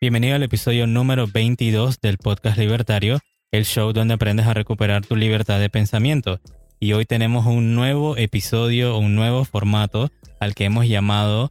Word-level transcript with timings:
Bienvenido 0.00 0.36
al 0.36 0.42
episodio 0.42 0.86
número 0.86 1.26
22 1.26 2.00
del 2.00 2.18
podcast 2.18 2.58
Libertario, 2.58 3.20
el 3.50 3.64
show 3.64 3.92
donde 3.92 4.14
aprendes 4.14 4.46
a 4.46 4.52
recuperar 4.52 5.06
tu 5.06 5.16
libertad 5.16 5.58
de 5.58 5.70
pensamiento. 5.70 6.40
Y 6.78 6.92
hoy 6.92 7.06
tenemos 7.06 7.46
un 7.46 7.74
nuevo 7.74 8.16
episodio, 8.18 8.98
un 8.98 9.14
nuevo 9.14 9.46
formato 9.46 10.10
al 10.40 10.54
que 10.54 10.66
hemos 10.66 10.86
llamado 10.86 11.50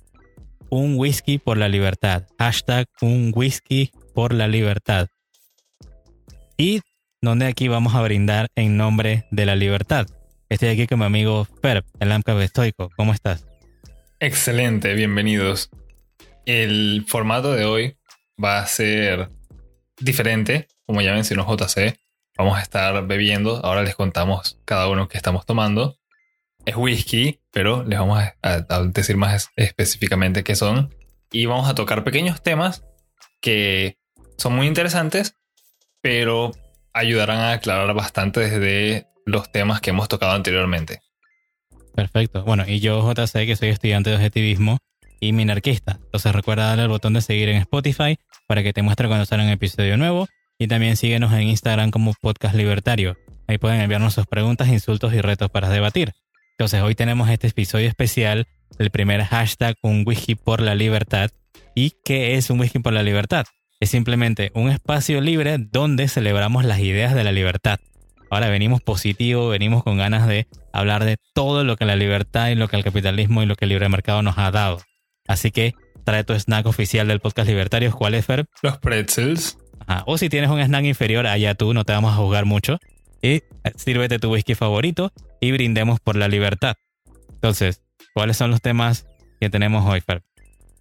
Un 0.70 0.96
whisky 0.96 1.40
por 1.40 1.58
la 1.58 1.70
libertad. 1.70 2.28
Hashtag 2.38 2.86
Un 3.02 3.32
whisky 3.34 3.92
por 4.14 4.34
la 4.34 4.48
libertad. 4.48 5.08
Y 6.58 6.82
donde 7.22 7.48
aquí 7.48 7.68
vamos 7.68 7.96
a 7.96 8.02
brindar 8.02 8.50
en 8.56 8.78
nombre 8.78 9.26
de 9.32 9.46
la 9.48 9.56
libertad. 9.56 10.06
Estoy 10.50 10.70
aquí 10.70 10.86
con 10.86 11.00
mi 11.00 11.06
amigo 11.06 11.48
Ferb, 11.64 11.86
el 12.00 12.12
AMCAP 12.12 12.40
estoico. 12.42 12.92
¿Cómo 12.96 13.14
estás? 13.14 13.48
Excelente, 14.20 14.94
bienvenidos. 14.94 15.72
El 16.46 17.06
formato 17.08 17.54
de 17.54 17.66
hoy 17.66 17.98
va 18.44 18.60
a 18.60 18.68
ser 18.68 19.30
diferente, 19.98 20.68
como 20.86 21.02
ya 21.02 21.14
mencionó 21.14 21.46
JC. 21.46 21.98
Vamos 22.38 22.58
a 22.58 22.62
estar 22.62 23.06
bebiendo, 23.08 23.64
ahora 23.64 23.84
les 23.84 23.96
contamos 23.96 24.60
cada 24.66 24.90
uno 24.90 25.08
que 25.08 25.18
estamos 25.18 25.46
tomando. 25.46 25.98
Es 26.66 26.76
whisky, 26.76 27.40
pero 27.52 27.84
les 27.84 28.00
vamos 28.00 28.22
a, 28.42 28.82
decir 28.94 29.16
más 29.16 29.50
específicamente 29.56 30.44
qué 30.44 30.56
son. 30.56 30.94
Y 31.32 31.46
vamos 31.46 31.70
a 31.70 31.76
tocar 31.76 32.04
pequeños 32.04 32.42
temas 32.42 32.84
que 33.40 33.98
son 34.38 34.56
muy 34.56 34.68
interesantes, 34.68 35.36
pero 36.02 36.52
ayudarán 36.94 37.40
a 37.40 37.54
aclarar 37.54 37.94
bastante 37.94 38.42
desde 38.42 39.08
los 39.26 39.52
temas 39.52 39.80
que 39.80 39.92
hemos 39.92 40.10
tocado 40.10 40.34
anteriormente. 40.34 41.02
Perfecto. 41.96 42.44
Bueno, 42.44 42.66
y 42.68 42.80
yo, 42.80 43.02
JC, 43.02 43.46
que 43.46 43.56
soy 43.56 43.70
estudiante 43.70 44.10
de 44.10 44.18
objetivismo 44.18 44.80
y 45.24 45.32
minarquista. 45.32 46.00
Entonces 46.04 46.34
recuerda 46.34 46.68
darle 46.68 46.84
al 46.84 46.90
botón 46.90 47.14
de 47.14 47.22
seguir 47.22 47.50
en 47.50 47.58
Spotify 47.58 48.18
para 48.48 48.62
que 48.62 48.74
te 48.74 48.82
muestre 48.82 49.08
cuando 49.08 49.26
sale 49.26 49.44
un 49.44 49.50
episodio 49.50 49.98
nuevo. 49.98 50.28
Y 50.60 50.68
también 50.68 50.98
síguenos 50.98 51.34
en 51.34 51.44
Instagram 51.44 51.92
como 51.92 52.14
Podcast 52.22 52.56
Libertario. 52.56 53.18
Ahí 53.48 53.58
pueden 53.58 53.82
enviarnos 53.82 54.14
sus 54.14 54.26
preguntas, 54.26 54.68
insultos 54.68 55.14
y 55.14 55.22
retos 55.22 55.50
para 55.50 55.70
debatir. 55.70 56.14
Entonces 56.58 56.82
hoy 56.82 56.94
tenemos 56.94 57.30
este 57.30 57.48
episodio 57.48 57.88
especial, 57.88 58.48
el 58.78 58.92
primer 58.92 59.24
hashtag 59.24 59.76
Un 59.82 60.04
Whisky 60.06 60.36
por 60.36 60.62
la 60.62 60.76
Libertad. 60.76 61.32
¿Y 61.74 61.94
qué 62.04 62.36
es 62.36 62.50
un 62.50 62.60
Whisky 62.60 62.80
por 62.80 62.94
la 62.94 63.02
Libertad? 63.02 63.46
Es 63.80 63.90
simplemente 63.90 64.52
un 64.54 64.70
espacio 64.70 65.22
libre 65.22 65.58
donde 65.58 66.08
celebramos 66.08 66.66
las 66.66 66.80
ideas 66.80 67.16
de 67.16 67.24
la 67.24 67.32
libertad. 67.32 67.80
Ahora 68.30 68.50
venimos 68.50 68.82
positivo, 68.82 69.50
venimos 69.50 69.84
con 69.84 69.98
ganas 69.98 70.28
de 70.28 70.48
hablar 70.72 71.04
de 71.04 71.18
todo 71.34 71.64
lo 71.64 71.76
que 71.76 71.86
la 71.86 71.96
libertad 71.96 72.50
y 72.50 72.56
lo 72.56 72.68
que 72.68 72.78
el 72.78 72.84
capitalismo 72.84 73.44
y 73.44 73.46
lo 73.46 73.56
que 73.56 73.66
el 73.66 73.70
libre 73.70 73.90
mercado 73.90 74.22
nos 74.22 74.38
ha 74.38 74.52
dado. 74.52 74.80
Así 75.28 75.52
que 75.52 75.74
trae 76.04 76.24
tu 76.24 76.34
snack 76.34 76.66
oficial 76.66 77.08
del 77.08 77.20
podcast 77.20 77.48
Libertarios. 77.48 77.96
¿Cuál 77.96 78.14
es, 78.16 78.26
Fer? 78.26 78.46
Los 78.62 78.78
pretzels. 78.80 79.58
O 80.06 80.18
si 80.18 80.30
tienes 80.30 80.50
un 80.50 80.60
snack 80.60 80.86
inferior, 80.86 81.28
allá 81.28 81.56
tú, 81.56 81.74
no 81.74 81.84
te 81.84 81.94
vamos 81.94 82.14
a 82.14 82.18
juzgar 82.18 82.46
mucho. 82.46 82.80
Y 83.22 83.28
eh, 83.28 83.44
sírvete 83.76 84.20
tu 84.20 84.32
whisky 84.32 84.56
favorito 84.56 85.12
y 85.40 85.52
brindemos 85.52 86.00
por 86.00 86.16
la 86.16 86.28
libertad. 86.28 86.76
Entonces, 87.32 87.82
¿cuáles 88.14 88.38
son 88.38 88.52
los 88.52 88.62
temas 88.62 89.06
que 89.40 89.50
tenemos 89.50 89.86
hoy, 89.86 90.02
Fer? 90.02 90.24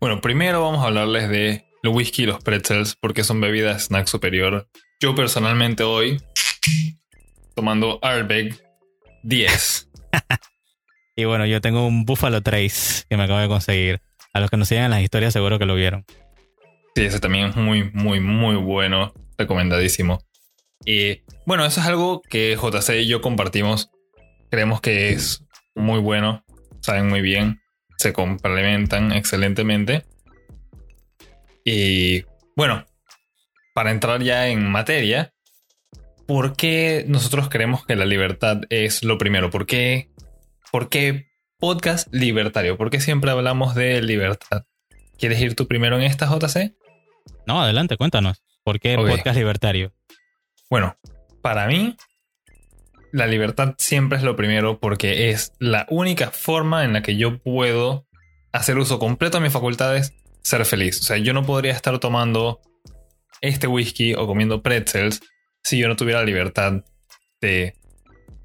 Bueno, 0.01 0.21
primero 0.21 0.63
vamos 0.63 0.85
a 0.85 0.89
hablarles 0.89 1.29
de 1.29 1.65
los 1.83 1.95
whisky 1.95 2.23
y 2.23 2.27
los 2.27 2.43
pretzels 2.43 2.97
porque 2.97 3.25
son 3.25 3.41
bebidas 3.41 3.87
snack 3.87 4.07
superior. 4.07 4.69
Yo 5.01 5.15
personalmente 5.15 5.83
hoy 5.83 6.21
tomando 7.55 7.99
Arbeg 8.03 8.61
10. 9.23 9.89
y 11.17 11.25
bueno, 11.25 11.47
yo 11.47 11.61
tengo 11.61 11.87
un 11.87 12.05
Buffalo 12.05 12.41
Trace 12.41 13.05
que 13.09 13.17
me 13.17 13.25
acabo 13.25 13.41
de 13.41 13.49
conseguir. 13.49 14.01
A 14.33 14.41
los 14.41 14.51
que 14.51 14.57
nos 14.57 14.69
siguen 14.69 14.85
en 14.85 14.91
las 14.91 15.03
historias 15.03 15.33
seguro 15.33 15.59
que 15.59 15.67
lo 15.67 15.75
vieron. 15.75 16.05
Sí, 16.95 17.05
ese 17.05 17.21
también 17.21 17.47
es 17.47 17.57
muy, 17.57 17.91
muy, 17.93 18.21
muy 18.21 18.57
bueno. 18.57 19.13
Recomendadísimo. 19.39 20.21
Y 20.85 21.23
bueno, 21.47 21.65
eso 21.65 21.81
es 21.81 21.87
algo 21.87 22.23
que 22.23 22.57
JC 22.57 23.01
y 23.01 23.07
yo 23.07 23.21
compartimos. 23.21 23.91
Creemos 24.51 24.81
que 24.81 25.11
es 25.11 25.45
muy 25.75 26.01
bueno. 26.01 26.45
Saben 26.81 27.09
muy 27.09 27.21
bien. 27.21 27.61
Se 27.99 28.13
complementan 28.13 29.13
excelentemente. 29.13 30.05
Y 31.65 32.25
bueno, 32.57 32.85
para 33.75 33.91
entrar 33.91 34.23
ya 34.23 34.49
en 34.49 34.71
materia, 34.71 35.33
¿por 36.27 36.57
qué 36.57 37.05
nosotros 37.07 37.49
creemos 37.49 37.87
que 37.87 37.97
la 37.97 38.05
libertad 38.05 38.63
es 38.69 39.05
lo 39.05 39.19
primero? 39.19 39.51
¿Por 39.51 39.67
qué, 39.67 40.11
por 40.71 40.89
qué 40.89 41.32
podcast 41.63 42.13
libertario? 42.13 42.77
¿Por 42.77 42.91
qué 42.91 42.99
siempre 42.99 43.31
hablamos 43.31 43.77
de 43.77 44.03
libertad? 44.03 44.65
¿Quieres 45.17 45.41
ir 45.41 45.55
tú 45.55 45.69
primero 45.69 45.97
en 45.97 46.03
esta 46.03 46.27
JC? 46.27 46.75
No, 47.47 47.63
adelante, 47.63 47.97
cuéntanos. 47.97 48.43
¿Por 48.65 48.81
qué 48.81 48.97
podcast 48.97 49.37
libertario? 49.37 49.93
Bueno, 50.69 50.97
para 51.41 51.69
mí, 51.69 51.97
la 53.13 53.29
libertad 53.29 53.77
siempre 53.79 54.19
es 54.19 54.25
lo 54.25 54.35
primero 54.35 54.81
porque 54.81 55.31
es 55.31 55.53
la 55.61 55.87
única 55.89 56.33
forma 56.33 56.85
en 56.85 56.95
la 56.95 57.03
que 57.03 57.17
yo 57.17 57.39
puedo 57.39 58.09
hacer 58.51 58.77
uso 58.77 58.99
completo 58.99 59.39
de 59.39 59.45
mis 59.45 59.53
facultades, 59.53 60.15
ser 60.43 60.65
feliz. 60.65 60.99
O 60.99 61.05
sea, 61.05 61.19
yo 61.19 61.33
no 61.33 61.47
podría 61.47 61.71
estar 61.71 61.97
tomando 62.01 62.61
este 63.41 63.69
whisky 63.69 64.15
o 64.15 64.27
comiendo 64.27 64.65
pretzels 64.65 65.21
si 65.63 65.79
yo 65.79 65.87
no 65.87 65.95
tuviera 65.95 66.19
la 66.19 66.27
libertad 66.27 66.85
de 67.41 67.77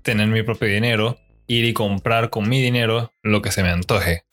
tener 0.03 0.27
mi 0.27 0.43
propio 0.43 0.67
dinero, 0.67 1.17
ir 1.47 1.65
y 1.65 1.73
comprar 1.73 2.29
con 2.29 2.47
mi 2.47 2.61
dinero 2.61 3.13
lo 3.23 3.41
que 3.41 3.51
se 3.51 3.63
me 3.63 3.69
antoje. 3.69 4.23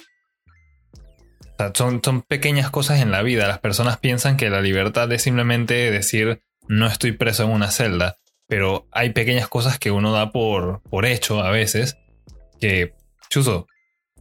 son, 1.74 2.00
son 2.04 2.22
pequeñas 2.22 2.70
cosas 2.70 3.00
en 3.00 3.10
la 3.10 3.22
vida. 3.22 3.48
Las 3.48 3.60
personas 3.60 3.98
piensan 3.98 4.36
que 4.36 4.50
la 4.50 4.60
libertad 4.60 5.10
es 5.12 5.22
simplemente 5.22 5.90
decir 5.90 6.42
no 6.68 6.86
estoy 6.86 7.12
preso 7.12 7.44
en 7.44 7.50
una 7.50 7.70
celda. 7.70 8.16
Pero 8.46 8.86
hay 8.92 9.10
pequeñas 9.10 9.48
cosas 9.48 9.78
que 9.78 9.90
uno 9.90 10.12
da 10.12 10.30
por, 10.30 10.82
por 10.82 11.06
hecho 11.06 11.42
a 11.42 11.50
veces 11.50 11.96
que, 12.60 12.94
chuzo, 13.30 13.66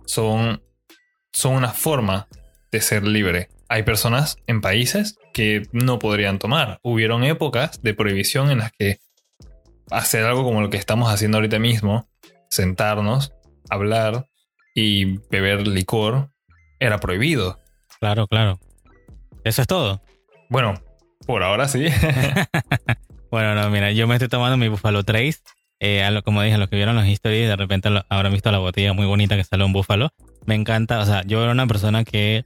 son, 0.06 0.64
son 1.34 1.56
una 1.56 1.74
forma 1.74 2.28
de 2.72 2.82
ser 2.82 3.06
libre. 3.06 3.50
Hay 3.70 3.84
personas 3.84 4.38
en 4.48 4.62
países 4.62 5.18
que 5.34 5.64
no 5.72 6.00
podrían 6.00 6.40
tomar. 6.40 6.80
Hubieron 6.84 7.24
épocas 7.24 7.82
de 7.82 7.94
prohibición 7.94 8.50
en 8.52 8.60
las 8.60 8.72
que 8.72 9.00
hacer 9.92 10.24
algo 10.24 10.44
como 10.44 10.62
lo 10.62 10.70
que 10.70 10.78
estamos 10.78 11.12
haciendo 11.12 11.38
ahorita 11.38 11.60
mismo, 11.60 12.08
sentarnos, 12.54 13.34
hablar 13.70 14.28
y 14.76 15.18
beber 15.30 15.68
licor, 15.68 16.30
era 16.80 17.00
prohibido. 17.00 17.60
Claro, 18.00 18.28
claro. 18.28 18.60
Eso 19.44 19.62
es 19.62 19.68
todo. 19.68 20.02
Bueno, 20.50 20.76
por 21.26 21.44
ahora 21.44 21.68
sí. 21.68 21.88
bueno, 23.32 23.56
no, 23.56 23.70
mira, 23.70 23.92
yo 23.92 24.08
me 24.08 24.16
estoy 24.16 24.30
tomando 24.30 24.58
mi 24.58 24.68
Buffalo 24.68 25.04
Trace. 25.04 25.40
Eh, 25.80 26.08
como 26.24 26.42
dije, 26.42 26.58
los 26.58 26.70
que 26.70 26.78
vieron 26.78 26.96
las 26.96 27.08
historias, 27.08 27.50
de 27.50 27.56
repente 27.56 27.90
habrán 28.08 28.32
visto 28.32 28.52
la 28.52 28.60
botella 28.60 28.94
muy 28.94 29.06
bonita 29.06 29.36
que 29.36 29.44
sale 29.44 29.66
un 29.66 29.74
búfalo. 29.74 30.12
Me 30.46 30.56
encanta, 30.56 31.00
o 31.00 31.06
sea, 31.06 31.24
yo 31.24 31.44
era 31.44 31.52
una 31.52 31.68
persona 31.68 32.04
que 32.06 32.46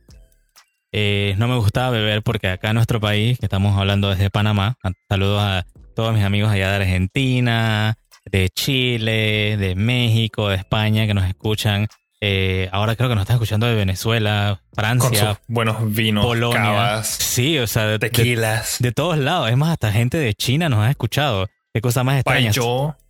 eh, 0.92 1.36
no 1.38 1.48
me 1.48 1.56
gustaba 1.58 1.92
beber 1.92 2.24
porque 2.24 2.48
acá 2.48 2.70
en 2.70 2.76
nuestro 2.76 3.00
país, 3.00 3.38
que 3.38 3.46
estamos 3.46 3.78
hablando 3.78 4.10
desde 4.10 4.30
Panamá, 4.30 4.78
saludos 5.08 5.42
a 5.42 5.66
todos 5.96 6.14
mis 6.14 6.24
amigos 6.24 6.52
allá 6.52 6.70
de 6.70 6.76
Argentina, 6.78 7.98
de 8.32 8.50
Chile, 8.50 9.58
de 9.58 9.76
México, 9.76 10.50
de 10.50 10.56
España 10.56 11.08
que 11.08 11.14
nos 11.14 11.26
escuchan. 11.26 11.88
Eh, 12.20 12.68
ahora 12.72 12.96
creo 12.96 13.10
que 13.10 13.16
nos 13.16 13.24
están 13.24 13.36
escuchando 13.36 13.68
de 13.68 13.76
Venezuela, 13.76 14.62
Francia, 14.74 15.40
buenos 15.48 15.94
vinos, 15.94 16.26
Polonia. 16.26 17.04
sí, 17.04 17.60
o 17.60 17.68
sea, 17.68 17.86
de, 17.86 18.00
tequilas. 18.00 18.78
De, 18.80 18.92
todos 18.92 19.18
lados. 19.18 19.50
Es 19.50 19.58
más, 19.58 19.70
hasta 19.70 19.92
gente 19.92 20.18
de 20.18 20.34
China 20.34 20.68
nos 20.70 20.80
ha 20.80 20.90
escuchado. 20.90 21.48
Qué 21.74 21.82
cosa 21.82 22.04
más 22.04 22.18
extraña. 22.18 22.52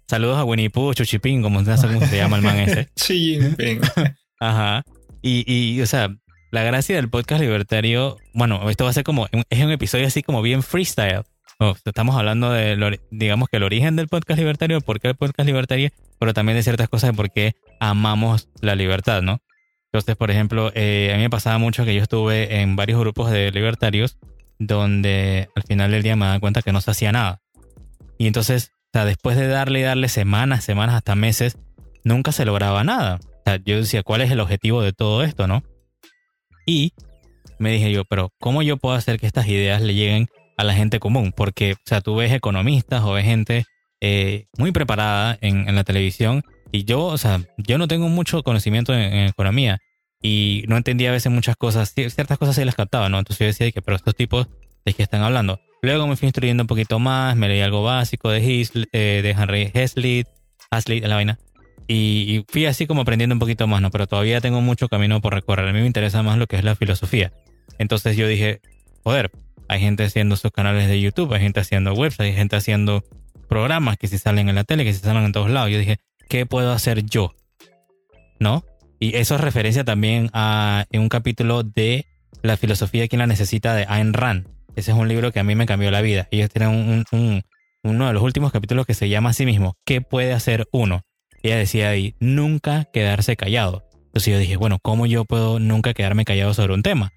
Saludos 0.09 0.37
a 0.37 0.43
Winnie 0.45 0.69
Pooh, 0.69 0.93
Chuchipín, 0.93 1.41
como 1.41 1.63
se 1.63 2.17
llama 2.17 2.37
el 2.37 2.41
man 2.41 2.59
ese. 2.59 2.89
Chuchipín. 2.95 3.81
Ajá. 4.39 4.83
Y, 5.21 5.43
y, 5.51 5.81
o 5.81 5.85
sea, 5.85 6.09
la 6.51 6.63
gracia 6.63 6.95
del 6.95 7.09
podcast 7.09 7.41
libertario, 7.41 8.17
bueno, 8.33 8.69
esto 8.69 8.85
va 8.85 8.91
a 8.91 8.93
ser 8.93 9.03
como, 9.03 9.27
es 9.49 9.63
un 9.63 9.71
episodio 9.71 10.07
así 10.07 10.23
como 10.23 10.41
bien 10.41 10.63
freestyle. 10.63 11.23
Estamos 11.85 12.15
hablando 12.15 12.51
de, 12.51 12.99
digamos 13.09 13.49
que 13.49 13.57
el 13.57 13.63
origen 13.63 13.95
del 13.95 14.07
podcast 14.07 14.37
libertario, 14.39 14.81
por 14.81 14.99
qué 14.99 15.09
el 15.09 15.15
podcast 15.15 15.47
libertario, 15.47 15.89
pero 16.19 16.33
también 16.33 16.55
de 16.57 16.63
ciertas 16.63 16.89
cosas 16.89 17.11
de 17.11 17.17
por 17.17 17.31
qué 17.31 17.55
amamos 17.79 18.49
la 18.61 18.75
libertad, 18.75 19.21
¿no? 19.21 19.41
Entonces, 19.91 20.15
por 20.15 20.29
ejemplo, 20.29 20.71
eh, 20.75 21.11
a 21.13 21.17
mí 21.17 21.23
me 21.23 21.29
pasaba 21.29 21.57
mucho 21.57 21.85
que 21.85 21.95
yo 21.95 22.03
estuve 22.03 22.61
en 22.61 22.75
varios 22.75 22.99
grupos 22.99 23.31
de 23.31 23.51
libertarios 23.51 24.17
donde 24.59 25.49
al 25.55 25.63
final 25.63 25.91
del 25.91 26.03
día 26.03 26.15
me 26.15 26.25
daba 26.25 26.39
cuenta 26.39 26.61
que 26.61 26.71
no 26.71 26.81
se 26.81 26.91
hacía 26.91 27.11
nada. 27.11 27.41
Y 28.17 28.27
entonces, 28.27 28.71
o 28.87 28.89
sea, 28.93 29.05
después 29.05 29.37
de 29.37 29.47
darle 29.47 29.79
y 29.79 29.83
darle 29.83 30.09
semanas, 30.09 30.63
semanas, 30.63 30.95
hasta 30.95 31.15
meses, 31.15 31.57
nunca 32.03 32.31
se 32.31 32.45
lograba 32.45 32.83
nada. 32.83 33.19
O 33.21 33.41
sea, 33.45 33.59
yo 33.63 33.77
decía, 33.77 34.03
¿cuál 34.03 34.21
es 34.21 34.31
el 34.31 34.39
objetivo 34.39 34.81
de 34.81 34.93
todo 34.93 35.23
esto, 35.23 35.47
no? 35.47 35.63
Y 36.65 36.93
me 37.59 37.71
dije 37.71 37.91
yo, 37.91 38.05
pero 38.05 38.31
¿cómo 38.39 38.61
yo 38.61 38.77
puedo 38.77 38.95
hacer 38.95 39.19
que 39.19 39.27
estas 39.27 39.47
ideas 39.47 39.81
le 39.81 39.93
lleguen 39.93 40.27
a 40.57 40.63
la 40.63 40.73
gente 40.73 40.99
común? 40.99 41.33
Porque, 41.35 41.73
o 41.73 41.77
sea, 41.85 42.01
tú 42.01 42.15
ves 42.15 42.31
economistas 42.33 43.03
o 43.03 43.13
ves 43.13 43.25
gente 43.25 43.65
eh, 44.01 44.47
muy 44.57 44.71
preparada 44.71 45.37
en, 45.41 45.73
la 45.73 45.83
televisión 45.83 46.43
y 46.71 46.83
yo, 46.83 47.05
o 47.05 47.17
sea, 47.17 47.41
yo 47.57 47.77
no 47.77 47.87
tengo 47.87 48.09
mucho 48.09 48.43
conocimiento 48.43 48.93
en, 48.93 49.27
economía, 49.27 49.79
y 50.21 50.65
no 50.67 50.77
entendía 50.77 51.09
a 51.09 51.13
veces 51.13 51.31
muchas 51.31 51.55
cosas, 51.55 51.93
ciertas 51.93 52.37
cosas 52.37 52.55
sí 52.55 52.65
las 52.65 52.75
captaba, 52.75 53.07
¿no? 53.07 53.19
Entonces 53.19 53.39
yo 53.39 53.45
decía 53.45 53.71
que, 53.71 53.81
pero 53.81 53.95
estos 53.95 54.15
tipos 54.15 54.47
de 54.83 54.93
qué 54.93 55.03
están 55.03 55.21
hablando. 55.21 55.59
Luego 55.81 56.07
me 56.07 56.15
fui 56.15 56.25
instruyendo 56.25 56.63
un 56.63 56.67
poquito 56.67 56.97
más, 56.97 57.35
me 57.35 57.47
leí 57.47 57.61
algo 57.61 57.83
básico 57.83 58.29
de, 58.31 58.67
eh, 58.91 59.21
de 59.21 59.29
Henry 59.29 59.71
Hazlitt, 59.73 60.27
Hazlitt, 60.71 61.05
la 61.05 61.15
vaina, 61.15 61.39
y, 61.87 62.43
fui 62.49 62.65
así 62.65 62.85
como 62.85 63.01
aprendiendo 63.01 63.33
un 63.33 63.39
poquito 63.39 63.65
más, 63.67 63.81
¿no? 63.81 63.91
Pero 63.91 64.07
todavía 64.07 64.41
tengo 64.41 64.59
mucho 64.61 64.89
camino 64.89 65.21
por 65.21 65.33
recorrer. 65.33 65.69
A 65.69 65.73
mí 65.73 65.79
me 65.79 65.87
interesa 65.87 66.21
más 66.21 66.37
lo 66.37 66.47
que 66.47 66.57
es 66.57 66.63
la 66.63 66.75
filosofía. 66.75 67.31
Entonces 67.77 68.17
yo 68.17 68.27
dije, 68.27 68.59
joder, 69.03 69.31
hay 69.67 69.79
gente 69.79 70.03
haciendo 70.03 70.35
sus 70.35 70.51
canales 70.51 70.87
de 70.87 70.99
YouTube, 70.99 71.33
hay 71.33 71.41
gente 71.41 71.59
haciendo 71.59 71.93
webs, 71.93 72.19
hay 72.19 72.33
gente 72.33 72.55
haciendo 72.55 73.03
programas 73.47 73.97
que 73.97 74.07
se 74.07 74.17
salen 74.17 74.49
en 74.49 74.55
la 74.55 74.63
tele, 74.63 74.83
que 74.83 74.93
se 74.93 74.99
salen 74.99 75.23
en 75.23 75.31
todos 75.31 75.49
lados. 75.49 75.71
Yo 75.71 75.79
dije, 75.79 75.97
¿qué 76.29 76.45
puedo 76.45 76.71
hacer 76.71 77.03
yo? 77.03 77.33
¿No? 78.39 78.63
Y 78.99 79.15
eso 79.15 79.35
es 79.35 79.41
referencia 79.41 79.83
también 79.83 80.29
a 80.33 80.85
en 80.91 81.01
un 81.01 81.09
capítulo 81.09 81.63
de 81.63 82.05
La 82.41 82.57
filosofía 82.57 83.07
quien 83.07 83.19
la 83.19 83.27
necesita 83.27 83.75
de 83.75 83.85
Ayn 83.87 84.13
Rand. 84.13 84.47
Ese 84.75 84.91
es 84.91 84.97
un 84.97 85.07
libro 85.07 85.31
que 85.31 85.39
a 85.39 85.43
mí 85.43 85.55
me 85.55 85.65
cambió 85.65 85.91
la 85.91 86.01
vida. 86.01 86.27
Ellos 86.31 86.49
tienen 86.49 87.03
uno 87.83 88.07
de 88.07 88.13
los 88.13 88.23
últimos 88.23 88.51
capítulos 88.51 88.85
que 88.85 88.93
se 88.93 89.09
llama 89.09 89.31
a 89.31 89.33
sí 89.33 89.45
mismo, 89.45 89.75
¿qué 89.85 90.01
puede 90.01 90.33
hacer 90.33 90.67
uno? 90.71 91.01
ella 91.43 91.57
decía 91.57 91.89
ahí, 91.89 92.15
nunca 92.19 92.85
quedarse 92.91 93.35
callado. 93.35 93.87
Entonces 94.07 94.33
yo 94.33 94.39
dije, 94.39 94.57
bueno, 94.57 94.79
¿cómo 94.81 95.05
yo 95.05 95.25
puedo 95.25 95.59
nunca 95.59 95.93
quedarme 95.93 96.25
callado 96.25 96.53
sobre 96.53 96.73
un 96.73 96.83
tema? 96.83 97.11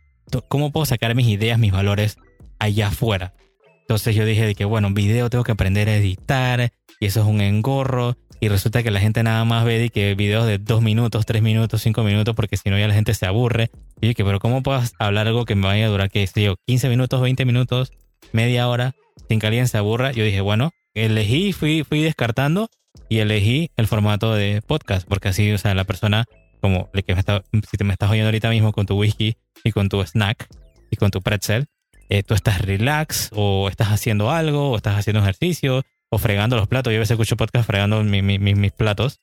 ¿Cómo 0.48 0.70
puedo 0.70 0.86
sacar 0.86 1.14
mis 1.14 1.26
ideas, 1.26 1.58
mis 1.58 1.72
valores 1.72 2.16
allá 2.60 2.88
afuera? 2.88 3.34
Entonces 3.80 4.14
yo 4.14 4.24
dije 4.24 4.46
de 4.46 4.54
que, 4.54 4.64
bueno, 4.64 4.90
video 4.92 5.28
tengo 5.30 5.42
que 5.42 5.50
aprender 5.50 5.88
a 5.88 5.96
editar 5.96 6.70
y 7.00 7.06
eso 7.06 7.20
es 7.20 7.26
un 7.26 7.40
engorro 7.40 8.16
y 8.38 8.48
resulta 8.48 8.82
que 8.82 8.90
la 8.90 9.00
gente 9.00 9.22
nada 9.22 9.44
más 9.44 9.64
ve 9.64 9.78
de 9.78 9.90
que 9.90 10.14
videos 10.14 10.46
de 10.46 10.58
dos 10.58 10.80
minutos, 10.80 11.26
tres 11.26 11.42
minutos, 11.42 11.82
cinco 11.82 12.02
minutos 12.04 12.34
porque 12.34 12.56
si 12.56 12.70
no 12.70 12.78
ya 12.78 12.88
la 12.88 12.94
gente 12.94 13.12
se 13.14 13.26
aburre. 13.26 13.70
Y 14.00 14.08
dije, 14.08 14.24
pero 14.24 14.38
¿cómo 14.38 14.62
puedo 14.62 14.80
hablar 14.98 15.26
algo 15.26 15.44
que 15.44 15.56
me 15.56 15.66
vaya 15.66 15.86
a 15.86 15.88
durar, 15.88 16.10
qué 16.10 16.26
sé 16.26 16.42
yo, 16.44 16.54
15 16.66 16.88
minutos, 16.88 17.20
20 17.20 17.44
minutos, 17.44 17.92
media 18.32 18.68
hora 18.68 18.94
sin 19.28 19.40
que 19.40 19.66
se 19.66 19.76
aburra? 19.76 20.12
Yo 20.12 20.24
dije, 20.24 20.40
bueno, 20.40 20.70
elegí, 20.94 21.52
fui, 21.52 21.84
fui 21.84 22.00
descartando 22.02 22.68
y 23.10 23.18
elegí 23.18 23.70
el 23.76 23.86
formato 23.86 24.34
de 24.34 24.62
podcast, 24.66 25.06
porque 25.06 25.28
así, 25.28 25.52
o 25.52 25.58
sea, 25.58 25.74
la 25.74 25.84
persona, 25.84 26.24
como 26.60 26.90
que 26.92 27.14
me 27.14 27.20
está, 27.20 27.42
si 27.68 27.76
te 27.76 27.84
me 27.84 27.92
estás 27.92 28.10
oyendo 28.10 28.28
ahorita 28.28 28.48
mismo 28.48 28.72
con 28.72 28.86
tu 28.86 28.98
whisky 28.98 29.36
y 29.64 29.72
con 29.72 29.88
tu 29.88 30.00
snack 30.02 30.48
y 30.90 30.96
con 30.96 31.10
tu 31.10 31.20
pretzel, 31.20 31.66
eh, 32.10 32.24
tú 32.24 32.34
estás 32.34 32.60
relax 32.60 33.30
o 33.32 33.68
estás 33.68 33.88
haciendo 33.88 34.30
algo 34.30 34.72
o 34.72 34.76
estás 34.76 34.98
haciendo 34.98 35.20
ejercicio 35.20 35.82
o 36.10 36.18
fregando 36.18 36.56
los 36.56 36.66
platos. 36.66 36.92
Yo 36.92 36.98
a 36.98 37.00
veces 37.00 37.12
escucho 37.12 37.36
podcast 37.36 37.66
fregando 37.66 38.02
mis 38.02 38.72
platos 38.72 39.20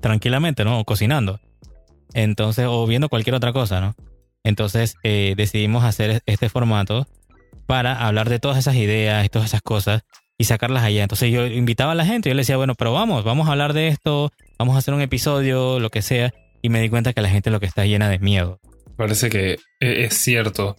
tranquilamente, 0.00 0.64
¿no? 0.64 0.78
O 0.78 0.84
cocinando. 0.84 1.40
Entonces, 2.12 2.66
o 2.68 2.86
viendo 2.86 3.08
cualquier 3.08 3.34
otra 3.34 3.52
cosa, 3.52 3.80
¿no? 3.80 3.96
Entonces 4.44 4.96
eh, 5.02 5.34
decidimos 5.36 5.82
hacer 5.82 6.22
este 6.26 6.48
formato 6.48 7.06
para 7.66 8.06
hablar 8.06 8.28
de 8.28 8.38
todas 8.38 8.58
esas 8.58 8.76
ideas 8.76 9.24
y 9.24 9.28
todas 9.30 9.48
esas 9.48 9.62
cosas 9.62 10.02
y 10.36 10.44
sacarlas 10.44 10.84
allá. 10.84 11.02
Entonces 11.02 11.32
yo 11.32 11.46
invitaba 11.46 11.92
a 11.92 11.94
la 11.94 12.04
gente, 12.04 12.28
yo 12.28 12.34
le 12.34 12.42
decía, 12.42 12.58
bueno, 12.58 12.74
pero 12.74 12.92
vamos, 12.92 13.24
vamos 13.24 13.48
a 13.48 13.52
hablar 13.52 13.72
de 13.72 13.88
esto, 13.88 14.30
vamos 14.58 14.76
a 14.76 14.78
hacer 14.78 14.92
un 14.92 15.00
episodio, 15.00 15.80
lo 15.80 15.90
que 15.90 16.02
sea, 16.02 16.32
y 16.60 16.68
me 16.68 16.80
di 16.80 16.90
cuenta 16.90 17.14
que 17.14 17.22
la 17.22 17.30
gente 17.30 17.50
lo 17.50 17.60
que 17.60 17.66
está 17.66 17.86
llena 17.86 18.08
de 18.08 18.18
miedo. 18.18 18.60
Parece 18.96 19.30
que 19.30 19.58
e-, 19.80 20.04
es 20.04 20.14
cierto. 20.18 20.76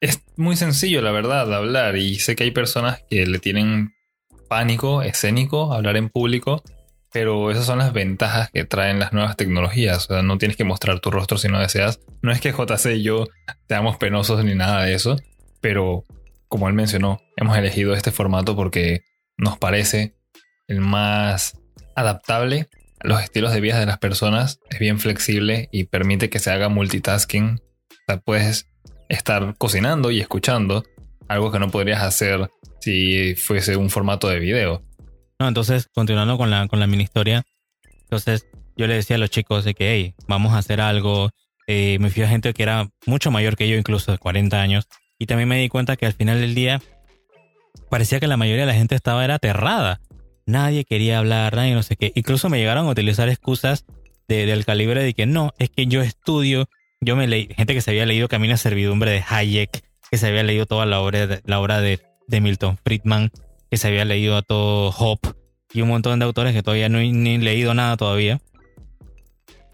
Es 0.00 0.22
muy 0.36 0.56
sencillo, 0.56 1.02
la 1.02 1.10
verdad, 1.10 1.52
hablar, 1.52 1.96
y 1.96 2.20
sé 2.20 2.36
que 2.36 2.44
hay 2.44 2.52
personas 2.52 3.02
que 3.10 3.26
le 3.26 3.38
tienen 3.38 3.94
pánico 4.48 5.02
escénico 5.02 5.72
hablar 5.72 5.96
en 5.96 6.08
público, 6.08 6.62
pero 7.12 7.50
esas 7.50 7.66
son 7.66 7.78
las 7.78 7.92
ventajas 7.92 8.50
que 8.50 8.64
traen 8.64 8.98
las 8.98 9.12
nuevas 9.12 9.36
tecnologías. 9.36 10.04
O 10.04 10.14
sea, 10.14 10.22
no 10.22 10.38
tienes 10.38 10.56
que 10.56 10.64
mostrar 10.64 11.00
tu 11.00 11.10
rostro 11.10 11.36
si 11.38 11.48
no 11.48 11.58
deseas. 11.58 12.00
No 12.22 12.30
es 12.30 12.40
que 12.40 12.52
JC 12.52 12.96
y 12.96 13.02
yo 13.02 13.26
seamos 13.68 13.96
penosos 13.96 14.44
ni 14.44 14.54
nada 14.54 14.84
de 14.84 14.94
eso, 14.94 15.16
pero 15.60 16.04
como 16.48 16.68
él 16.68 16.74
mencionó, 16.74 17.20
hemos 17.36 17.56
elegido 17.56 17.94
este 17.94 18.12
formato 18.12 18.56
porque 18.56 19.02
nos 19.36 19.58
parece 19.58 20.14
el 20.66 20.80
más 20.80 21.58
adaptable 21.94 22.68
a 23.00 23.08
los 23.08 23.22
estilos 23.22 23.52
de 23.52 23.60
vida 23.60 23.78
de 23.78 23.86
las 23.86 23.98
personas, 23.98 24.60
es 24.70 24.78
bien 24.78 24.98
flexible 24.98 25.68
y 25.72 25.84
permite 25.84 26.30
que 26.30 26.38
se 26.38 26.50
haga 26.50 26.68
multitasking. 26.68 27.60
O 27.90 27.94
sea, 28.06 28.18
puedes 28.18 28.68
estar 29.08 29.54
cocinando 29.58 30.10
y 30.10 30.20
escuchando, 30.20 30.84
algo 31.28 31.50
que 31.50 31.58
no 31.58 31.70
podrías 31.70 32.02
hacer 32.02 32.50
si 32.80 33.34
fuese 33.34 33.76
un 33.76 33.90
formato 33.90 34.28
de 34.28 34.38
video. 34.38 34.82
No, 35.38 35.48
entonces, 35.48 35.88
continuando 35.94 36.36
con 36.36 36.50
la, 36.50 36.66
con 36.68 36.80
la 36.80 36.86
mini 36.86 37.04
historia, 37.04 37.44
entonces 38.02 38.46
yo 38.76 38.86
le 38.86 38.94
decía 38.94 39.16
a 39.16 39.18
los 39.18 39.30
chicos 39.30 39.64
de 39.64 39.74
que, 39.74 39.92
hey, 39.92 40.14
vamos 40.26 40.52
a 40.52 40.58
hacer 40.58 40.80
algo. 40.80 41.30
Eh, 41.66 41.98
me 42.00 42.10
fui 42.10 42.22
a 42.22 42.28
gente 42.28 42.54
que 42.54 42.62
era 42.62 42.88
mucho 43.06 43.30
mayor 43.30 43.56
que 43.56 43.68
yo, 43.68 43.76
incluso 43.76 44.12
de 44.12 44.18
40 44.18 44.60
años, 44.60 44.88
y 45.18 45.26
también 45.26 45.48
me 45.48 45.60
di 45.60 45.68
cuenta 45.68 45.96
que 45.96 46.06
al 46.06 46.14
final 46.14 46.40
del 46.40 46.54
día 46.54 46.80
parecía 47.90 48.20
que 48.20 48.26
la 48.26 48.36
mayoría 48.36 48.62
de 48.62 48.72
la 48.72 48.78
gente 48.78 48.94
estaba 48.94 49.24
aterrada. 49.24 50.00
Nadie 50.46 50.84
quería 50.84 51.18
hablar, 51.18 51.54
nadie 51.54 51.74
no 51.74 51.82
sé 51.82 51.96
qué. 51.96 52.12
Incluso 52.14 52.48
me 52.48 52.58
llegaron 52.58 52.86
a 52.86 52.90
utilizar 52.90 53.28
excusas 53.28 53.84
del 54.28 54.64
calibre 54.64 55.02
de 55.02 55.14
que 55.14 55.26
no, 55.26 55.52
es 55.58 55.70
que 55.70 55.86
yo 55.86 56.02
estudio, 56.02 56.68
yo 57.00 57.16
me 57.16 57.26
leí, 57.26 57.48
gente 57.56 57.74
que 57.74 57.80
se 57.80 57.90
había 57.90 58.06
leído 58.06 58.28
Camino 58.28 58.54
a 58.54 58.56
Servidumbre 58.56 59.10
de 59.10 59.24
Hayek, 59.28 59.84
que 60.10 60.18
se 60.18 60.26
había 60.26 60.42
leído 60.42 60.66
toda 60.66 60.86
la 60.86 61.00
obra 61.00 61.26
de, 61.26 61.40
la 61.44 61.60
obra 61.60 61.80
de, 61.80 62.00
Milton 62.28 62.78
Friedman, 62.84 63.30
que 63.70 63.76
se 63.76 63.88
había 63.88 64.04
leído 64.04 64.36
a 64.36 64.42
todo 64.42 64.90
Hope 64.90 65.30
y 65.72 65.82
un 65.82 65.88
montón 65.88 66.18
de 66.18 66.24
autores 66.24 66.54
que 66.54 66.62
todavía 66.62 66.88
no 66.88 66.98
he 66.98 67.10
ni 67.10 67.38
leído 67.38 67.74
nada 67.74 67.96
todavía. 67.96 68.40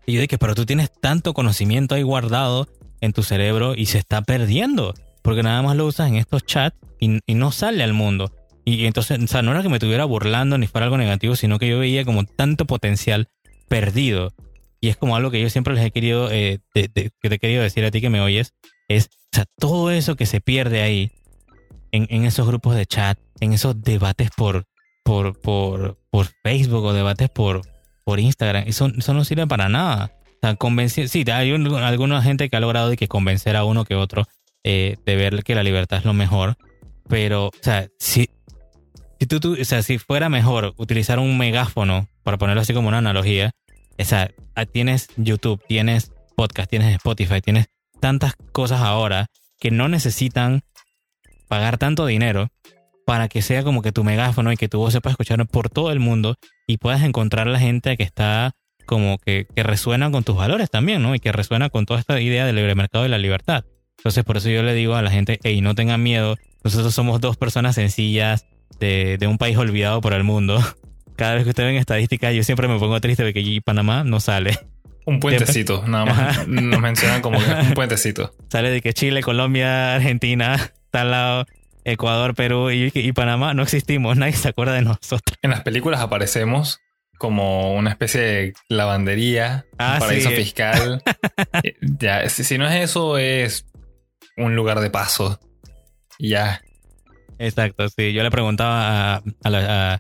Y 0.07 0.15
yo 0.15 0.21
dije, 0.21 0.39
pero 0.39 0.55
tú 0.55 0.67
tienes 0.67 0.93
tanto 0.93 1.35
conocimiento 1.35 1.95
ahí 1.95 2.03
guardado 2.03 2.69
en 3.01 3.13
tu 3.13 3.23
cerebro 3.23 3.75
y 3.75 3.87
se 3.87 3.99
está 3.99 4.23
perdiendo 4.23 4.95
porque 5.25 5.43
nada 5.43 5.63
más 5.63 5.75
lo 5.75 5.87
usas 5.87 6.09
en 6.09 6.17
estos 6.17 6.45
chats 6.45 6.77
y, 7.01 7.19
no 7.35 7.51
sale 7.51 7.83
al 7.83 7.95
mundo. 7.95 8.31
Y 8.67 8.85
entonces, 8.85 9.19
o 9.23 9.27
sea, 9.27 9.41
no 9.41 9.53
era 9.53 9.63
que 9.63 9.71
me 9.71 9.77
estuviera 9.77 10.05
burlando 10.05 10.59
ni 10.59 10.67
fuera 10.67 10.85
algo 10.85 10.99
negativo, 10.99 11.35
sino 11.35 11.59
que 11.59 11.67
yo 11.67 11.79
veía 11.79 12.05
como 12.05 12.25
tanto 12.25 12.67
potencial 12.67 13.29
perdido. 13.67 14.35
Y 14.85 14.91
es 14.91 14.99
como 14.99 15.17
algo 15.17 15.31
que 15.31 15.41
yo 15.41 15.49
siempre 15.49 15.73
les 15.73 15.83
he 15.83 15.91
querido, 15.91 16.31
eh, 16.31 16.59
que 16.75 16.91
te 16.91 17.11
he 17.23 17.39
querido 17.39 17.63
decir 17.63 17.87
a 17.87 17.91
ti 17.91 18.03
que 18.03 18.11
me 18.11 18.21
oyes, 18.21 18.53
es, 18.87 19.09
todo 19.59 19.91
eso 19.91 20.15
que 20.15 20.27
se 20.27 20.43
pierde 20.43 20.83
ahí, 20.83 21.11
en, 21.91 22.27
esos 22.27 22.47
grupos 22.47 22.77
de 22.77 22.85
chat, 22.85 23.19
en 23.41 23.55
esos 23.55 23.81
debates 23.81 24.29
por, 24.37 24.67
por, 25.03 25.41
por, 25.41 25.99
por 26.11 26.27
Facebook 26.43 26.85
o 26.85 26.93
debates 26.93 27.31
por, 27.31 27.63
por 28.05 28.21
Instagram, 28.21 28.65
eso, 28.67 28.91
eso 28.95 29.15
no 29.15 29.25
sirve 29.25 29.47
para 29.47 29.71
nada. 29.71 30.13
Convencer, 30.59 31.09
sí, 31.09 31.25
hay 31.33 31.51
alguna 31.53 32.21
gente 32.21 32.51
que 32.51 32.57
ha 32.59 32.61
logrado 32.61 32.91
de 32.91 32.99
que 32.99 33.09
convencer 33.09 33.57
a 33.57 33.65
uno 33.65 33.87
que 33.87 33.95
otro 33.95 34.27
eh, 34.65 34.97
de 35.07 35.17
ver 35.17 35.45
que 35.45 35.55
la 35.55 35.63
libertad 35.63 36.01
es 36.01 36.05
lo 36.05 36.13
mejor. 36.13 36.57
Pero, 37.09 37.47
o 37.47 37.53
sea, 37.63 37.89
si, 37.99 38.29
si, 39.19 39.27
tú, 39.27 39.57
o 39.59 39.65
sea, 39.65 39.83
si 39.83 39.97
fuera 39.97 40.29
mejor 40.29 40.75
utilizar 40.77 41.19
un 41.21 41.39
megáfono, 41.39 42.07
para 42.23 42.37
ponerlo 42.37 42.61
así 42.61 42.75
como 42.75 42.89
una 42.89 42.99
analogía, 42.99 43.53
o 43.99 44.05
sea, 44.05 44.31
ah, 44.55 44.67
tienes 44.67 45.09
YouTube, 45.17 45.63
tienes 45.67 46.13
podcast, 46.37 46.71
tienes 46.71 46.95
Spotify, 46.95 47.41
tienes 47.41 47.67
tantas 48.01 48.35
cosas 48.53 48.81
ahora 48.81 49.27
que 49.59 49.71
no 49.71 49.89
necesitan 49.89 50.63
pagar 51.49 51.79
tanto 51.79 52.07
dinero 52.07 52.49
para 53.07 53.29
que 53.29 53.43
sea 53.43 53.63
como 53.63 53.83
que 53.83 53.93
tu 53.93 54.03
megáfono 54.03 54.53
y 54.53 54.57
que 54.57 54.69
tu 54.69 54.79
voz 54.79 54.93
se 54.93 55.01
pueda 55.01 55.13
escuchar 55.13 55.47
por 55.47 55.71
todo 55.71 55.93
el 55.93 56.01
mundo 56.01 56.37
y 56.67 56.79
puedas 56.79 57.03
encontrar 57.03 57.47
la 57.47 57.59
gente 57.59 57.97
que 57.97 58.03
está 58.03 58.53
como 58.87 59.19
que, 59.19 59.47
que 59.55 59.63
resuena 59.63 60.11
con 60.11 60.25
tus 60.25 60.37
valores 60.37 60.71
también, 60.71 61.03
¿no? 61.03 61.15
Y 61.15 61.21
que 61.21 61.33
resuena 61.33 61.71
con 61.71 61.87
toda 61.87 62.01
esta 62.01 62.21
idea 62.21 62.47
del 62.47 62.57
libre 62.57 62.75
mercado 62.75 63.07
y 63.07 63.09
la 63.09 63.19
libertad. 63.19 63.65
Entonces, 63.99 64.25
por 64.25 64.37
eso 64.37 64.51
yo 64.51 64.63
le 64.63 64.75
digo 64.75 64.95
a 64.95 65.03
la 65.03 65.11
gente, 65.11 65.39
hey, 65.45 65.61
no 65.61 65.75
tengan 65.75 66.03
miedo. 66.03 66.37
Nosotros 66.63 66.95
somos 66.95 67.21
dos 67.21 67.37
personas 67.37 67.75
sencillas 67.75 68.47
de, 68.79 69.19
un 69.27 69.39
país 69.39 69.57
olvidado 69.57 70.01
por 70.01 70.13
el 70.13 70.25
mundo. 70.25 70.59
Cada 71.17 71.35
vez 71.35 71.45
que 71.45 71.51
ustedes 71.51 71.69
ven 71.69 71.77
estadísticas, 71.77 72.35
yo 72.35 72.43
siempre 72.43 72.69
me 72.69 72.79
pongo 72.79 73.01
triste 73.01 73.23
de 73.23 73.33
que 73.33 73.61
Panamá 73.65 74.05
no 74.05 74.21
sale. 74.21 74.59
Un 75.07 75.21
puentecito, 75.21 75.85
nada 75.87 76.07
más. 76.07 76.49
Nos 76.49 76.81
mencionan 76.81 77.21
como 77.21 77.39
un 77.39 77.75
puentecito. 77.75 78.35
Sale 78.49 78.71
de 78.71 78.81
que 78.81 78.95
Chile, 78.95 79.23
Colombia, 79.23 79.95
Argentina, 79.95 80.55
está 80.55 81.03
al 81.03 81.11
lado, 81.11 81.47
Ecuador, 81.85 82.35
Perú 82.35 82.71
y, 82.71 83.13
Panamá 83.13 83.53
no 83.53 83.63
existimos. 83.63 84.17
Nadie 84.17 84.33
se 84.33 84.49
acuerda 84.49 84.73
de 84.73 84.83
nosotros. 84.83 85.37
En 85.43 85.51
las 85.51 85.61
películas 85.61 86.01
aparecemos 86.01 86.81
como 87.19 87.75
una 87.75 87.91
especie 87.91 88.21
de 88.21 88.53
lavandería, 88.69 89.67
ah, 89.79 89.97
paraíso 90.01 90.31
fiscal. 90.31 91.03
Eh, 91.63 91.77
ya, 91.81 92.29
si, 92.29 92.59
no 92.59 92.67
es 92.67 92.91
eso, 92.91 93.17
es 93.17 93.67
un 94.37 94.57
lugar 94.57 94.81
de 94.81 94.91
paso. 94.91 95.39
ya. 96.19 96.61
Exacto, 97.39 97.89
sí. 97.89 98.13
Yo 98.13 98.23
le 98.23 98.31
preguntaba 98.31 99.17
a, 99.17 99.17
a, 99.17 99.23
a, 99.45 99.99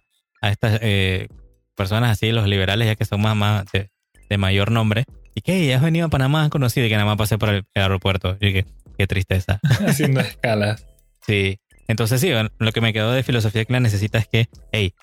estas 0.50 0.78
eh, 0.82 1.28
personas 1.76 2.10
así, 2.10 2.32
los 2.32 2.48
liberales, 2.48 2.86
ya 2.86 2.94
que 2.94 3.04
son 3.04 3.20
más, 3.20 3.36
más 3.36 3.64
de, 3.72 3.88
mayor 4.36 4.72
nombre, 4.72 5.04
y 5.36 5.42
que 5.42 5.72
has 5.72 5.82
venido 5.82 6.06
a 6.06 6.10
Panamá, 6.10 6.42
has 6.42 6.50
conocido 6.50 6.86
y 6.86 6.88
que 6.88 6.96
nada 6.96 7.06
más 7.06 7.16
pasé 7.16 7.38
por 7.38 7.50
el, 7.50 7.64
aeropuerto. 7.74 8.36
Y 8.40 8.52
que 8.52 8.66
qué 8.98 9.06
tristeza. 9.06 9.60
Haciendo 9.86 10.20
escalas. 10.20 10.84
Sí. 11.24 11.60
Entonces 11.86 12.20
sí, 12.20 12.30
lo 12.58 12.72
que 12.72 12.80
me 12.80 12.92
quedó 12.92 13.12
de 13.12 13.22
filosofía 13.22 13.64
que 13.64 13.72
la 13.72 13.80
necesita 13.80 14.18
es 14.18 14.26
que, 14.26 14.48
hey, 14.72 14.94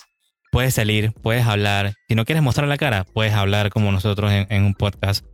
puedes 0.50 0.74
salir, 0.74 1.12
puedes 1.22 1.46
hablar. 1.46 1.94
Si 2.08 2.14
no 2.14 2.24
quieres 2.26 2.42
mostrar 2.42 2.68
la 2.68 2.76
cara, 2.76 3.04
puedes 3.04 3.32
hablar 3.32 3.70
como 3.70 3.90
nosotros 3.90 4.30
en, 4.32 4.46
en 4.50 4.64
un 4.64 4.74
podcast 4.74 5.24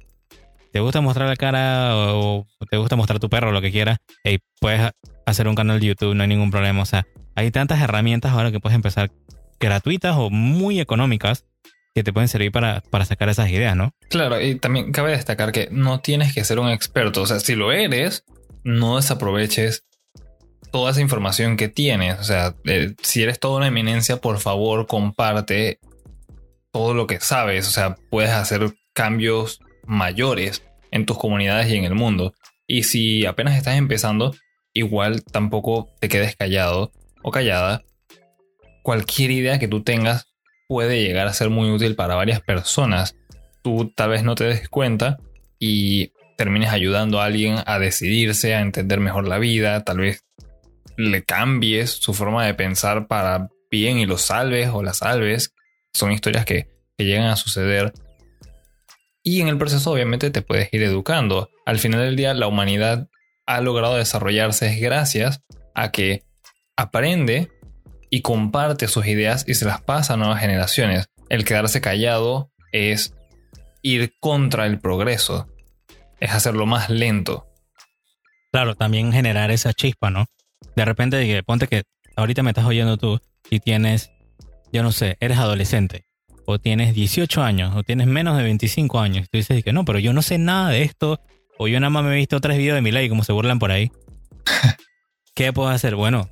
te 0.73 0.81
gusta 0.81 1.00
mostrar 1.00 1.29
la 1.29 1.37
cara 1.37 1.97
o, 1.97 2.47
te 2.71 2.77
gusta 2.77 2.97
mostrar 2.97 3.19
tu 3.19 3.29
perro 3.29 3.49
o 3.49 3.53
lo 3.53 3.61
que 3.61 3.71
quieras, 3.71 3.99
hey, 4.25 4.38
puedes 4.61 4.91
hacer 5.27 5.49
un 5.49 5.55
canal 5.55 5.81
de 5.81 5.87
YouTube, 5.87 6.15
no 6.15 6.23
hay 6.23 6.29
ningún 6.29 6.50
problema. 6.50 6.83
O 6.83 6.87
sea, 6.87 7.07
hay 7.35 7.50
tantas 7.50 7.81
herramientas 7.81 8.33
ahora 8.33 8.50
que 8.50 8.61
puedes 8.61 8.77
empezar 8.77 9.11
gratuitas 9.61 10.17
o 10.17 10.31
muy 10.31 10.81
económicas 10.81 11.45
que 11.95 12.05
te 12.05 12.12
pueden 12.12 12.29
servir 12.29 12.53
para, 12.53 12.83
para 12.91 13.05
sacar 13.05 13.29
esas 13.29 13.50
ideas, 13.50 13.75
¿no? 13.75 13.93
Claro, 14.09 14.41
y 14.41 14.55
también 14.55 14.93
cabe 14.93 15.12
destacar 15.12 15.53
que 15.53 15.69
no 15.71 16.00
tienes 16.00 16.35
que 16.35 16.45
ser 16.45 16.59
un 16.59 16.69
experto. 16.69 17.23
O 17.23 17.27
sea, 17.27 17.41
si 17.41 17.55
lo 17.55 17.73
eres, 17.73 18.25
no 18.62 18.97
desaproveches 18.97 19.85
toda 20.71 20.91
esa 20.91 21.00
información 21.00 21.57
que 21.57 21.69
tienes. 21.69 22.19
O 22.21 22.25
sea, 22.25 22.55
eh, 22.65 22.95
si 23.03 23.23
eres 23.23 23.41
toda 23.41 23.59
una 23.59 23.69
eminencia, 23.69 24.19
por 24.19 24.38
favor, 24.38 24.87
comparte 24.87 25.81
todo 26.71 26.95
lo 26.95 27.07
que 27.07 27.21
sabes. 27.21 27.67
O 27.67 27.71
sea, 27.71 27.97
puedes 28.11 28.31
hacer 28.31 28.73
cambios 28.93 29.61
mayores 29.85 30.62
en 30.91 31.07
tus 31.07 31.19
comunidades 31.19 31.69
y 31.71 31.77
en 31.77 31.85
el 31.85 31.95
mundo. 31.95 32.35
Y 32.67 32.85
si 32.85 33.27
apenas 33.27 33.57
estás 33.57 33.77
empezando, 33.77 34.35
igual 34.75 35.25
tampoco 35.25 35.88
te 36.00 36.09
quedes 36.09 36.37
callado 36.37 36.93
o 37.23 37.31
callada. 37.31 37.83
Cualquier 38.88 39.33
idea 39.33 39.59
que 39.59 39.68
tú 39.68 39.83
tengas 39.83 40.28
puede 40.66 41.02
llegar 41.02 41.26
a 41.26 41.35
ser 41.35 41.50
muy 41.50 41.68
útil 41.68 41.95
para 41.95 42.14
varias 42.14 42.40
personas. 42.40 43.14
Tú 43.61 43.92
tal 43.95 44.09
vez 44.09 44.25
no 44.25 44.35
te 44.35 44.45
des 44.45 44.66
cuenta 44.71 45.18
y 45.59 46.12
termines 46.38 46.71
ayudando 46.71 47.21
a 47.21 47.26
alguien 47.26 47.57
a 47.66 47.78
decidirse, 47.78 48.54
a 48.54 48.62
entender 48.62 48.99
mejor 48.99 49.28
la 49.28 49.37
vida, 49.37 49.85
tal 49.85 49.99
vez 49.99 50.25
le 50.97 51.23
cambies 51.23 51.90
su 51.90 52.14
forma 52.14 52.47
de 52.47 52.54
pensar 52.54 53.09
para 53.09 53.50
bien 53.71 53.99
y 53.99 54.07
lo 54.07 54.16
salves 54.16 54.71
o 54.73 54.83
la 54.83 54.95
salves. 54.95 55.52
Son 55.92 56.11
historias 56.11 56.47
que, 56.47 56.71
llegan 56.97 57.26
a 57.26 57.37
suceder. 57.37 57.92
Y 59.23 59.42
en 59.42 59.49
el 59.49 59.59
proceso 59.59 59.92
obviamente 59.92 60.30
te 60.30 60.40
puedes 60.40 60.73
ir 60.73 60.83
educando. 60.83 61.50
Al 61.66 61.78
final 61.78 62.00
del 62.00 62.16
día 62.16 62.33
la 62.33 62.47
humanidad 62.47 63.07
ha 63.45 63.61
logrado 63.61 63.97
desarrollarse 63.97 64.76
gracias 64.76 65.42
a 65.75 65.92
que 65.92 66.23
aprende 66.75 67.50
y 68.11 68.23
comparte 68.23 68.88
sus 68.88 69.07
ideas 69.07 69.45
y 69.47 69.55
se 69.55 69.65
las 69.65 69.81
pasa 69.83 70.15
a 70.15 70.17
nuevas 70.17 70.41
generaciones. 70.41 71.09
El 71.29 71.45
quedarse 71.45 71.81
callado 71.81 72.50
es 72.73 73.15
ir 73.83 74.15
contra 74.21 74.67
el 74.67 74.79
progreso, 74.81 75.47
es 76.21 76.33
hacerlo 76.33 76.67
más 76.67 76.91
lento. 76.91 77.47
Claro, 78.50 78.75
también 78.75 79.12
generar 79.12 79.50
esa 79.50 79.73
chispa, 79.73 80.11
¿no? 80.11 80.27
de 80.79 80.85
repente, 80.85 81.43
ponte 81.43 81.67
que 81.67 81.83
ahorita 82.17 82.43
me 82.43 82.50
estás 82.50 82.65
oyendo 82.65 82.97
tú 82.97 83.21
y 83.50 83.61
tienes, 83.61 84.11
yo 84.73 84.83
no 84.83 84.93
sé, 84.93 85.17
eres 85.21 85.38
adolescente, 85.38 86.05
o 86.47 86.59
tienes 86.59 86.95
18 86.95 87.43
años, 87.43 87.75
o 87.77 87.83
tienes 87.83 88.07
menos 88.07 88.37
de 88.37 88.45
25 88.45 89.00
años, 89.00 89.25
y 89.25 89.29
tú 89.29 89.38
dices 89.38 89.65
que 89.65 89.73
no, 89.73 89.85
pero 89.85 89.99
yo 89.99 90.12
no 90.12 90.23
sé 90.23 90.38
nada 90.38 90.71
de 90.71 90.83
esto, 90.83 91.21
o 91.59 91.67
yo 91.69 91.81
nada 91.81 91.91
más 91.91 92.05
me 92.05 92.12
he 92.12 92.17
visto 92.17 92.41
tres 92.41 92.59
videos 92.59 92.77
de 92.77 92.83
mi 92.83 92.97
y 92.97 93.09
como 93.09 93.25
se 93.25 93.33
burlan 93.33 93.59
por 93.59 93.73
ahí. 93.73 93.91
¿Qué 95.35 95.53
puedo 95.53 95.69
hacer? 95.69 95.97
Bueno, 95.97 96.31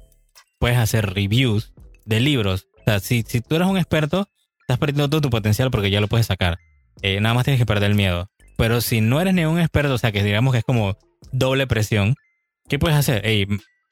puedes 0.58 0.78
hacer 0.78 1.14
reviews 1.14 1.72
de 2.04 2.20
libros. 2.20 2.68
O 2.80 2.84
sea, 2.84 3.00
si, 3.00 3.22
si 3.22 3.40
tú 3.40 3.56
eres 3.56 3.68
un 3.68 3.76
experto, 3.76 4.28
estás 4.60 4.78
perdiendo 4.78 5.08
todo 5.08 5.20
tu 5.20 5.30
potencial 5.30 5.70
porque 5.70 5.90
ya 5.90 6.00
lo 6.00 6.08
puedes 6.08 6.26
sacar. 6.26 6.58
Eh, 7.02 7.20
nada 7.20 7.34
más 7.34 7.44
tienes 7.44 7.60
que 7.60 7.66
perder 7.66 7.90
el 7.90 7.96
miedo. 7.96 8.30
Pero 8.56 8.80
si 8.80 9.00
no 9.00 9.20
eres 9.20 9.34
ni 9.34 9.44
un 9.44 9.60
experto, 9.60 9.94
o 9.94 9.98
sea, 9.98 10.12
que 10.12 10.22
digamos 10.22 10.52
que 10.52 10.58
es 10.58 10.64
como 10.64 10.96
doble 11.32 11.66
presión, 11.66 12.14
¿qué 12.68 12.78
puedes 12.78 12.96
hacer? 12.96 13.22
Hey, 13.25 13.46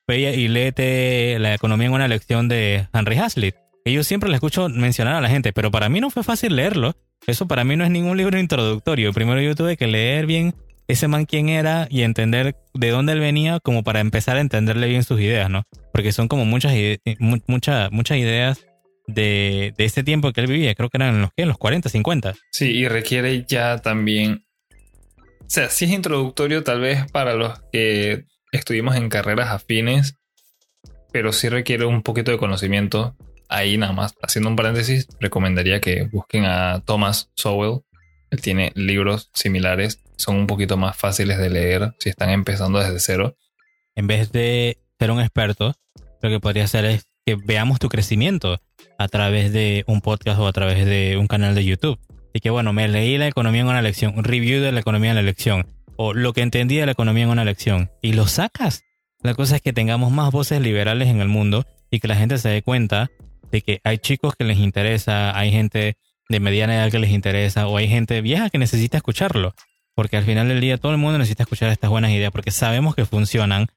ve 0.08 0.34
y 0.34 0.48
léete 0.48 1.38
La 1.38 1.54
economía 1.54 1.86
en 1.86 1.92
una 1.92 2.08
lección 2.08 2.48
de 2.48 2.88
Henry 2.92 3.18
Hazlitt. 3.18 3.56
Que 3.84 3.92
yo 3.92 4.02
siempre 4.02 4.30
le 4.30 4.36
escucho 4.36 4.68
mencionar 4.70 5.16
a 5.16 5.20
la 5.20 5.28
gente, 5.28 5.52
pero 5.52 5.70
para 5.70 5.88
mí 5.88 6.00
no 6.00 6.10
fue 6.10 6.24
fácil 6.24 6.56
leerlo. 6.56 6.96
Eso 7.26 7.46
para 7.46 7.64
mí 7.64 7.76
no 7.76 7.84
es 7.84 7.90
ningún 7.90 8.16
libro 8.16 8.38
introductorio. 8.38 9.12
Primero 9.12 9.40
yo 9.40 9.54
tuve 9.54 9.76
que 9.76 9.86
leer 9.86 10.26
bien 10.26 10.54
ese 10.88 11.08
man 11.08 11.26
quién 11.26 11.48
era 11.48 11.86
y 11.90 12.02
entender 12.02 12.56
de 12.72 12.90
dónde 12.90 13.12
él 13.12 13.20
venía 13.20 13.60
como 13.60 13.82
para 13.82 14.00
empezar 14.00 14.36
a 14.36 14.40
entenderle 14.40 14.88
bien 14.88 15.04
sus 15.04 15.20
ideas, 15.20 15.50
¿no? 15.50 15.64
Porque 15.94 16.10
son 16.10 16.26
como 16.26 16.44
muchas, 16.44 16.74
muchas, 17.46 17.92
muchas 17.92 18.18
ideas 18.18 18.66
de, 19.06 19.74
de 19.78 19.84
ese 19.84 20.02
tiempo 20.02 20.32
que 20.32 20.40
él 20.40 20.48
vivía. 20.48 20.74
Creo 20.74 20.90
que 20.90 20.96
eran 20.96 21.20
los, 21.20 21.30
en 21.36 21.46
los 21.46 21.56
40, 21.56 21.88
50. 21.88 22.34
Sí, 22.50 22.72
y 22.72 22.88
requiere 22.88 23.44
ya 23.46 23.78
también... 23.78 24.44
O 25.40 25.46
sea, 25.46 25.70
si 25.70 25.84
es 25.84 25.92
introductorio 25.92 26.64
tal 26.64 26.80
vez 26.80 27.08
para 27.12 27.34
los 27.34 27.62
que 27.70 28.24
estuvimos 28.50 28.96
en 28.96 29.08
carreras 29.08 29.50
afines, 29.50 30.16
pero 31.12 31.32
sí 31.32 31.48
requiere 31.48 31.84
un 31.84 32.02
poquito 32.02 32.32
de 32.32 32.38
conocimiento. 32.38 33.16
Ahí 33.48 33.78
nada 33.78 33.92
más, 33.92 34.16
haciendo 34.20 34.50
un 34.50 34.56
paréntesis, 34.56 35.06
recomendaría 35.20 35.80
que 35.80 36.08
busquen 36.10 36.44
a 36.44 36.82
Thomas 36.84 37.30
Sowell. 37.36 37.82
Él 38.32 38.40
tiene 38.40 38.72
libros 38.74 39.30
similares, 39.32 40.02
son 40.16 40.34
un 40.34 40.48
poquito 40.48 40.76
más 40.76 40.96
fáciles 40.96 41.38
de 41.38 41.50
leer 41.50 41.94
si 42.00 42.08
están 42.08 42.30
empezando 42.30 42.80
desde 42.80 42.98
cero. 42.98 43.36
En 43.94 44.08
vez 44.08 44.32
de 44.32 44.78
ser 44.98 45.10
un 45.10 45.20
experto, 45.20 45.74
lo 46.22 46.28
que 46.30 46.40
podría 46.40 46.64
hacer 46.64 46.84
es 46.84 47.06
que 47.26 47.36
veamos 47.36 47.78
tu 47.78 47.88
crecimiento 47.88 48.60
a 48.98 49.08
través 49.08 49.52
de 49.52 49.84
un 49.86 50.00
podcast 50.00 50.38
o 50.38 50.46
a 50.46 50.52
través 50.52 50.84
de 50.86 51.16
un 51.18 51.26
canal 51.26 51.54
de 51.54 51.64
YouTube. 51.64 51.98
Y 52.32 52.40
que 52.40 52.50
bueno, 52.50 52.72
me 52.72 52.88
leí 52.88 53.16
la 53.18 53.28
economía 53.28 53.60
en 53.60 53.68
una 53.68 53.82
lección, 53.82 54.22
review 54.22 54.60
de 54.60 54.72
la 54.72 54.80
economía 54.80 55.10
en 55.10 55.16
la 55.16 55.22
lección 55.22 55.66
o 55.96 56.12
lo 56.12 56.32
que 56.32 56.42
entendí 56.42 56.76
de 56.76 56.86
la 56.86 56.92
economía 56.92 57.24
en 57.24 57.30
una 57.30 57.44
lección 57.44 57.90
y 58.02 58.12
lo 58.12 58.26
sacas. 58.26 58.82
La 59.22 59.34
cosa 59.34 59.56
es 59.56 59.62
que 59.62 59.72
tengamos 59.72 60.12
más 60.12 60.30
voces 60.32 60.60
liberales 60.60 61.08
en 61.08 61.20
el 61.20 61.28
mundo 61.28 61.64
y 61.90 62.00
que 62.00 62.08
la 62.08 62.16
gente 62.16 62.38
se 62.38 62.48
dé 62.48 62.62
cuenta 62.62 63.10
de 63.50 63.62
que 63.62 63.80
hay 63.84 63.98
chicos 63.98 64.34
que 64.36 64.44
les 64.44 64.58
interesa, 64.58 65.36
hay 65.38 65.50
gente 65.50 65.96
de 66.28 66.40
mediana 66.40 66.74
edad 66.74 66.90
que 66.90 66.98
les 66.98 67.10
interesa 67.10 67.68
o 67.68 67.76
hay 67.76 67.88
gente 67.88 68.20
vieja 68.20 68.50
que 68.50 68.58
necesita 68.58 68.96
escucharlo. 68.96 69.54
Porque 69.94 70.16
al 70.16 70.24
final 70.24 70.48
del 70.48 70.60
día 70.60 70.76
todo 70.76 70.92
el 70.92 70.98
mundo 70.98 71.18
necesita 71.18 71.44
escuchar 71.44 71.70
estas 71.70 71.88
buenas 71.88 72.10
ideas 72.10 72.32
porque 72.32 72.50
sabemos 72.50 72.94
que 72.94 73.06
funcionan. 73.06 73.68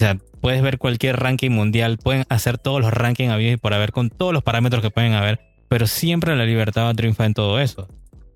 O 0.00 0.04
sea, 0.04 0.16
puedes 0.40 0.60
ver 0.62 0.78
cualquier 0.78 1.16
ranking 1.16 1.50
mundial, 1.50 1.98
pueden 1.98 2.24
hacer 2.28 2.58
todos 2.58 2.80
los 2.80 2.92
rankings 2.92 3.32
habidos 3.32 3.54
y 3.54 3.56
por 3.56 3.74
haber 3.74 3.92
con 3.92 4.10
todos 4.10 4.32
los 4.32 4.42
parámetros 4.42 4.82
que 4.82 4.90
pueden 4.90 5.12
haber, 5.12 5.40
pero 5.68 5.86
siempre 5.86 6.34
la 6.36 6.44
libertad 6.44 6.84
va 6.84 6.90
a 6.90 6.94
triunfar 6.94 7.26
en 7.26 7.34
todo 7.34 7.60
eso. 7.60 7.88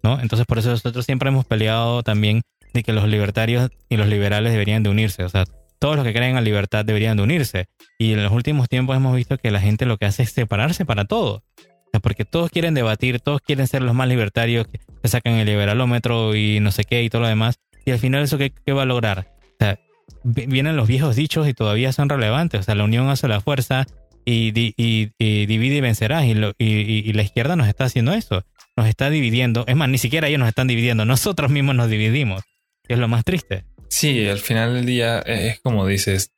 ¿no? 0.02 0.20
Entonces 0.20 0.46
por 0.46 0.58
eso 0.58 0.70
nosotros 0.70 1.04
siempre 1.04 1.28
hemos 1.28 1.44
peleado 1.44 2.02
también 2.02 2.42
de 2.74 2.82
que 2.82 2.92
los 2.92 3.08
libertarios 3.08 3.70
y 3.88 3.96
los 3.96 4.08
liberales 4.08 4.52
deberían 4.52 4.82
de 4.82 4.90
unirse. 4.90 5.24
O 5.24 5.28
sea, 5.28 5.44
todos 5.78 5.96
los 5.96 6.04
que 6.04 6.12
creen 6.12 6.30
en 6.30 6.34
la 6.36 6.40
libertad 6.40 6.84
deberían 6.84 7.16
de 7.16 7.22
unirse. 7.22 7.66
Y 7.98 8.12
en 8.12 8.22
los 8.22 8.32
últimos 8.32 8.68
tiempos 8.68 8.96
hemos 8.96 9.14
visto 9.16 9.38
que 9.38 9.50
la 9.50 9.60
gente 9.60 9.86
lo 9.86 9.96
que 9.96 10.06
hace 10.06 10.22
es 10.22 10.32
separarse 10.32 10.84
para 10.84 11.04
todo. 11.04 11.42
O 11.58 11.90
sea, 11.90 12.00
porque 12.00 12.24
todos 12.24 12.50
quieren 12.50 12.74
debatir, 12.74 13.20
todos 13.20 13.40
quieren 13.40 13.66
ser 13.66 13.82
los 13.82 13.94
más 13.94 14.08
libertarios, 14.08 14.66
que 14.66 15.08
sacan 15.08 15.34
el 15.34 15.46
liberalómetro 15.46 16.34
y 16.34 16.60
no 16.60 16.70
sé 16.70 16.84
qué 16.84 17.02
y 17.02 17.10
todo 17.10 17.22
lo 17.22 17.28
demás. 17.28 17.58
Y 17.86 17.92
al 17.92 17.98
final 17.98 18.22
eso 18.22 18.36
qué, 18.36 18.52
va 18.72 18.82
a 18.82 18.86
lograr? 18.86 19.34
O 19.40 19.56
sea, 19.58 19.78
vienen 20.24 20.76
los 20.76 20.88
viejos 20.88 21.16
dichos 21.16 21.48
y 21.48 21.54
todavía 21.54 21.92
son 21.92 22.08
relevantes. 22.08 22.60
O 22.60 22.62
sea, 22.62 22.74
la 22.74 22.84
unión 22.84 23.08
hace 23.08 23.28
la 23.28 23.40
fuerza 23.40 23.86
y, 24.24 24.50
divide 24.50 25.76
y 25.76 25.80
vencerás. 25.80 26.24
Y, 26.24 26.34
y, 26.58 27.12
la 27.12 27.22
izquierda 27.22 27.56
nos 27.56 27.68
está 27.68 27.84
haciendo 27.84 28.12
eso. 28.12 28.44
Nos 28.76 28.86
está 28.86 29.10
dividiendo. 29.10 29.64
Es 29.66 29.76
más, 29.76 29.88
ni 29.88 29.98
siquiera 29.98 30.28
ellos 30.28 30.40
nos 30.40 30.48
están 30.48 30.68
dividiendo. 30.68 31.04
Nosotros 31.04 31.50
mismos 31.50 31.74
nos 31.74 31.88
dividimos 31.88 32.44
es 32.88 32.98
lo 32.98 33.06
más 33.06 33.24
triste. 33.24 33.64
Sí, 33.88 34.26
al 34.26 34.38
final 34.38 34.74
del 34.74 34.86
día 34.86 35.20
eh, 35.20 35.48
es 35.48 35.60
como 35.60 35.86
dices, 35.86 36.32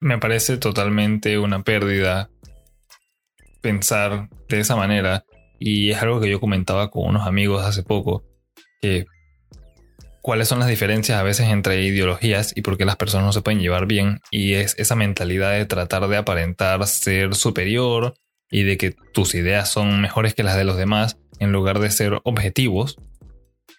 me 0.00 0.18
parece 0.18 0.58
totalmente 0.58 1.38
una 1.38 1.62
pérdida 1.62 2.28
pensar 3.60 4.28
de 4.48 4.60
esa 4.60 4.76
manera 4.76 5.24
y 5.58 5.90
es 5.90 6.02
algo 6.02 6.20
que 6.20 6.30
yo 6.30 6.38
comentaba 6.38 6.90
con 6.90 7.08
unos 7.08 7.26
amigos 7.26 7.64
hace 7.64 7.82
poco, 7.82 8.24
que 8.80 9.06
cuáles 10.26 10.48
son 10.48 10.58
las 10.58 10.66
diferencias 10.66 11.20
a 11.20 11.22
veces 11.22 11.50
entre 11.50 11.80
ideologías 11.84 12.52
y 12.56 12.62
por 12.62 12.76
qué 12.76 12.84
las 12.84 12.96
personas 12.96 13.26
no 13.26 13.32
se 13.32 13.42
pueden 13.42 13.60
llevar 13.60 13.86
bien 13.86 14.18
y 14.32 14.54
es 14.54 14.74
esa 14.76 14.96
mentalidad 14.96 15.52
de 15.52 15.66
tratar 15.66 16.08
de 16.08 16.16
aparentar 16.16 16.84
ser 16.88 17.36
superior 17.36 18.14
y 18.50 18.64
de 18.64 18.76
que 18.76 18.90
tus 19.12 19.36
ideas 19.36 19.70
son 19.70 20.00
mejores 20.00 20.34
que 20.34 20.42
las 20.42 20.56
de 20.56 20.64
los 20.64 20.76
demás 20.76 21.16
en 21.38 21.52
lugar 21.52 21.78
de 21.78 21.92
ser 21.92 22.18
objetivos, 22.24 22.96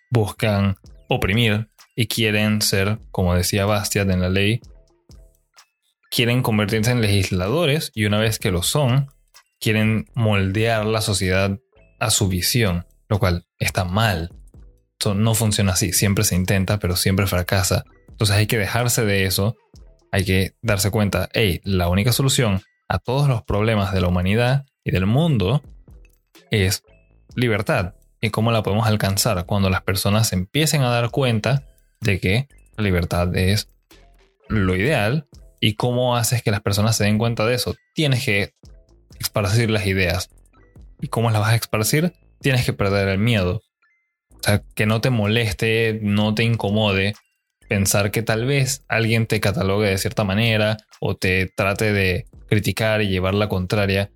buscan 0.09 0.77
oprimir, 1.09 1.67
y 1.97 2.07
quieren 2.07 2.61
ser, 2.61 2.99
como 3.11 3.35
decía 3.35 3.65
Bastiat 3.65 4.09
en 4.09 4.21
la 4.21 4.29
ley, 4.29 4.61
quieren 6.09 6.43
convertirse 6.43 6.91
en 6.91 7.01
legisladores 7.01 7.91
y 7.93 8.05
una 8.05 8.19
vez 8.19 8.39
que 8.39 8.51
lo 8.51 8.63
son, 8.63 9.11
quieren 9.59 10.05
moldear 10.15 10.85
la 10.85 11.01
sociedad 11.01 11.59
a 11.99 12.09
su 12.09 12.29
visión, 12.29 12.85
lo 13.09 13.19
cual 13.19 13.47
está 13.59 13.83
mal. 13.83 14.31
Eso 14.99 15.13
no 15.13 15.35
funciona 15.35 15.73
así, 15.73 15.93
siempre 15.93 16.23
se 16.23 16.35
intenta, 16.35 16.79
pero 16.79 16.95
siempre 16.95 17.27
fracasa. 17.27 17.83
Entonces 18.09 18.35
hay 18.35 18.47
que 18.47 18.57
dejarse 18.57 19.05
de 19.05 19.25
eso, 19.25 19.55
hay 20.11 20.25
que 20.25 20.53
darse 20.61 20.89
cuenta, 20.89 21.29
hey, 21.33 21.61
la 21.63 21.87
única 21.89 22.11
solución 22.11 22.61
a 22.87 22.99
todos 22.99 23.27
los 23.27 23.43
problemas 23.43 23.93
de 23.93 24.01
la 24.01 24.07
humanidad 24.07 24.65
y 24.83 24.91
del 24.91 25.05
mundo 25.05 25.61
es 26.49 26.83
libertad. 27.35 27.93
¿Y 28.19 28.31
cómo 28.31 28.51
la 28.51 28.63
podemos 28.63 28.87
alcanzar? 28.87 29.45
Cuando 29.45 29.69
las 29.69 29.83
personas 29.83 30.33
empiecen 30.33 30.81
a 30.81 30.89
dar 30.89 31.11
cuenta 31.11 31.63
de 32.01 32.19
que 32.19 32.47
la 32.75 32.83
libertad 32.83 33.35
es 33.35 33.69
lo 34.49 34.75
ideal 34.75 35.27
y 35.59 35.75
cómo 35.75 36.15
haces 36.15 36.41
que 36.41 36.51
las 36.51 36.61
personas 36.61 36.95
se 36.95 37.03
den 37.03 37.17
cuenta 37.17 37.45
de 37.45 37.55
eso. 37.55 37.75
Tienes 37.93 38.25
que 38.25 38.53
esparcir 39.19 39.69
las 39.69 39.85
ideas. 39.85 40.29
¿Y 40.99 41.07
cómo 41.07 41.29
las 41.29 41.41
vas 41.41 41.51
a 41.51 41.55
esparcir? 41.55 42.13
Tienes 42.41 42.65
que 42.65 42.73
perder 42.73 43.07
el 43.09 43.19
miedo. 43.19 43.61
O 44.39 44.43
sea, 44.43 44.63
que 44.75 44.85
no 44.85 45.01
te 45.01 45.09
moleste, 45.09 45.99
no 46.01 46.33
te 46.35 46.43
incomode 46.43 47.15
pensar 47.67 48.11
que 48.11 48.21
tal 48.21 48.45
vez 48.45 48.83
alguien 48.87 49.27
te 49.27 49.39
catalogue 49.39 49.89
de 49.89 49.97
cierta 49.97 50.23
manera 50.23 50.77
o 50.99 51.15
te 51.15 51.47
trate 51.55 51.91
de 51.91 52.25
criticar 52.47 53.01
y 53.01 53.09
llevar 53.09 53.33
la 53.33 53.49
contraria. 53.49 54.09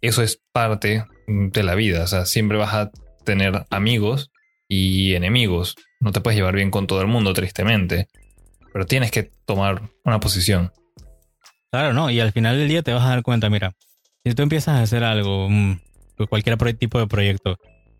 Eso 0.00 0.22
es 0.22 0.40
parte 0.52 1.04
de 1.26 1.62
la 1.62 1.74
vida. 1.74 2.04
O 2.04 2.06
sea, 2.06 2.26
siempre 2.26 2.58
vas 2.58 2.74
a 2.74 2.90
tener 3.24 3.66
amigos 3.70 4.30
y 4.68 5.14
enemigos. 5.14 5.74
No 6.00 6.12
te 6.12 6.20
puedes 6.20 6.36
llevar 6.38 6.54
bien 6.54 6.70
con 6.70 6.86
todo 6.86 7.00
el 7.00 7.06
mundo, 7.06 7.32
tristemente. 7.32 8.08
Pero 8.72 8.86
tienes 8.86 9.10
que 9.10 9.30
tomar 9.46 9.90
una 10.04 10.20
posición. 10.20 10.72
Claro, 11.70 11.92
no. 11.92 12.10
Y 12.10 12.20
al 12.20 12.32
final 12.32 12.58
del 12.58 12.68
día 12.68 12.82
te 12.82 12.92
vas 12.92 13.04
a 13.04 13.10
dar 13.10 13.22
cuenta, 13.22 13.50
mira, 13.50 13.74
si 14.24 14.34
tú 14.34 14.42
empiezas 14.42 14.76
a 14.76 14.82
hacer 14.82 15.04
algo, 15.04 15.48
mm, 15.48 15.80
cualquier 16.28 16.56
tipo 16.76 16.98
de 16.98 17.06
proyecto, 17.06 17.58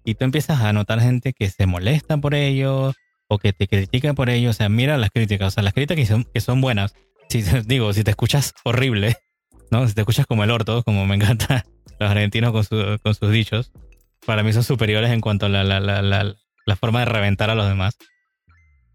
y 0.09 0.15
tú 0.15 0.25
empiezas 0.25 0.63
a 0.63 0.73
notar 0.73 1.03
gente 1.03 1.35
que 1.35 1.51
se 1.51 1.67
molesta 1.67 2.17
por 2.17 2.35
ello 2.35 2.95
o 3.29 3.39
que 3.39 3.53
te 3.53 3.69
critica 3.69 4.15
por 4.15 4.31
ello, 4.31 4.49
o 4.49 4.53
sea, 4.55 4.71
mira 4.71 4.97
las 4.97 5.11
críticas, 5.11 5.49
o 5.49 5.51
sea, 5.51 5.63
las 5.63 5.75
críticas 5.75 5.97
que 5.97 6.07
son, 6.07 6.25
que 6.33 6.41
son 6.41 6.63
buenas. 6.63 6.95
Si 7.29 7.43
digo, 7.67 7.93
si 7.93 8.05
te 8.05 8.13
escuchas 8.13 8.55
horrible, 8.65 9.19
¿no? 9.71 9.87
Si 9.87 9.93
te 9.93 10.01
escuchas 10.01 10.25
como 10.25 10.45
el 10.45 10.51
orto, 10.51 10.83
como 10.83 11.05
me 11.05 11.15
encanta 11.15 11.67
los 12.01 12.11
argentinos 12.11 12.53
con, 12.53 12.99
con 12.99 13.15
sus 13.15 13.31
dichos, 13.31 13.71
para 14.25 14.43
mí 14.43 14.55
son 14.55 14.65
superiores 14.65 15.11
en 15.11 15.21
cuanto 15.21 15.45
a 15.45 15.51
la, 15.51 15.63
la, 15.63 15.79
la, 15.79 16.01
la, 16.03 16.77
forma 16.77 17.01
de 17.01 17.05
reventar 17.05 17.51
a 17.51 17.55
los 17.55 17.69
demás. 17.69 17.99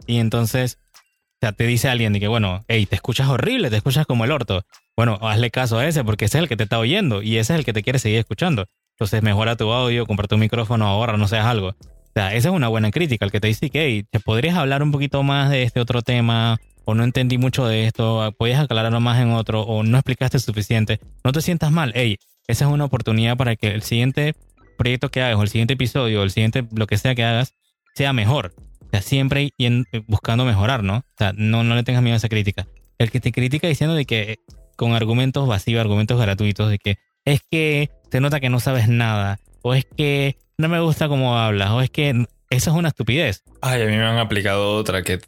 Y 0.07 0.17
entonces, 0.17 0.79
o 0.95 1.37
sea, 1.41 1.51
te 1.51 1.67
dice 1.67 1.89
alguien 1.89 2.13
de 2.13 2.21
que, 2.21 2.27
bueno, 2.27 2.65
hey, 2.67 2.87
te 2.87 2.95
escuchas 2.95 3.27
horrible, 3.27 3.69
te 3.69 3.77
escuchas 3.77 4.07
como 4.07 4.25
el 4.25 4.31
orto. 4.31 4.65
Bueno, 4.97 5.19
hazle 5.21 5.51
caso 5.51 5.77
a 5.77 5.87
ese 5.87 6.03
porque 6.03 6.25
ese 6.25 6.39
es 6.39 6.41
el 6.41 6.49
que 6.49 6.57
te 6.57 6.63
está 6.63 6.79
oyendo 6.79 7.21
y 7.21 7.37
ese 7.37 7.53
es 7.53 7.59
el 7.59 7.65
que 7.65 7.73
te 7.73 7.83
quiere 7.83 7.99
seguir 7.99 8.17
escuchando. 8.17 8.65
Entonces 9.03 9.21
mejora 9.21 9.57
tu 9.57 9.69
audio, 9.69 10.05
compra 10.05 10.29
tu 10.29 10.37
micrófono 10.37 10.87
ahora, 10.87 11.17
no 11.17 11.27
seas 11.27 11.45
algo. 11.45 11.71
O 11.71 12.11
sea, 12.15 12.33
esa 12.35 12.47
es 12.47 12.55
una 12.55 12.69
buena 12.69 12.89
crítica, 12.89 13.25
el 13.25 13.31
que 13.31 13.41
te 13.41 13.47
dice 13.47 13.69
que, 13.69 13.85
hey, 13.85 14.05
¿te 14.09 14.21
podrías 14.21 14.55
hablar 14.55 14.81
un 14.81 14.93
poquito 14.93 15.23
más 15.23 15.49
de 15.49 15.63
este 15.63 15.81
otro 15.81 16.01
tema? 16.01 16.57
O 16.85 16.95
no 16.95 17.03
entendí 17.03 17.37
mucho 17.37 17.67
de 17.67 17.85
esto, 17.85 18.33
podías 18.37 18.61
aclararlo 18.61 19.01
más 19.01 19.21
en 19.21 19.31
otro, 19.31 19.63
o 19.63 19.83
no 19.83 19.97
explicaste 19.97 20.39
suficiente. 20.39 21.01
No 21.25 21.33
te 21.33 21.41
sientas 21.41 21.69
mal, 21.69 21.91
hey, 21.95 22.15
esa 22.47 22.63
es 22.63 22.71
una 22.71 22.85
oportunidad 22.85 23.35
para 23.35 23.57
que 23.57 23.71
el 23.71 23.81
siguiente 23.81 24.35
proyecto 24.77 25.09
que 25.09 25.21
hagas, 25.21 25.37
o 25.37 25.41
el 25.41 25.49
siguiente 25.49 25.73
episodio, 25.73 26.21
o 26.21 26.23
el 26.23 26.31
siguiente, 26.31 26.65
lo 26.73 26.87
que 26.87 26.97
sea 26.97 27.13
que 27.13 27.25
hagas, 27.25 27.55
sea 27.95 28.13
mejor. 28.13 28.53
O 28.83 28.89
sea, 28.89 29.01
siempre 29.01 29.49
y 29.57 29.83
buscando 30.07 30.45
mejorar, 30.45 30.81
¿no? 30.81 30.99
O 30.99 31.17
sea, 31.17 31.33
no, 31.35 31.65
no 31.65 31.75
le 31.75 31.83
tengas 31.83 32.03
miedo 32.03 32.13
a 32.13 32.17
esa 32.17 32.29
crítica. 32.29 32.69
El 32.99 33.11
que 33.11 33.19
te 33.19 33.33
critica 33.33 33.67
diciendo 33.67 33.95
de 33.95 34.05
que 34.05 34.37
con 34.77 34.93
argumentos 34.93 35.45
vacíos, 35.45 35.81
argumentos 35.81 36.17
gratuitos, 36.21 36.69
de 36.69 36.77
que 36.77 36.95
es 37.25 37.41
que 37.49 37.89
se 38.13 38.21
nota 38.21 38.39
que 38.39 38.51
no 38.51 38.59
sabes 38.59 38.87
nada, 38.87 39.39
o 39.63 39.73
es 39.73 39.85
que 39.85 40.37
no 40.59 40.69
me 40.69 40.79
gusta 40.79 41.07
cómo 41.07 41.35
hablas, 41.39 41.71
o 41.71 41.81
es 41.81 41.89
que 41.89 42.27
eso 42.51 42.69
es 42.69 42.77
una 42.77 42.89
estupidez. 42.89 43.41
Ay, 43.59 43.81
a 43.81 43.85
mí 43.85 43.97
me 43.97 44.05
han 44.05 44.19
aplicado 44.19 44.75
otra 44.75 45.01
que 45.01 45.19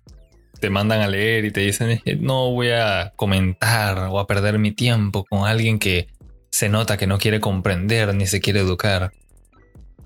te 0.60 0.70
mandan 0.70 1.02
a 1.02 1.08
leer 1.08 1.46
y 1.46 1.52
te 1.52 1.62
dicen, 1.62 2.00
no 2.20 2.52
voy 2.52 2.70
a 2.70 3.12
comentar 3.16 3.98
o 4.12 4.20
a 4.20 4.28
perder 4.28 4.60
mi 4.60 4.72
tiempo 4.72 5.26
con 5.26 5.48
alguien 5.48 5.80
que 5.80 6.10
se 6.52 6.70
nota 6.70 6.96
que 6.96 7.08
no 7.08 7.18
quiere 7.18 7.40
comprender 7.40 8.14
ni 8.14 8.28
se 8.28 8.40
quiere 8.40 8.60
educar. 8.60 9.14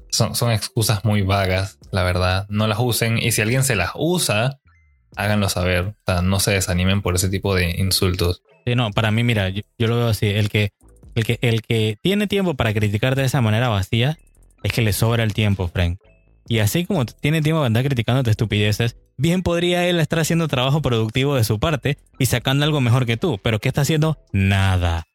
Son, 0.09 0.33
son 0.33 0.53
excusas 0.53 1.03
muy 1.03 1.21
vagas, 1.21 1.79
la 1.91 2.03
verdad. 2.03 2.45
No 2.47 2.65
las 2.65 2.79
usen 2.79 3.17
y 3.17 3.33
si 3.33 3.41
alguien 3.41 3.65
se 3.65 3.75
las 3.75 3.91
usa, 3.95 4.57
háganlo 5.17 5.49
saber. 5.49 5.83
O 5.83 5.95
sea, 6.05 6.21
no 6.21 6.39
se 6.39 6.51
desanimen 6.51 7.01
por 7.01 7.15
ese 7.15 7.27
tipo 7.27 7.55
de 7.55 7.71
insultos. 7.71 8.41
Sí, 8.65 8.73
no, 8.73 8.91
para 8.91 9.11
mí, 9.11 9.25
mira, 9.25 9.49
yo, 9.49 9.63
lo 9.79 9.97
veo 9.97 10.07
así. 10.07 10.27
El 10.27 10.47
que 10.47 10.71
el 11.19 11.25
que, 11.25 11.39
el 11.41 11.61
que 11.61 11.97
tiene 12.01 12.27
tiempo 12.27 12.53
para 12.55 12.73
criticar 12.73 13.15
de 13.15 13.25
esa 13.25 13.41
manera 13.41 13.69
vacía 13.69 14.17
es 14.63 14.71
que 14.71 14.81
le 14.81 14.93
sobra 14.93 15.23
el 15.23 15.33
tiempo, 15.33 15.67
Frank. 15.67 15.99
Y 16.47 16.59
así 16.59 16.85
como 16.85 17.05
tiene 17.05 17.41
tiempo 17.41 17.59
para 17.59 17.67
andar 17.67 17.83
criticando 17.83 18.23
tus 18.23 18.31
estupideces, 18.31 18.97
bien 19.17 19.43
podría 19.43 19.87
él 19.87 19.99
estar 19.99 20.19
haciendo 20.19 20.47
trabajo 20.47 20.81
productivo 20.81 21.35
de 21.35 21.43
su 21.43 21.59
parte 21.59 21.97
y 22.17 22.25
sacando 22.25 22.65
algo 22.65 22.81
mejor 22.81 23.05
que 23.05 23.17
tú. 23.17 23.37
Pero 23.43 23.59
¿qué 23.59 23.67
está 23.67 23.81
haciendo? 23.81 24.17
Nada. 24.31 25.05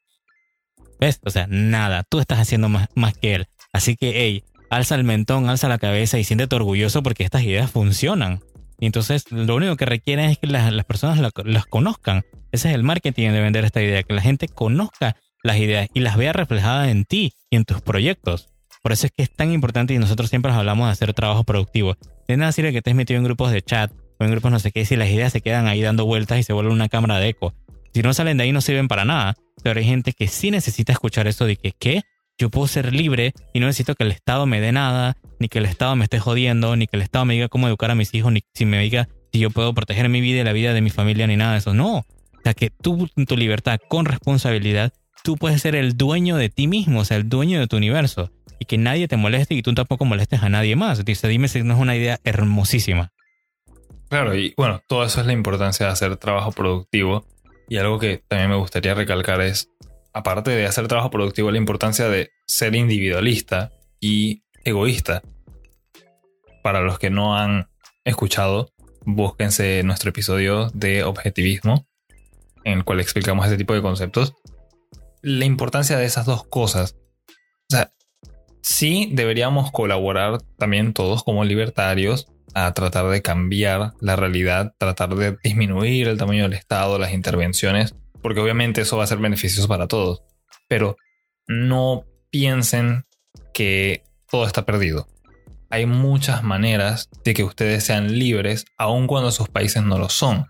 ¿Ves? 1.01 1.21
O 1.25 1.31
sea, 1.31 1.47
nada. 1.49 2.05
Tú 2.05 2.21
estás 2.21 2.39
haciendo 2.39 2.69
más, 2.69 2.89
más 2.95 3.15
que 3.15 3.35
él. 3.35 3.47
Así 3.73 3.97
que, 3.97 4.13
hey, 4.15 4.45
alza 4.71 4.95
el 4.95 5.05
mentón, 5.05 5.49
alza 5.49 5.69
la 5.69 5.79
cabeza 5.79 6.19
y 6.19 6.25
siéntete 6.25 6.55
orgulloso 6.55 7.03
porque 7.03 7.25
estas 7.25 7.43
ideas 7.43 7.71
funcionan. 7.71 8.41
Y 8.79 8.87
entonces 8.87 9.25
lo 9.33 9.57
único 9.57 9.77
que 9.77 9.87
requieren 9.87 10.31
es 10.31 10.39
que 10.39 10.47
las, 10.47 10.85
personas 10.85 11.19
las 11.45 11.67
conozcan. 11.67 12.25
Ese 12.53 12.69
es 12.69 12.75
el 12.75 12.85
marketing 12.85 13.31
de 13.31 13.41
vender 13.41 13.65
esta 13.65 13.83
idea, 13.83 14.03
que 14.03 14.15
la 14.15 14.23
gente 14.23 14.47
conozca 14.47 15.17
las 15.45 15.59
ideas 15.59 15.89
y 15.95 16.01
las 16.01 16.17
vea 16.17 16.33
reflejadas 16.33 16.89
en 16.89 17.05
ti 17.05 17.35
y 17.51 17.57
en 17.57 17.65
tus 17.65 17.81
proyectos. 17.81 18.49
Por 18.83 18.93
eso 18.93 19.07
es 19.07 19.13
que 19.17 19.23
es 19.23 19.31
tan 19.31 19.53
importante 19.53 19.95
y 19.95 19.99
nosotros 19.99 20.29
siempre 20.29 20.51
hablamos 20.51 20.89
de 20.89 20.93
hacer 20.93 21.15
trabajo 21.15 21.45
productivo. 21.45 21.97
De 22.27 22.37
nada 22.37 22.51
sirve 22.51 22.73
que 22.73 22.79
estés 22.79 22.95
metido 22.95 23.19
en 23.19 23.25
grupos 23.25 23.53
de 23.53 23.63
chat 23.63 23.93
o 24.19 24.25
en 24.25 24.31
grupos 24.31 24.51
no 24.51 24.59
sé 24.59 24.73
qué 24.73 24.85
si 24.85 24.97
las 24.97 25.09
ideas 25.09 25.33
se 25.33 25.41
quedan 25.41 25.69
ahí 25.69 25.81
dando 25.83 26.05
vueltas 26.07 26.39
y 26.39 26.43
se 26.43 26.53
vuelven 26.53 26.73
una 26.73 26.89
cámara 26.89 27.19
de 27.19 27.29
eco. 27.29 27.55
Si 27.93 28.03
no 28.03 28.13
salen 28.13 28.39
de 28.39 28.45
ahí 28.45 28.53
no 28.53 28.61
sirven 28.61 28.89
para 28.89 29.05
nada. 29.05 29.37
Pero 29.63 29.79
hay 29.79 29.87
gente 29.87 30.13
que 30.13 30.27
sí 30.27 30.51
necesita 30.51 30.93
escuchar 30.93 31.29
eso 31.29 31.47
de 31.47 31.57
que, 31.57 31.73
¿qué? 31.73 32.03
Yo 32.37 32.51
puedo 32.51 32.67
ser 32.67 32.93
libre 32.93 33.33
y 33.53 33.61
no 33.61 33.67
necesito 33.67 33.95
que 33.95 34.03
el 34.03 34.11
Estado 34.11 34.47
me 34.47 34.61
dé 34.61 34.73
nada, 34.73 35.17
ni 35.39 35.49
que 35.49 35.59
el 35.61 35.67
Estado 35.67 35.95
me 35.95 36.05
esté 36.05 36.19
jodiendo, 36.19 36.75
ni 36.75 36.87
que 36.87 36.97
el 36.97 37.03
Estado 37.03 37.25
me 37.25 37.35
diga 37.35 37.49
cómo 37.49 37.69
educar 37.69 37.91
a 37.91 37.95
mis 37.95 38.13
hijos, 38.13 38.33
ni 38.33 38.41
si 38.53 38.67
me 38.67 38.81
diga 38.81 39.09
si 39.33 39.39
yo 39.39 39.51
puedo 39.51 39.73
proteger 39.73 40.09
mi 40.09 40.21
vida 40.21 40.41
y 40.41 40.45
la 40.45 40.53
vida 40.53 40.75
de 40.75 40.81
mi 40.81 40.91
familia, 40.91 41.27
ni 41.27 41.37
nada 41.37 41.53
de 41.53 41.59
eso. 41.59 41.73
No. 41.75 41.99
O 41.99 42.07
sea, 42.43 42.55
que 42.55 42.71
tú, 42.71 43.09
tu 43.27 43.37
libertad 43.37 43.79
con 43.89 44.05
responsabilidad, 44.05 44.93
tú 45.25 45.37
puedes 45.37 45.63
ser 45.63 45.75
el 45.75 45.97
dueño 45.97 46.37
de 46.37 46.51
ti 46.51 46.69
mismo, 46.69 47.01
o 47.01 47.05
sea, 47.05 47.17
el 47.17 47.29
dueño 47.29 47.59
de 47.59 47.67
tu 47.67 47.79
universo. 47.79 48.31
Y 48.61 48.67
que 48.67 48.79
nadie 48.79 49.09
te 49.09 49.17
moleste 49.17 49.55
y 49.55 49.63
tú 49.63 49.75
tampoco 49.75 50.05
molestes 50.05 50.43
a 50.43 50.51
nadie 50.51 50.77
más. 50.77 51.05
Dice, 51.05 51.27
dime 51.27 51.49
si 51.49 51.63
no 51.63 51.75
es 51.75 51.81
una 51.81 51.97
idea 51.97 52.21
hermosísima. 52.25 53.11
Claro, 54.11 54.37
y 54.37 54.53
bueno, 54.57 54.83
todo 54.87 55.03
eso 55.03 55.21
es 55.21 55.27
la 55.27 55.33
importancia 55.33 55.87
de 55.87 55.93
hacer 55.93 56.17
trabajo 56.19 56.53
productivo. 56.53 57.27
Y 57.69 57.79
algo 57.79 57.99
que 57.99 58.23
también 58.29 58.51
me 58.51 58.57
gustaría 58.57 58.95
recalcar 58.95 59.41
es, 59.41 59.71
aparte 60.13 60.51
de 60.51 60.67
hacer 60.67 60.87
trabajo 60.89 61.11
productivo, 61.11 61.51
la 61.51 61.59
importancia 61.59 62.09
de 62.09 62.31
ser 62.47 62.75
individualista 62.75 63.73
y 64.01 64.43
egoísta. 64.63 65.23
Para 66.63 66.83
los 66.83 66.99
que 66.99 67.09
no 67.09 67.37
han 67.37 67.69
escuchado, 68.05 68.71
búsquense 69.07 69.83
nuestro 69.85 70.11
episodio 70.11 70.71
de 70.75 71.03
objetivismo, 71.03 71.87
en 72.65 72.79
el 72.79 72.85
cual 72.85 73.01
explicamos 73.01 73.47
ese 73.47 73.57
tipo 73.57 73.73
de 73.73 73.81
conceptos 73.81 74.35
la 75.25 75.47
importancia 75.47 75.97
de 75.97 76.05
esas 76.05 76.27
dos 76.27 76.45
cosas. 76.45 76.97
O 77.29 77.71
sea, 77.71 77.93
sí 78.61 79.09
deberíamos 79.13 79.73
colaborar 79.73 80.43
también 80.59 80.93
todos 80.93 81.25
como 81.25 81.45
libertarios 81.45 82.29
a 82.55 82.73
tratar 82.75 83.09
de 83.09 83.23
cambiar 83.23 83.95
la 84.01 84.17
realidad, 84.17 84.75
tratar 84.79 85.15
de 85.17 85.37
disminuir 85.43 86.09
el 86.09 86.19
tamaño 86.19 86.43
del 86.43 86.53
Estado, 86.53 86.99
las 86.99 87.13
intervenciones, 87.13 87.95
porque 88.23 88.41
obviamente 88.41 88.83
eso 88.83 88.99
va 88.99 89.05
a 89.05 89.09
ser 89.09 89.19
beneficioso 89.19 89.67
para 89.67 89.89
todos. 89.89 90.23
Pero 90.69 90.97
no 91.49 92.05
piensen 92.31 93.07
que 93.55 94.05
todo 94.31 94.47
está 94.47 94.67
perdido. 94.67 95.09
Hay 95.71 95.87
muchas 95.87 96.43
maneras 96.43 97.09
de 97.25 97.33
que 97.33 97.45
ustedes 97.45 97.83
sean 97.83 98.19
libres, 98.19 98.67
aun 98.77 99.07
cuando 99.07 99.33
sus 99.33 99.49
países 99.49 99.83
no 99.83 99.99
lo 99.99 100.11
son. 100.11 100.47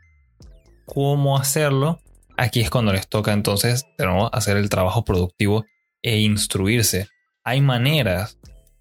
¿Cómo 0.84 1.38
hacerlo? 1.38 2.00
Aquí 2.36 2.60
es 2.60 2.70
cuando 2.70 2.92
les 2.92 3.08
toca 3.08 3.32
entonces 3.32 3.86
hacer 4.32 4.56
el 4.56 4.68
trabajo 4.68 5.04
productivo 5.04 5.64
e 6.02 6.18
instruirse. 6.18 7.08
Hay 7.44 7.60
maneras 7.60 8.38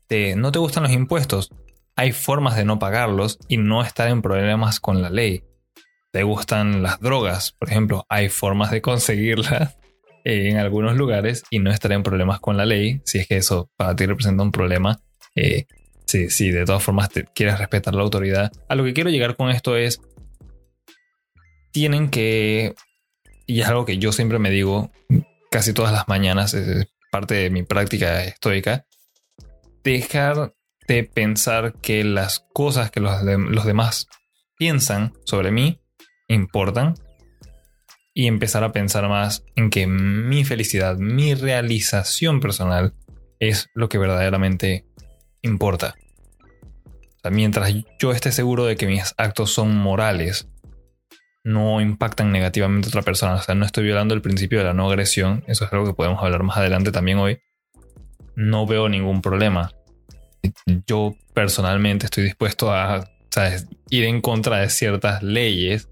de 0.10 0.36
no 0.36 0.52
te 0.52 0.60
gustan 0.60 0.84
los 0.84 0.92
impuestos, 0.92 1.50
hay 1.96 2.12
formas 2.12 2.56
de 2.56 2.66
no 2.66 2.80
pagarlos 2.80 3.40
y 3.48 3.58
no 3.58 3.84
estar 3.84 4.08
en 4.08 4.22
problemas 4.22 4.80
con 4.80 5.02
la 5.02 5.10
ley. 5.10 5.44
Te 6.12 6.24
gustan 6.24 6.84
las 6.84 7.00
drogas, 7.00 7.54
por 7.54 7.70
ejemplo, 7.70 8.06
hay 8.10 8.30
formas 8.30 8.72
de 8.72 8.82
conseguirlas 8.82 9.78
en 10.24 10.58
algunos 10.58 10.96
lugares 10.96 11.44
y 11.50 11.60
no 11.60 11.72
estar 11.72 11.92
en 11.92 12.04
problemas 12.04 12.40
con 12.40 12.58
la 12.58 12.66
ley, 12.66 13.02
si 13.06 13.20
es 13.20 13.28
que 13.28 13.38
eso 13.38 13.70
para 13.78 13.96
ti 13.96 14.06
representa 14.06 14.44
un 14.44 14.52
problema. 14.52 15.00
Eh, 15.36 15.66
si, 16.30 16.52
de 16.52 16.66
todas 16.66 16.84
formas 16.84 17.10
te 17.10 17.26
quieres 17.26 17.58
respetar 17.58 17.96
la 17.96 18.04
autoridad. 18.04 18.52
A 18.70 18.76
lo 18.76 18.84
que 18.84 18.94
quiero 18.94 19.10
llegar 19.10 19.36
con 19.36 19.50
esto 19.50 19.76
es, 19.76 20.00
tienen 21.72 22.10
que 22.10 22.76
y 23.46 23.62
es 23.62 23.68
algo 23.68 23.86
que 23.86 23.98
yo 23.98 24.12
siempre 24.12 24.40
me 24.40 24.50
digo 24.50 24.92
casi 25.52 25.74
todas 25.74 25.92
las 25.92 26.08
mañanas, 26.08 26.54
es 26.54 26.88
parte 27.12 27.36
de 27.36 27.50
mi 27.50 27.64
práctica 27.64 28.24
estoica, 28.24 28.86
dejar 29.84 30.56
de 30.88 31.04
pensar 31.04 31.76
que 31.82 32.04
las 32.04 32.46
cosas 32.54 32.92
que 32.92 33.00
los, 33.00 33.22
los 33.24 33.66
demás 33.66 34.08
piensan 34.58 35.14
sobre 35.26 35.52
mí 35.52 35.80
importan 36.28 36.96
y 38.14 38.28
empezar 38.28 38.64
a 38.64 38.72
pensar 38.72 39.08
más 39.10 39.44
en 39.56 39.70
que 39.70 39.88
mi 39.88 40.46
felicidad, 40.46 40.98
mi 40.98 41.34
realización 41.34 42.40
personal 42.40 42.94
es 43.40 43.70
lo 43.74 43.90
que 43.90 43.98
verdaderamente 43.98 44.86
importa. 45.42 45.96
mientras 47.30 47.74
yo 48.00 48.12
esté 48.12 48.32
seguro 48.32 48.66
de 48.66 48.76
que 48.76 48.88
mis 48.88 49.14
actos 49.18 49.52
son 49.52 49.76
morales 49.76 50.48
no 51.44 51.82
impactan 51.82 52.32
negativamente 52.32 52.88
a 52.88 52.90
otra 52.90 53.02
persona. 53.02 53.36
O 53.36 53.42
sea, 53.42 53.56
no 53.56 53.66
estoy 53.66 53.84
violando 53.84 54.14
el 54.14 54.22
principio 54.22 54.60
de 54.60 54.66
la 54.66 54.74
no 54.74 54.90
agresión. 54.90 55.44
Eso 55.48 55.66
es 55.66 55.74
algo 55.74 55.86
que 55.86 55.94
podemos 55.94 56.22
hablar 56.24 56.44
más 56.44 56.58
adelante 56.58 56.92
también 56.92 57.18
hoy. 57.18 57.40
No 58.36 58.66
veo 58.66 58.90
ningún 58.90 59.22
problema. 59.22 59.72
yo 60.88 61.16
personalmente 61.34 62.06
estoy 62.06 62.24
dispuesto 62.26 62.72
a 62.74 63.10
ir 63.90 64.04
en 64.04 64.22
contra 64.22 64.60
de 64.60 64.70
ciertas 64.70 65.24
leyes 65.24 65.90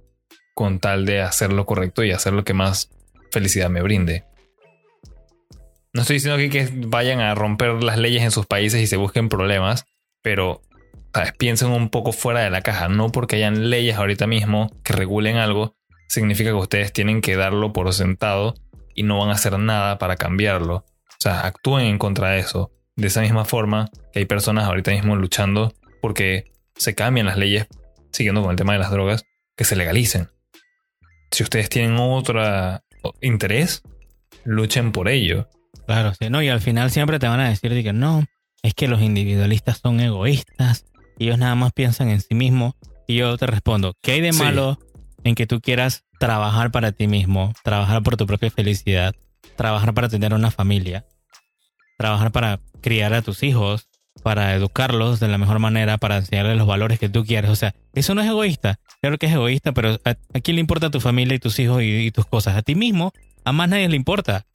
con 0.53 0.79
tal 0.79 1.05
de 1.05 1.21
hacer 1.21 1.51
lo 1.51 1.65
correcto 1.65 2.03
y 2.03 2.11
hacer 2.11 2.33
lo 2.33 2.43
que 2.43 2.53
más 2.53 2.89
felicidad 3.31 3.69
me 3.69 3.81
brinde. 3.81 4.25
No 5.93 6.01
estoy 6.01 6.15
diciendo 6.15 6.37
aquí 6.37 6.49
que 6.49 6.69
vayan 6.87 7.19
a 7.19 7.35
romper 7.35 7.83
las 7.83 7.97
leyes 7.97 8.23
en 8.23 8.31
sus 8.31 8.45
países 8.45 8.81
y 8.81 8.87
se 8.87 8.97
busquen 8.97 9.27
problemas, 9.27 9.85
pero 10.21 10.61
piensen 11.37 11.69
un 11.69 11.89
poco 11.89 12.11
fuera 12.11 12.41
de 12.41 12.49
la 12.49 12.61
caja. 12.61 12.87
No 12.87 13.11
porque 13.11 13.37
hayan 13.37 13.69
leyes 13.69 13.97
ahorita 13.97 14.27
mismo 14.27 14.71
que 14.83 14.93
regulen 14.93 15.37
algo, 15.37 15.75
significa 16.07 16.51
que 16.51 16.55
ustedes 16.55 16.93
tienen 16.93 17.21
que 17.21 17.35
darlo 17.35 17.73
por 17.73 17.93
sentado 17.93 18.53
y 18.93 19.03
no 19.03 19.19
van 19.19 19.29
a 19.29 19.33
hacer 19.33 19.57
nada 19.59 19.97
para 19.97 20.17
cambiarlo. 20.17 20.75
O 20.75 21.19
sea, 21.19 21.45
actúen 21.45 21.85
en 21.85 21.97
contra 21.97 22.31
de 22.31 22.39
eso. 22.39 22.71
De 22.95 23.07
esa 23.07 23.21
misma 23.21 23.45
forma 23.45 23.89
que 24.11 24.19
hay 24.19 24.25
personas 24.25 24.65
ahorita 24.65 24.91
mismo 24.91 25.15
luchando 25.15 25.73
porque 26.01 26.51
se 26.75 26.95
cambien 26.95 27.25
las 27.25 27.37
leyes, 27.37 27.67
siguiendo 28.11 28.41
con 28.41 28.51
el 28.51 28.57
tema 28.57 28.73
de 28.73 28.79
las 28.79 28.91
drogas, 28.91 29.23
que 29.55 29.63
se 29.63 29.75
legalicen. 29.75 30.29
Si 31.31 31.43
ustedes 31.43 31.69
tienen 31.69 31.95
otro 31.97 32.41
interés, 33.21 33.83
luchen 34.43 34.91
por 34.91 35.07
ello. 35.07 35.47
Claro, 35.85 36.13
sí. 36.19 36.29
No, 36.29 36.41
y 36.41 36.49
al 36.49 36.59
final 36.59 36.91
siempre 36.91 37.19
te 37.19 37.27
van 37.27 37.39
a 37.39 37.49
decir 37.49 37.71
que 37.83 37.93
no, 37.93 38.25
es 38.63 38.73
que 38.73 38.87
los 38.87 39.01
individualistas 39.01 39.79
son 39.81 39.99
egoístas, 39.99 40.85
ellos 41.25 41.37
nada 41.37 41.55
más 41.55 41.73
piensan 41.73 42.09
en 42.09 42.21
sí 42.21 42.35
mismos. 42.35 42.73
Y 43.07 43.15
yo 43.15 43.37
te 43.37 43.45
respondo, 43.45 43.93
¿qué 44.01 44.13
hay 44.13 44.21
de 44.21 44.31
malo 44.31 44.79
en 45.23 45.35
que 45.35 45.47
tú 45.47 45.61
quieras 45.61 46.05
trabajar 46.19 46.71
para 46.71 46.91
ti 46.91 47.07
mismo, 47.07 47.53
trabajar 47.63 48.03
por 48.03 48.17
tu 48.17 48.25
propia 48.25 48.51
felicidad, 48.51 49.15
trabajar 49.55 49.93
para 49.93 50.07
tener 50.09 50.33
una 50.33 50.51
familia, 50.51 51.05
trabajar 51.97 52.31
para 52.31 52.59
criar 52.81 53.13
a 53.13 53.21
tus 53.21 53.43
hijos, 53.43 53.87
para 54.23 54.53
educarlos 54.53 55.19
de 55.19 55.27
la 55.27 55.37
mejor 55.37 55.59
manera, 55.59 55.97
para 55.97 56.17
enseñarles 56.17 56.57
los 56.57 56.67
valores 56.67 56.99
que 56.99 57.09
tú 57.09 57.25
quieres. 57.25 57.49
O 57.49 57.55
sea, 57.55 57.73
eso 57.93 58.13
no 58.13 58.21
es 58.21 58.27
egoísta. 58.27 58.79
Claro 59.01 59.17
que 59.17 59.25
es 59.25 59.33
egoísta, 59.33 59.71
pero 59.71 59.99
¿a, 60.05 60.15
quién 60.41 60.55
le 60.55 60.61
importa 60.61 60.91
tu 60.91 60.99
familia 60.99 61.35
y 61.35 61.39
tus 61.39 61.57
hijos 61.59 61.81
y, 61.83 62.11
tus 62.11 62.25
cosas? 62.25 62.55
A 62.55 62.61
ti 62.61 62.75
mismo, 62.75 63.13
a 63.43 63.51
más 63.51 63.69
nadie 63.69 63.89
le 63.89 63.95
importa. 63.95 64.45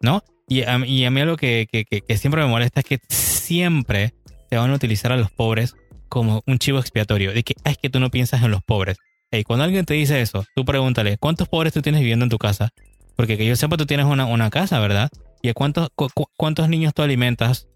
¿No? 0.00 0.22
Y 0.48 0.62
a, 0.62 0.78
y 0.84 1.04
a 1.04 1.10
mí 1.10 1.20
algo 1.20 1.36
que, 1.36 1.68
que, 1.70 2.16
siempre 2.16 2.42
me 2.42 2.48
molesta 2.48 2.80
es 2.80 2.86
que 2.86 3.00
siempre 3.08 4.14
te 4.52 4.58
van 4.58 4.70
a 4.70 4.74
utilizar 4.74 5.10
a 5.12 5.16
los 5.16 5.30
pobres 5.30 5.76
como 6.10 6.42
un 6.46 6.58
chivo 6.58 6.78
expiatorio. 6.78 7.32
De 7.32 7.42
que 7.42 7.54
es 7.64 7.78
que 7.78 7.88
tú 7.88 8.00
no 8.00 8.10
piensas 8.10 8.42
en 8.42 8.50
los 8.50 8.62
pobres. 8.62 8.98
Y 9.30 9.44
cuando 9.44 9.64
alguien 9.64 9.86
te 9.86 9.94
dice 9.94 10.20
eso, 10.20 10.44
tú 10.54 10.66
pregúntale, 10.66 11.16
¿cuántos 11.16 11.48
pobres 11.48 11.72
tú 11.72 11.80
tienes 11.80 12.02
viviendo 12.02 12.26
en 12.26 12.28
tu 12.28 12.36
casa? 12.36 12.68
Porque 13.16 13.38
que 13.38 13.46
yo 13.46 13.56
sepa, 13.56 13.78
tú 13.78 13.86
tienes 13.86 14.04
una, 14.04 14.26
una 14.26 14.50
casa, 14.50 14.78
¿verdad? 14.78 15.08
¿Y 15.40 15.48
a 15.48 15.54
cuántos, 15.54 15.88
cuántos 16.36 16.68
niños 16.68 16.92
tú 16.92 17.00
alimentas 17.00 17.66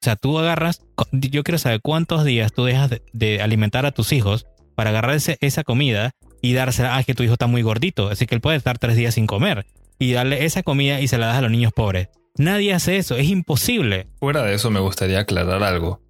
o 0.00 0.04
sea, 0.06 0.16
tú 0.16 0.38
agarras, 0.38 0.82
yo 1.12 1.42
quiero 1.42 1.58
saber 1.58 1.80
cuántos 1.82 2.24
días 2.24 2.52
tú 2.52 2.64
dejas 2.64 2.90
de, 3.12 3.42
alimentar 3.42 3.84
a 3.84 3.92
tus 3.92 4.12
hijos 4.12 4.46
para 4.74 4.88
agarrar 4.90 5.18
esa 5.40 5.64
comida 5.64 6.12
y 6.40 6.54
dársela, 6.54 6.96
ah, 6.96 7.04
que 7.04 7.14
tu 7.14 7.24
hijo 7.24 7.34
está 7.34 7.46
muy 7.46 7.60
gordito, 7.60 8.08
así 8.08 8.24
que 8.24 8.34
él 8.34 8.40
puede 8.40 8.56
estar 8.56 8.78
tres 8.78 8.96
días 8.96 9.14
sin 9.14 9.26
comer 9.26 9.66
y 9.98 10.12
darle 10.12 10.46
esa 10.46 10.62
comida 10.62 11.00
y 11.00 11.08
se 11.08 11.18
la 11.18 11.26
das 11.26 11.36
a 11.36 11.42
los 11.42 11.50
niños 11.50 11.72
pobres. 11.74 12.08
Nadie 12.38 12.74
hace 12.74 12.98
eso, 12.98 13.16
es 13.16 13.28
imposible. 13.28 14.08
Fuera 14.20 14.42
de 14.42 14.54
eso 14.54 14.70
me 14.70 14.80
gustaría 14.80 15.20
aclarar 15.20 15.62
algo. 15.62 16.02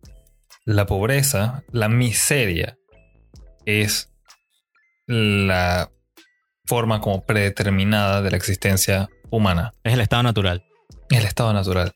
La 0.67 0.85
pobreza, 0.85 1.65
la 1.73 1.89
miseria, 1.89 2.77
es 3.65 4.13
la 5.07 5.91
forma 6.67 7.01
como 7.01 7.25
predeterminada 7.25 8.21
de 8.21 8.31
la 8.31 8.37
existencia 8.37 9.09
humana. 9.31 9.73
Es 9.83 9.95
el 9.95 10.01
estado 10.01 10.23
natural. 10.23 10.67
Es 11.09 11.21
el 11.21 11.27
estado 11.27 11.55
natural 11.55 11.95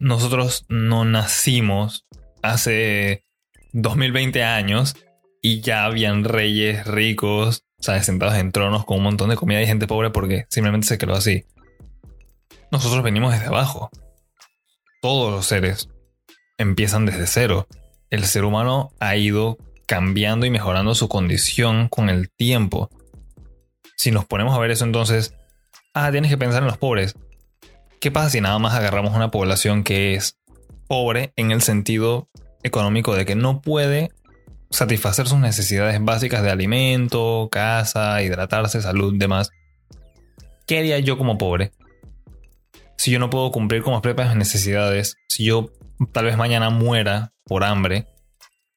nosotros 0.00 0.64
no 0.68 1.04
nacimos 1.04 2.06
hace 2.42 3.22
2020 3.72 4.42
años 4.42 4.96
y 5.42 5.60
ya 5.60 5.84
habían 5.84 6.24
reyes 6.24 6.86
ricos, 6.86 7.64
¿sabes? 7.78 8.06
Sentados 8.06 8.34
en 8.36 8.50
tronos 8.50 8.84
con 8.86 8.96
un 8.96 9.04
montón 9.04 9.28
de 9.28 9.36
comida 9.36 9.62
y 9.62 9.66
gente 9.66 9.86
pobre 9.86 10.10
porque 10.10 10.46
simplemente 10.48 10.86
se 10.86 10.98
quedó 10.98 11.14
así. 11.14 11.44
Nosotros 12.72 13.02
venimos 13.02 13.32
desde 13.32 13.46
abajo. 13.46 13.90
Todos 15.02 15.32
los 15.32 15.46
seres 15.46 15.88
empiezan 16.56 17.04
desde 17.04 17.26
cero. 17.26 17.68
El 18.10 18.24
ser 18.24 18.44
humano 18.44 18.90
ha 18.98 19.16
ido 19.16 19.56
cambiando 19.86 20.46
y 20.46 20.50
mejorando 20.50 20.94
su 20.94 21.08
condición 21.08 21.88
con 21.88 22.08
el 22.10 22.30
tiempo. 22.30 22.90
Si 23.96 24.10
nos 24.10 24.24
ponemos 24.24 24.54
a 24.54 24.58
ver 24.58 24.70
eso 24.70 24.84
entonces, 24.84 25.34
ah, 25.94 26.10
tienes 26.10 26.30
que 26.30 26.38
pensar 26.38 26.62
en 26.62 26.68
los 26.68 26.78
pobres. 26.78 27.14
¿Qué 28.00 28.10
pasa 28.10 28.30
si 28.30 28.40
nada 28.40 28.58
más 28.58 28.74
agarramos 28.74 29.14
una 29.14 29.30
población 29.30 29.84
que 29.84 30.14
es 30.14 30.38
pobre 30.88 31.32
en 31.36 31.50
el 31.50 31.62
sentido 31.62 32.28
económico 32.62 33.14
de 33.14 33.24
que 33.26 33.34
no 33.34 33.60
puede 33.60 34.10
satisfacer 34.70 35.28
sus 35.28 35.38
necesidades 35.38 36.02
básicas 36.02 36.42
de 36.42 36.50
alimento, 36.50 37.48
casa, 37.50 38.22
hidratarse, 38.22 38.80
salud, 38.82 39.14
demás? 39.16 39.50
¿Qué 40.66 40.78
haría 40.78 40.98
yo 41.00 41.18
como 41.18 41.36
pobre? 41.36 41.72
Si 42.96 43.10
yo 43.10 43.18
no 43.18 43.30
puedo 43.30 43.50
cumplir 43.50 43.82
con 43.82 43.94
mis 43.94 44.02
propias 44.02 44.36
necesidades, 44.36 45.16
si 45.28 45.44
yo 45.44 45.70
tal 46.12 46.24
vez 46.24 46.36
mañana 46.36 46.70
muera 46.70 47.32
por 47.44 47.64
hambre, 47.64 48.06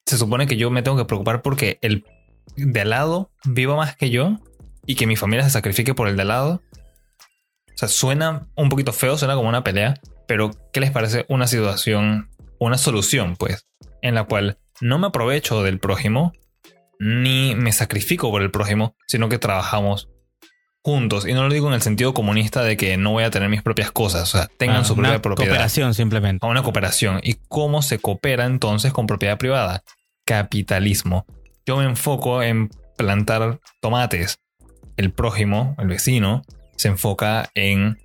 se 0.05 0.17
supone 0.17 0.47
que 0.47 0.57
yo 0.57 0.69
me 0.69 0.81
tengo 0.81 0.97
que 0.97 1.05
preocupar 1.05 1.41
porque 1.41 1.79
el 1.81 2.05
de 2.55 2.81
al 2.81 2.89
lado 2.89 3.31
viva 3.45 3.75
más 3.75 3.95
que 3.95 4.09
yo 4.09 4.39
y 4.85 4.95
que 4.95 5.07
mi 5.07 5.15
familia 5.15 5.43
se 5.43 5.51
sacrifique 5.51 5.93
por 5.93 6.07
el 6.07 6.15
de 6.15 6.23
al 6.23 6.27
lado. 6.27 6.61
O 7.73 7.77
sea, 7.77 7.87
suena 7.87 8.47
un 8.55 8.69
poquito 8.69 8.93
feo, 8.93 9.17
suena 9.17 9.35
como 9.35 9.49
una 9.49 9.63
pelea, 9.63 9.95
pero 10.27 10.51
¿qué 10.71 10.79
les 10.79 10.91
parece 10.91 11.25
una 11.29 11.47
situación, 11.47 12.29
una 12.59 12.77
solución, 12.77 13.35
pues, 13.35 13.65
en 14.01 14.15
la 14.15 14.25
cual 14.25 14.59
no 14.81 14.99
me 14.99 15.07
aprovecho 15.07 15.63
del 15.63 15.79
prójimo, 15.79 16.33
ni 16.99 17.55
me 17.55 17.71
sacrifico 17.71 18.29
por 18.29 18.41
el 18.41 18.51
prójimo, 18.51 18.95
sino 19.07 19.29
que 19.29 19.39
trabajamos 19.39 20.09
juntos. 20.83 21.25
Y 21.25 21.33
no 21.33 21.43
lo 21.43 21.53
digo 21.53 21.67
en 21.67 21.73
el 21.73 21.81
sentido 21.81 22.13
comunista 22.13 22.61
de 22.63 22.77
que 22.77 22.97
no 22.97 23.11
voy 23.11 23.23
a 23.23 23.31
tener 23.31 23.49
mis 23.49 23.61
propias 23.61 23.91
cosas, 23.91 24.23
o 24.23 24.37
sea, 24.37 24.47
tengan 24.57 24.81
ah, 24.81 24.83
su 24.83 24.95
propia 24.95 25.21
propiedad. 25.21 25.49
Cooperación 25.49 25.93
simplemente. 25.93 26.45
Una 26.45 26.61
cooperación. 26.61 27.19
¿Y 27.23 27.35
cómo 27.47 27.81
se 27.81 27.99
coopera 27.99 28.45
entonces 28.45 28.93
con 28.93 29.07
propiedad 29.07 29.37
privada? 29.37 29.83
Capitalismo. 30.25 31.25
Yo 31.65 31.77
me 31.77 31.85
enfoco 31.85 32.43
en 32.43 32.69
plantar 32.97 33.59
tomates. 33.79 34.39
El 34.97 35.11
prójimo, 35.11 35.75
el 35.79 35.87
vecino, 35.87 36.43
se 36.75 36.89
enfoca 36.89 37.49
en 37.55 37.97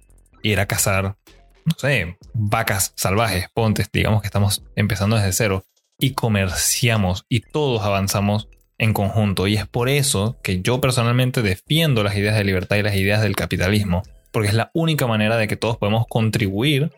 ir 0.42 0.60
a 0.60 0.66
cazar, 0.66 1.16
no 1.64 1.74
sé, 1.76 2.16
vacas 2.32 2.92
salvajes, 2.96 3.48
pontes, 3.52 3.90
digamos 3.92 4.22
que 4.22 4.28
estamos 4.28 4.62
empezando 4.74 5.16
desde 5.16 5.32
cero, 5.32 5.64
y 5.98 6.12
comerciamos 6.12 7.24
y 7.28 7.40
todos 7.40 7.82
avanzamos 7.82 8.48
en 8.78 8.92
conjunto. 8.92 9.46
Y 9.46 9.56
es 9.56 9.66
por 9.66 9.88
eso 9.88 10.38
que 10.42 10.62
yo 10.62 10.80
personalmente 10.80 11.42
defiendo 11.42 12.02
las 12.02 12.16
ideas 12.16 12.36
de 12.36 12.44
libertad 12.44 12.76
y 12.76 12.82
las 12.82 12.96
ideas 12.96 13.20
del 13.20 13.36
capitalismo, 13.36 14.02
porque 14.32 14.48
es 14.48 14.54
la 14.54 14.70
única 14.74 15.06
manera 15.06 15.36
de 15.36 15.48
que 15.48 15.56
todos 15.56 15.76
podemos 15.76 16.06
contribuir, 16.08 16.90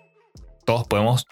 todos 0.65 0.87
podemos 0.87 1.27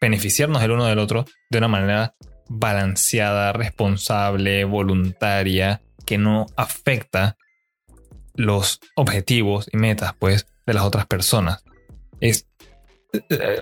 beneficiarnos 0.00 0.62
el 0.62 0.70
uno 0.70 0.84
del 0.84 0.98
otro 0.98 1.24
de 1.50 1.58
una 1.58 1.68
manera 1.68 2.14
balanceada, 2.48 3.52
responsable, 3.52 4.64
voluntaria, 4.64 5.82
que 6.06 6.18
no 6.18 6.46
afecta 6.56 7.36
los 8.34 8.80
objetivos 8.94 9.68
y 9.72 9.76
metas, 9.76 10.14
pues, 10.18 10.46
de 10.64 10.74
las 10.74 10.84
otras 10.84 11.06
personas. 11.06 11.64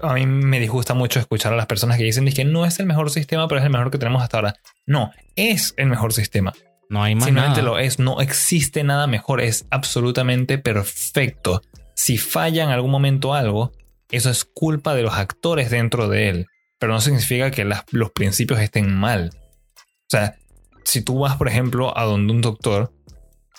A 0.03 0.15
mí 0.15 0.27
me 0.27 0.61
disgusta 0.61 0.95
mucho 0.95 1.21
escuchar 1.21 1.53
a 1.53 1.57
las 1.57 1.67
personas 1.67 1.99
que 1.99 2.05
dicen 2.05 2.27
que 2.33 2.45
no 2.45 2.65
es 2.65 2.81
el 2.81 2.87
mejor 2.87 3.11
sistema, 3.11 3.47
pero 3.49 3.61
es 3.61 3.65
el 3.65 3.71
mejor 3.71 3.91
que 3.91 3.99
tenemos 3.99 4.23
hasta 4.23 4.39
ahora. 4.39 4.55
No, 4.87 5.13
es 5.37 5.75
el 5.77 5.87
mejor 5.87 6.13
sistema. 6.13 6.53
No 6.89 7.03
hay 7.03 7.15
más 7.15 7.25
Simplemente 7.25 7.63
lo 7.63 7.79
es. 7.79 7.99
No 7.99 8.21
existe 8.21 8.85
nada 8.85 9.07
mejor. 9.07 9.41
Es 9.41 9.67
absolutamente 9.71 10.59
perfecto. 10.59 11.63
Si 11.95 12.19
falla 12.19 12.65
en 12.65 12.71
algún 12.71 12.91
momento 12.91 13.35
algo, 13.35 13.73
eso 14.11 14.31
es 14.31 14.45
culpa 14.45 14.95
de 14.95 15.03
los 15.03 15.15
actores 15.15 15.71
dentro 15.71 16.09
de 16.09 16.29
él. 16.29 16.47
Pero 16.79 16.93
no 16.93 17.01
significa 17.01 17.51
que 17.51 17.65
los 17.65 18.11
principios 18.13 18.61
estén 18.61 18.95
mal. 18.95 19.31
O 19.35 20.09
sea, 20.09 20.37
si 20.85 21.03
tú 21.03 21.19
vas, 21.19 21.37
por 21.37 21.49
ejemplo, 21.49 21.97
a 21.97 22.05
donde 22.05 22.33
un 22.33 22.41
doctor 22.41 22.93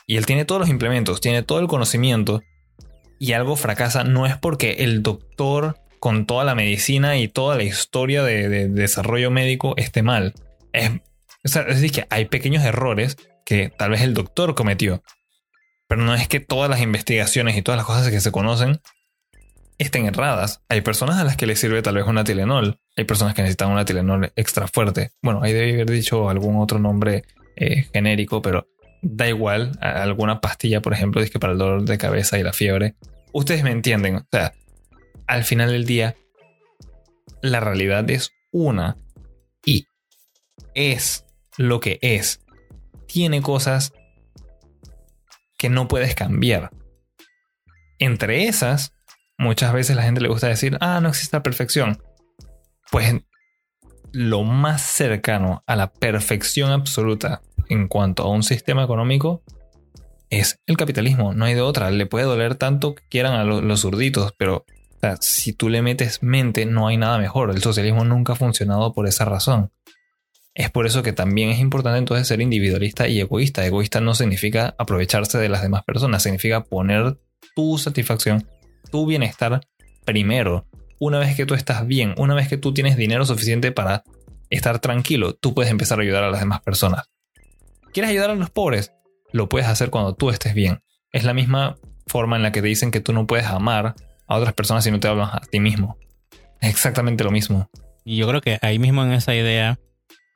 y 0.05 0.15
él 0.15 0.25
tiene 0.25 0.45
todos 0.45 0.61
los 0.61 0.69
implementos, 0.69 1.19
tiene 1.19 1.43
todo 1.43 1.59
el 1.59 1.67
conocimiento 1.67 2.41
y 3.19 3.33
algo 3.33 3.55
fracasa, 3.55 4.03
no 4.03 4.25
es 4.25 4.37
porque 4.37 4.77
el 4.79 5.03
doctor 5.03 5.77
con 5.99 6.25
toda 6.25 6.43
la 6.45 6.55
medicina 6.55 7.17
y 7.17 7.27
toda 7.27 7.55
la 7.55 7.63
historia 7.63 8.23
de, 8.23 8.69
desarrollo 8.69 9.31
médico 9.31 9.73
esté 9.77 10.03
mal. 10.03 10.33
Es, 10.73 10.91
es 11.43 11.53
decir, 11.53 11.91
que 11.91 12.07
hay 12.09 12.25
pequeños 12.25 12.63
errores 12.63 13.17
que 13.45 13.69
tal 13.69 13.91
vez 13.91 14.01
el 14.01 14.13
doctor 14.13 14.55
cometió. 14.55 15.01
Pero 15.87 16.01
no 16.01 16.13
es 16.13 16.27
que 16.27 16.39
todas 16.39 16.69
las 16.69 16.81
investigaciones 16.81 17.55
y 17.55 17.61
todas 17.61 17.77
las 17.77 17.85
cosas 17.85 18.09
que 18.09 18.19
se 18.19 18.31
conocen 18.31 18.81
estén 19.77 20.05
erradas. 20.05 20.61
Hay 20.69 20.81
personas 20.81 21.17
a 21.17 21.23
las 21.23 21.37
que 21.37 21.47
les 21.47 21.59
sirve 21.59 21.81
tal 21.81 21.95
vez 21.95 22.05
una 22.05 22.23
Tilenol. 22.23 22.79
Hay 22.95 23.05
personas 23.05 23.33
que 23.33 23.41
necesitan 23.41 23.71
una 23.71 23.85
Tilenol 23.85 24.31
extra 24.35 24.67
fuerte. 24.67 25.11
Bueno, 25.21 25.41
ahí 25.43 25.53
debe 25.53 25.73
haber 25.73 25.89
dicho 25.89 26.29
algún 26.29 26.57
otro 26.57 26.79
nombre 26.79 27.23
eh, 27.55 27.87
genérico, 27.93 28.41
pero 28.41 28.67
da 29.09 29.27
igual, 29.27 29.71
alguna 29.79 30.41
pastilla, 30.41 30.81
por 30.81 30.93
ejemplo, 30.93 31.23
que 31.23 31.39
para 31.39 31.53
el 31.53 31.59
dolor 31.59 31.83
de 31.85 31.97
cabeza 31.97 32.37
y 32.37 32.43
la 32.43 32.53
fiebre. 32.53 32.95
Ustedes 33.31 33.63
me 33.63 33.71
entienden, 33.71 34.17
o 34.17 34.27
sea, 34.31 34.53
al 35.27 35.43
final 35.43 35.71
del 35.71 35.85
día, 35.85 36.15
la 37.41 37.59
realidad 37.59 38.09
es 38.09 38.31
una 38.51 38.97
y 39.65 39.85
es 40.73 41.25
lo 41.57 41.79
que 41.79 41.99
es, 42.01 42.41
tiene 43.07 43.41
cosas 43.41 43.93
que 45.57 45.69
no 45.69 45.87
puedes 45.87 46.13
cambiar. 46.13 46.71
Entre 47.99 48.47
esas, 48.47 48.93
muchas 49.37 49.73
veces 49.73 49.95
la 49.95 50.03
gente 50.03 50.21
le 50.21 50.29
gusta 50.29 50.47
decir, 50.47 50.77
ah, 50.81 50.99
no 51.01 51.09
existe 51.09 51.35
la 51.37 51.43
perfección. 51.43 52.01
Pues 52.91 53.21
lo 54.11 54.43
más 54.43 54.81
cercano 54.81 55.63
a 55.67 55.75
la 55.75 55.91
perfección 55.91 56.71
absoluta 56.71 57.41
en 57.69 57.87
cuanto 57.87 58.23
a 58.23 58.29
un 58.29 58.43
sistema 58.43 58.83
económico 58.83 59.43
es 60.29 60.59
el 60.65 60.77
capitalismo. 60.77 61.33
No 61.33 61.45
hay 61.45 61.53
de 61.53 61.61
otra. 61.61 61.91
Le 61.91 62.05
puede 62.05 62.25
doler 62.25 62.55
tanto 62.55 62.95
que 62.95 63.03
quieran 63.09 63.33
a 63.33 63.43
los, 63.43 63.81
zurditos, 63.81 64.33
pero 64.37 64.65
si 65.21 65.53
tú 65.53 65.69
le 65.69 65.81
metes 65.81 66.23
mente, 66.23 66.65
no 66.65 66.87
hay 66.87 66.97
nada 66.97 67.17
mejor. 67.17 67.51
El 67.51 67.61
socialismo 67.61 68.03
nunca 68.03 68.33
ha 68.33 68.35
funcionado 68.35 68.93
por 68.93 69.07
esa 69.07 69.25
razón. 69.25 69.71
Es 70.53 70.71
por 70.71 70.87
eso 70.87 71.03
que 71.03 71.13
también 71.13 71.49
es 71.49 71.59
importante 71.59 71.99
entonces 71.99 72.27
ser 72.27 72.41
individualista 72.41 73.07
y 73.07 73.19
egoísta. 73.19 73.65
Egoísta 73.65 74.01
no 74.01 74.15
significa 74.15 74.75
aprovecharse 74.79 75.37
de 75.37 75.49
las 75.49 75.61
demás 75.61 75.83
personas, 75.83 76.23
significa 76.23 76.63
poner 76.63 77.19
tu 77.55 77.77
satisfacción, 77.77 78.47
tu 78.91 79.05
bienestar 79.05 79.61
primero. 80.03 80.65
Una 80.99 81.19
vez 81.19 81.35
que 81.35 81.45
tú 81.45 81.53
estás 81.53 81.85
bien, 81.85 82.15
una 82.17 82.33
vez 82.33 82.47
que 82.47 82.57
tú 82.57 82.73
tienes 82.73 82.97
dinero 82.97 83.25
suficiente 83.25 83.71
para 83.71 84.03
estar 84.49 84.79
tranquilo, 84.79 85.33
tú 85.33 85.53
puedes 85.53 85.71
empezar 85.71 85.99
a 85.99 86.01
ayudar 86.01 86.23
a 86.23 86.31
las 86.31 86.39
demás 86.39 86.61
personas. 86.61 87.09
¿Quieres 87.93 88.11
ayudar 88.11 88.31
a 88.31 88.35
los 88.35 88.49
pobres? 88.49 88.93
Lo 89.31 89.49
puedes 89.49 89.67
hacer 89.67 89.89
cuando 89.89 90.15
tú 90.15 90.29
estés 90.29 90.53
bien. 90.53 90.81
Es 91.11 91.23
la 91.23 91.33
misma 91.33 91.77
forma 92.07 92.35
en 92.35 92.43
la 92.43 92.51
que 92.51 92.61
te 92.61 92.67
dicen 92.67 92.91
que 92.91 92.99
tú 92.99 93.13
no 93.13 93.27
puedes 93.27 93.45
amar 93.45 93.95
a 94.27 94.35
otras 94.35 94.53
personas 94.53 94.83
si 94.83 94.91
no 94.91 94.99
te 94.99 95.07
hablas 95.07 95.33
a 95.33 95.41
ti 95.41 95.59
mismo. 95.59 95.97
Es 96.61 96.69
exactamente 96.69 97.23
lo 97.23 97.31
mismo. 97.31 97.69
Y 98.03 98.17
yo 98.17 98.27
creo 98.27 98.41
que 98.41 98.57
ahí 98.61 98.79
mismo 98.79 99.03
en 99.03 99.11
esa 99.11 99.35
idea 99.35 99.79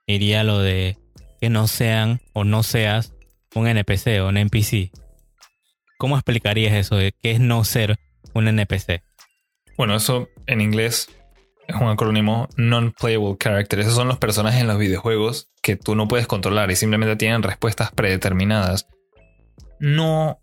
iría 0.05 0.43
lo 0.43 0.59
de 0.59 0.97
que 1.39 1.49
no 1.49 1.67
sean 1.67 2.21
o 2.33 2.43
no 2.43 2.63
seas 2.63 3.13
un 3.55 3.67
NPC 3.67 4.21
o 4.21 4.27
un 4.27 4.37
NPC. 4.37 4.91
¿Cómo 5.97 6.15
explicarías 6.15 6.73
eso 6.73 6.95
de 6.95 7.13
qué 7.21 7.31
es 7.31 7.39
no 7.39 7.63
ser 7.63 7.97
un 8.33 8.47
NPC? 8.47 9.03
Bueno, 9.77 9.95
eso 9.95 10.29
en 10.47 10.61
inglés 10.61 11.09
es 11.67 11.75
un 11.75 11.87
acrónimo 11.87 12.47
Non-Playable 12.57 13.37
Character. 13.39 13.79
Esos 13.79 13.95
son 13.95 14.07
los 14.07 14.17
personajes 14.17 14.61
en 14.61 14.67
los 14.67 14.77
videojuegos 14.77 15.49
que 15.61 15.75
tú 15.75 15.95
no 15.95 16.07
puedes 16.07 16.27
controlar 16.27 16.71
y 16.71 16.75
simplemente 16.75 17.15
tienen 17.15 17.43
respuestas 17.43 17.91
predeterminadas. 17.91 18.87
No 19.79 20.41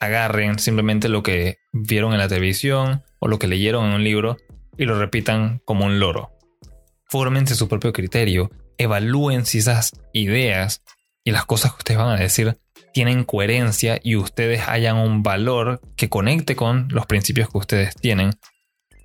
agarren 0.00 0.58
simplemente 0.58 1.08
lo 1.08 1.22
que 1.22 1.58
vieron 1.72 2.12
en 2.12 2.18
la 2.18 2.28
televisión 2.28 3.04
o 3.20 3.28
lo 3.28 3.38
que 3.38 3.46
leyeron 3.46 3.86
en 3.86 3.92
un 3.92 4.04
libro 4.04 4.36
y 4.76 4.84
lo 4.84 4.98
repitan 4.98 5.60
como 5.64 5.84
un 5.84 6.00
loro. 6.00 6.30
Fórmense 7.04 7.54
su 7.54 7.68
propio 7.68 7.92
criterio, 7.92 8.50
evalúen 8.78 9.44
si 9.44 9.58
esas 9.58 9.92
ideas 10.12 10.82
y 11.24 11.30
las 11.30 11.44
cosas 11.44 11.72
que 11.72 11.78
ustedes 11.78 11.98
van 11.98 12.16
a 12.16 12.20
decir 12.20 12.58
tienen 12.92 13.24
coherencia 13.24 14.00
y 14.02 14.16
ustedes 14.16 14.68
hayan 14.68 14.96
un 14.96 15.22
valor 15.22 15.80
que 15.96 16.08
conecte 16.08 16.56
con 16.56 16.88
los 16.90 17.06
principios 17.06 17.48
que 17.48 17.58
ustedes 17.58 17.94
tienen 17.94 18.32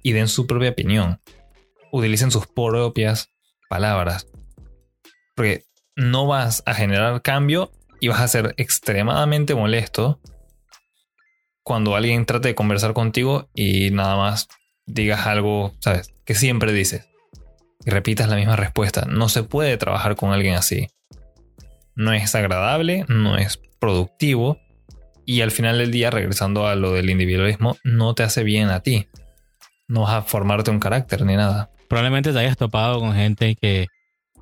y 0.03 0.13
den 0.13 0.27
su 0.27 0.47
propia 0.47 0.71
opinión 0.71 1.19
utilicen 1.91 2.31
sus 2.31 2.47
propias 2.47 3.31
palabras. 3.69 4.27
Porque 5.35 5.65
no 5.95 6.27
vas 6.27 6.63
a 6.65 6.73
generar 6.73 7.21
cambio 7.21 7.71
y 7.99 8.07
vas 8.07 8.21
a 8.21 8.27
ser 8.27 8.53
extremadamente 8.57 9.55
molesto 9.55 10.19
cuando 11.63 11.95
alguien 11.95 12.25
trate 12.25 12.49
de 12.49 12.55
conversar 12.55 12.93
contigo 12.93 13.49
y 13.53 13.91
nada 13.91 14.15
más 14.15 14.47
digas 14.85 15.27
algo, 15.27 15.73
¿sabes? 15.79 16.13
Que 16.23 16.33
siempre 16.33 16.71
dices. 16.71 17.09
Y 17.85 17.89
repitas 17.89 18.29
la 18.29 18.35
misma 18.35 18.55
respuesta. 18.55 19.05
No 19.05 19.29
se 19.29 19.43
puede 19.43 19.77
trabajar 19.77 20.15
con 20.15 20.31
alguien 20.31 20.55
así. 20.55 20.87
No 21.95 22.13
es 22.13 22.35
agradable, 22.35 23.05
no 23.09 23.37
es 23.37 23.59
productivo. 23.79 24.59
Y 25.25 25.41
al 25.41 25.51
final 25.51 25.77
del 25.77 25.91
día, 25.91 26.09
regresando 26.09 26.67
a 26.67 26.75
lo 26.75 26.93
del 26.93 27.09
individualismo, 27.09 27.77
no 27.83 28.15
te 28.15 28.23
hace 28.23 28.43
bien 28.43 28.69
a 28.69 28.81
ti. 28.81 29.09
No 29.87 30.01
vas 30.01 30.13
a 30.13 30.21
formarte 30.21 30.71
un 30.71 30.79
carácter 30.79 31.25
ni 31.25 31.35
nada 31.35 31.71
probablemente 31.87 32.33
te 32.33 32.39
hayas 32.39 32.57
topado 32.57 32.99
con 32.99 33.13
gente 33.13 33.55
que, 33.55 33.87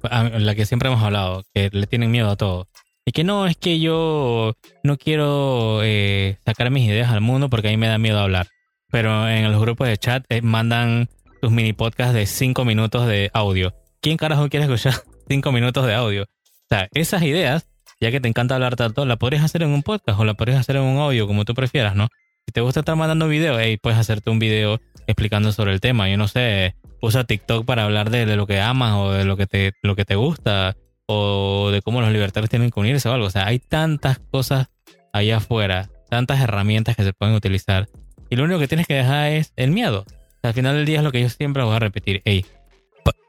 la 0.04 0.56
que 0.56 0.66
siempre 0.66 0.90
hemos 0.90 1.04
hablado, 1.04 1.44
que 1.54 1.70
le 1.72 1.88
tienen 1.88 2.12
miedo 2.12 2.30
a 2.30 2.36
todo. 2.36 2.68
Y 3.06 3.12
que 3.12 3.24
no, 3.24 3.46
es 3.46 3.56
que 3.56 3.80
yo 3.80 4.56
no 4.84 4.98
quiero 4.98 5.82
eh, 5.84 6.40
sacar 6.44 6.72
mis 6.72 6.88
ideas 6.88 7.12
al 7.12 7.22
mundo 7.22 7.50
porque 7.50 7.68
a 7.68 7.72
mí 7.72 7.78
me 7.78 7.88
da 7.88 7.98
miedo 7.98 8.20
hablar. 8.20 8.48
Pero 8.90 9.28
en 9.30 9.52
los 9.52 9.62
grupos 9.62 9.88
de 9.88 9.98
chat 9.98 10.26
eh, 10.30 10.42
mandan 10.42 11.08
tus 11.42 11.52
mini 11.52 11.74
podcasts 11.74 12.16
de 12.16 12.26
5 12.26 12.66
minutos 12.66 13.06
de 13.08 13.30
audio. 13.34 13.74
¿Quién 14.02 14.18
carajo 14.18 14.50
quiere 14.50 14.66
escuchar 14.66 14.94
5 15.30 15.52
minutos 15.52 15.86
de 15.86 15.94
audio? 15.94 16.24
O 16.24 16.68
sea, 16.68 16.88
esas 16.94 17.22
ideas, 17.22 17.68
ya 18.02 18.10
que 18.10 18.20
te 18.20 18.28
encanta 18.28 18.56
hablar 18.56 18.76
tanto, 18.76 19.06
la 19.06 19.18
podrías 19.18 19.44
hacer 19.44 19.62
en 19.62 19.70
un 19.70 19.84
podcast 19.84 20.20
o 20.20 20.26
la 20.26 20.34
podrías 20.34 20.60
hacer 20.60 20.78
en 20.78 20.84
un 20.84 20.98
audio, 20.98 21.28
como 21.28 21.46
tú 21.46 21.54
prefieras, 21.54 21.96
¿no? 21.96 22.08
Si 22.48 22.52
te 22.52 22.62
gusta 22.62 22.80
estar 22.80 22.96
mandando 22.96 23.28
video, 23.28 23.60
hey, 23.60 23.78
puedes 23.78 24.00
hacerte 24.00 24.32
un 24.32 24.40
video 24.40 24.80
explicando 25.08 25.52
sobre 25.52 25.74
el 25.74 25.82
tema. 25.82 26.10
Yo 26.10 26.18
no 26.18 26.28
sé, 26.28 26.76
usa 27.02 27.24
TikTok 27.24 27.66
para 27.66 27.86
hablar 27.86 28.10
de, 28.10 28.26
lo 28.36 28.48
que 28.48 28.60
amas 28.60 28.94
o 28.96 29.12
de 29.12 29.26
lo 29.26 29.38
que, 29.38 29.48
te, 29.48 29.74
lo 29.82 29.96
que 29.96 30.06
te 30.06 30.16
gusta 30.16 30.76
o 31.08 31.70
de 31.72 31.82
cómo 31.82 32.02
los 32.02 32.12
libertarios 32.12 32.50
tienen 32.50 32.72
que 32.72 32.80
unirse 32.80 33.10
o 33.10 33.14
algo. 33.14 33.28
O 33.28 33.32
sea, 33.32 33.48
hay 33.48 33.60
tantas 33.60 34.20
cosas 34.20 34.68
allá 35.14 35.38
afuera, 35.38 35.90
tantas 36.10 36.40
herramientas 36.42 36.96
que 36.96 37.04
se 37.04 37.14
pueden 37.14 37.36
utilizar. 37.36 37.88
Y 38.30 38.36
lo 38.36 38.44
único 38.44 38.60
que 38.60 38.68
tienes 38.68 38.88
que 38.88 38.96
dejar 38.96 39.32
es 39.32 39.54
el 39.56 39.72
miedo. 39.72 40.06
al 40.42 40.54
final 40.54 40.76
del 40.76 40.86
día 40.86 40.98
es 40.98 41.04
lo 41.04 41.12
que 41.12 41.22
yo 41.22 41.30
siempre 41.30 41.64
voy 41.64 41.76
a 41.76 41.80
repetir. 41.80 42.22
Hey, 42.26 42.46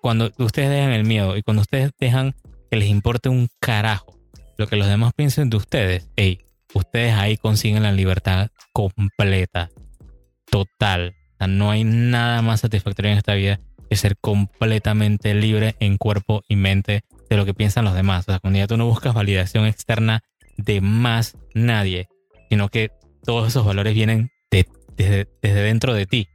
cuando 0.00 0.30
ustedes 0.38 0.70
dejan 0.70 0.92
el 0.92 1.04
miedo 1.04 1.36
y 1.36 1.42
cuando 1.42 1.62
ustedes 1.62 1.90
dejan 1.98 2.34
que 2.70 2.76
les 2.76 2.88
importe 2.88 3.28
un 3.28 3.48
carajo 3.60 4.16
lo 4.56 4.66
que 4.66 4.76
los 4.76 4.86
demás 4.88 5.12
piensen 5.14 5.50
de 5.50 5.56
ustedes, 5.56 6.08
hey, 6.16 6.40
ustedes 6.74 7.14
ahí 7.14 7.36
consiguen 7.36 7.82
la 7.82 7.92
libertad 7.92 8.48
completa, 8.72 9.70
total. 10.50 11.14
O 11.37 11.38
sea, 11.38 11.46
no 11.46 11.70
hay 11.70 11.85
nada 11.85 12.40
más 12.40 12.61
satisfactorio 12.61 13.12
en 13.12 13.18
esta 13.18 13.35
vida 13.35 13.61
que 13.90 13.96
ser 13.96 14.16
completamente 14.16 15.35
libre 15.35 15.77
en 15.81 15.99
cuerpo 15.99 16.42
y 16.49 16.57
mente 16.57 17.05
de 17.29 17.37
lo 17.37 17.44
que 17.44 17.55
piensan 17.55 17.85
los 17.85 17.94
demás. 17.94 18.27
O 18.27 18.33
sea, 18.33 18.38
cuando 18.40 18.59
ya 18.59 18.66
tú 18.66 18.77
no 18.77 18.87
buscas 18.87 19.14
validación 19.14 19.66
externa 19.66 20.22
de 20.57 20.81
más 20.81 21.37
nadie, 21.55 22.09
sino 22.49 22.68
que 22.68 22.90
todos 23.25 23.49
esos 23.49 23.66
valores 23.66 23.94
vienen 23.94 24.31
desde, 24.51 25.29
desde 25.42 25.62
dentro 25.62 25.92
de 25.94 26.07
ti. 26.07 26.29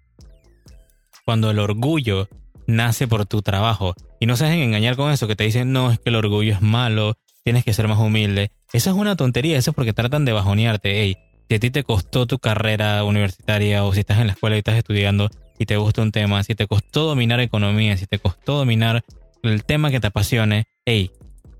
Cuando 1.25 1.49
el 1.49 1.59
orgullo 1.59 2.29
nace 2.67 3.07
por 3.07 3.25
tu 3.25 3.41
trabajo 3.41 3.95
y 4.19 4.27
no 4.27 4.35
se 4.35 4.45
dejen 4.45 4.59
engañar 4.59 4.95
con 4.95 5.11
eso, 5.11 5.27
que 5.27 5.35
te 5.35 5.43
dicen, 5.43 5.71
no, 5.71 5.91
es 5.91 5.99
que 5.99 6.09
el 6.09 6.15
orgullo 6.15 6.53
es 6.53 6.61
malo, 6.61 7.17
tienes 7.43 7.63
que 7.63 7.73
ser 7.73 7.87
más 7.87 7.99
humilde. 7.99 8.51
Eso 8.71 8.91
es 8.91 8.95
una 8.95 9.15
tontería, 9.15 9.57
eso 9.57 9.71
es 9.71 9.75
porque 9.75 9.93
tratan 9.93 10.25
de 10.25 10.31
bajonearte. 10.31 11.01
Hey, 11.01 11.17
si 11.51 11.55
a 11.55 11.59
ti 11.59 11.69
te 11.69 11.83
costó 11.83 12.27
tu 12.27 12.39
carrera 12.39 13.03
universitaria 13.03 13.83
o 13.83 13.93
si 13.93 13.99
estás 13.99 14.19
en 14.19 14.27
la 14.27 14.33
escuela 14.33 14.55
y 14.55 14.59
estás 14.59 14.77
estudiando 14.77 15.29
y 15.59 15.65
te 15.65 15.75
gusta 15.75 16.01
un 16.01 16.13
tema, 16.13 16.41
si 16.43 16.55
te 16.55 16.65
costó 16.65 17.03
dominar 17.03 17.41
economía, 17.41 17.97
si 17.97 18.05
te 18.05 18.19
costó 18.19 18.53
dominar 18.53 19.03
el 19.43 19.65
tema 19.65 19.91
que 19.91 19.99
te 19.99 20.07
apasione, 20.07 20.67
hey, 20.85 21.11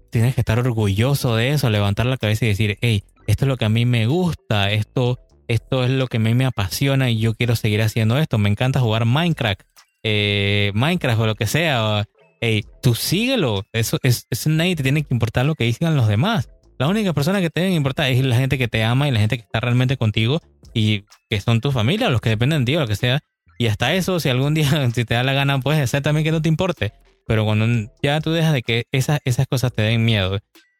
tienes 0.10 0.34
que 0.34 0.40
estar 0.40 0.58
orgulloso 0.60 1.36
de 1.36 1.50
eso, 1.50 1.70
levantar 1.70 2.06
la 2.06 2.16
cabeza 2.16 2.46
y 2.46 2.48
decir, 2.48 2.78
hey, 2.80 3.04
esto 3.28 3.44
es 3.44 3.50
lo 3.50 3.58
que 3.58 3.66
a 3.66 3.70
mí 3.70 3.86
me 3.86 4.08
gusta, 4.08 4.72
esto, 4.72 5.20
esto 5.50 5.84
es 5.84 5.90
lo 5.90 6.08
que 6.08 6.16
a 6.16 6.22
mí 6.22 6.34
me 6.36 6.46
apasiona 6.46 7.10
y 7.10 7.20
yo 7.20 7.34
quiero 7.34 7.58
seguir 7.58 7.82
haciendo 7.82 8.18
esto. 8.18 8.38
Me 8.38 8.48
encanta 8.48 8.80
jugar 8.80 9.04
Minecraft, 9.04 9.60
eh, 10.04 10.72
Minecraft 10.74 11.20
o 11.20 11.26
lo 11.26 11.36
que 11.36 11.48
sea. 11.48 12.06
Hey, 12.40 12.64
tú 12.82 12.96
síguelo. 12.96 13.66
Eso 13.74 13.98
es, 14.04 14.26
es 14.30 14.48
nadie 14.48 14.78
te 14.78 14.84
tiene 14.84 15.04
que 15.04 15.14
importar 15.14 15.46
lo 15.46 15.56
que 15.56 15.66
digan 15.66 15.98
los 15.98 16.08
demás. 16.08 16.48
La 16.82 16.88
única 16.88 17.13
persona 17.13 17.41
que 17.41 17.52
te 17.52 17.62
debe 17.62 17.76
importar 17.76 18.10
es 18.10 18.26
la 18.26 18.36
gente 18.36 18.58
que 18.58 18.67
te 18.67 18.84
ama 18.84 19.08
y 19.08 19.12
la 19.12 19.20
gente 19.20 19.38
que 19.38 19.44
está 19.44 19.60
realmente 19.60 19.98
contigo 19.98 20.41
y 20.74 21.06
que 21.30 21.39
son 21.39 21.62
tu 21.62 21.72
familia, 21.72 22.10
los 22.10 22.22
que 22.22 22.30
dependen 22.30 22.65
de 22.65 22.72
ti 22.72 22.76
o 22.76 22.80
lo 22.80 22.88
que 22.88 22.96
sea. 22.96 23.20
Y 23.60 23.67
hasta 23.67 23.94
eso, 23.94 24.20
si 24.20 24.30
algún 24.30 24.56
día, 24.56 24.65
si 24.96 25.06
te 25.06 25.13
da 25.13 25.22
la 25.22 25.34
gana, 25.34 25.60
puedes 25.60 25.80
hacer 25.80 26.02
también 26.02 26.24
que 26.24 26.32
no 26.32 26.41
te 26.41 26.50
importe. 26.50 26.91
Pero 27.28 27.46
cuando 27.46 27.67
ya 28.02 28.20
tú 28.20 28.32
dejas 28.32 28.54
de 28.54 28.63
que 28.63 28.86
esas, 28.91 29.20
esas 29.26 29.46
cosas 29.46 29.72
te 29.74 29.84
den 29.84 30.04
miedo 30.04 30.39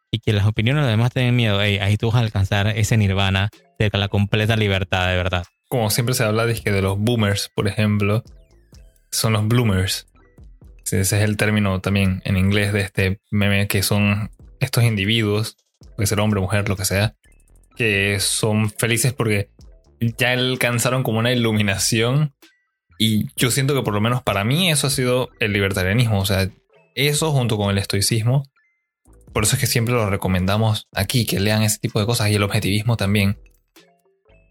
y 0.09 0.17
que 0.17 0.33
las 0.33 0.47
opiniones 0.47 0.81
de 0.81 0.89
los 0.89 0.97
demás 0.97 1.11
te 1.11 1.19
den 1.19 1.35
miedo, 1.35 1.59
ahí 1.59 1.97
tú 1.97 2.07
vas 2.07 2.15
a 2.15 2.21
alcanzar 2.21 2.69
ese 2.69 2.97
nirvana 2.97 3.51
de 3.77 3.91
la 3.93 4.07
completa 4.07 4.55
libertad, 4.55 5.07
de 5.07 5.17
verdad. 5.17 5.45
Como 5.69 5.91
siempre 5.91 6.15
se 6.15 6.23
habla 6.23 6.47
de, 6.47 6.55
de 6.55 6.81
los 6.81 6.97
boomers, 6.97 7.51
por 7.53 7.67
ejemplo, 7.67 8.23
son 9.11 9.33
los 9.33 9.47
bloomers. 9.47 10.07
Ese 10.85 11.01
es 11.01 11.13
el 11.13 11.37
término 11.37 11.79
también 11.79 12.23
en 12.25 12.37
inglés 12.37 12.73
de 12.73 12.81
este 12.81 13.21
meme, 13.29 13.67
que 13.67 13.83
son 13.83 14.31
estos 14.59 14.83
individuos 14.83 15.57
puede 16.01 16.07
ser 16.07 16.19
hombre, 16.19 16.41
mujer, 16.41 16.67
lo 16.67 16.75
que 16.75 16.83
sea, 16.83 17.15
que 17.75 18.19
son 18.19 18.71
felices 18.71 19.13
porque 19.13 19.51
ya 20.17 20.31
alcanzaron 20.31 21.03
como 21.03 21.19
una 21.19 21.31
iluminación 21.31 22.33
y 22.97 23.27
yo 23.35 23.51
siento 23.51 23.75
que 23.75 23.83
por 23.83 23.93
lo 23.93 24.01
menos 24.01 24.23
para 24.23 24.43
mí 24.43 24.71
eso 24.71 24.87
ha 24.87 24.89
sido 24.89 25.29
el 25.39 25.53
libertarianismo, 25.53 26.19
o 26.19 26.25
sea, 26.25 26.49
eso 26.95 27.31
junto 27.31 27.55
con 27.55 27.69
el 27.69 27.77
estoicismo, 27.77 28.49
por 29.31 29.43
eso 29.43 29.57
es 29.57 29.59
que 29.59 29.67
siempre 29.67 29.93
lo 29.93 30.09
recomendamos 30.09 30.87
aquí, 30.91 31.27
que 31.27 31.39
lean 31.39 31.61
ese 31.61 31.77
tipo 31.77 31.99
de 31.99 32.07
cosas 32.07 32.31
y 32.31 32.35
el 32.35 32.41
objetivismo 32.41 32.97
también. 32.97 33.37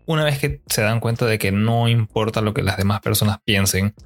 Una 0.06 0.22
vez 0.22 0.38
que 0.38 0.62
se 0.68 0.82
dan 0.82 1.00
cuenta 1.00 1.26
de 1.26 1.40
que 1.40 1.50
no 1.50 1.88
importa 1.88 2.42
lo 2.42 2.54
que 2.54 2.62
las 2.62 2.76
demás 2.76 3.00
personas 3.00 3.38
piensen, 3.44 3.96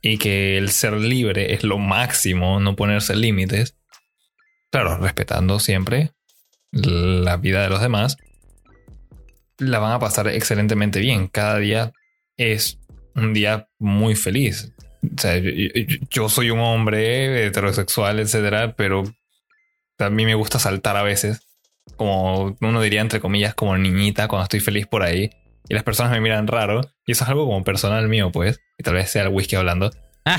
y 0.00 0.16
que 0.16 0.56
el 0.56 0.70
ser 0.70 0.94
libre 0.94 1.52
es 1.52 1.64
lo 1.64 1.76
máximo, 1.76 2.60
no 2.60 2.76
ponerse 2.76 3.14
límites. 3.14 3.76
Claro, 4.70 4.96
respetando 4.96 5.60
siempre 5.60 6.12
la 6.72 7.36
vida 7.36 7.62
de 7.62 7.68
los 7.68 7.80
demás, 7.80 8.16
la 9.58 9.78
van 9.78 9.92
a 9.92 9.98
pasar 9.98 10.28
excelentemente 10.28 11.00
bien. 11.00 11.28
Cada 11.28 11.58
día 11.58 11.92
es 12.36 12.78
un 13.14 13.32
día 13.32 13.68
muy 13.78 14.14
feliz. 14.16 14.72
O 15.02 15.20
sea, 15.20 15.40
yo, 16.10 16.28
soy 16.28 16.50
un 16.50 16.60
hombre 16.60 17.46
heterosexual, 17.46 18.20
etcétera, 18.20 18.74
pero 18.76 19.04
a 19.98 20.10
mí 20.10 20.24
me 20.24 20.34
gusta 20.34 20.58
saltar 20.58 20.96
a 20.96 21.02
veces. 21.02 21.46
Como 21.96 22.56
uno 22.60 22.80
diría, 22.80 23.00
entre 23.00 23.20
comillas, 23.20 23.54
como 23.54 23.76
niñita 23.76 24.28
cuando 24.28 24.44
estoy 24.44 24.60
feliz 24.60 24.86
por 24.86 25.02
ahí. 25.02 25.30
Y 25.68 25.74
las 25.74 25.82
personas 25.84 26.12
me 26.12 26.20
miran 26.20 26.46
raro. 26.46 26.80
Y 27.06 27.12
eso 27.12 27.24
es 27.24 27.30
algo 27.30 27.46
como 27.46 27.64
personal 27.64 28.08
mío, 28.08 28.30
pues. 28.32 28.60
Y 28.78 28.82
tal 28.82 28.94
vez 28.94 29.10
sea 29.10 29.22
el 29.22 29.28
whisky 29.28 29.56
hablando. 29.56 29.90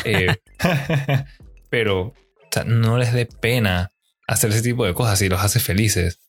Eh, 0.06 0.36
pero 1.70 2.02
o 2.02 2.16
sea, 2.50 2.64
no 2.64 2.98
les 2.98 3.14
dé 3.14 3.26
pena 3.26 3.93
hacer 4.28 4.50
ese 4.52 4.62
tipo 4.62 4.86
de 4.86 4.94
cosas 4.94 5.22
y 5.22 5.30
los 5.30 5.42
hace 5.42 5.60
felices. 5.60 6.20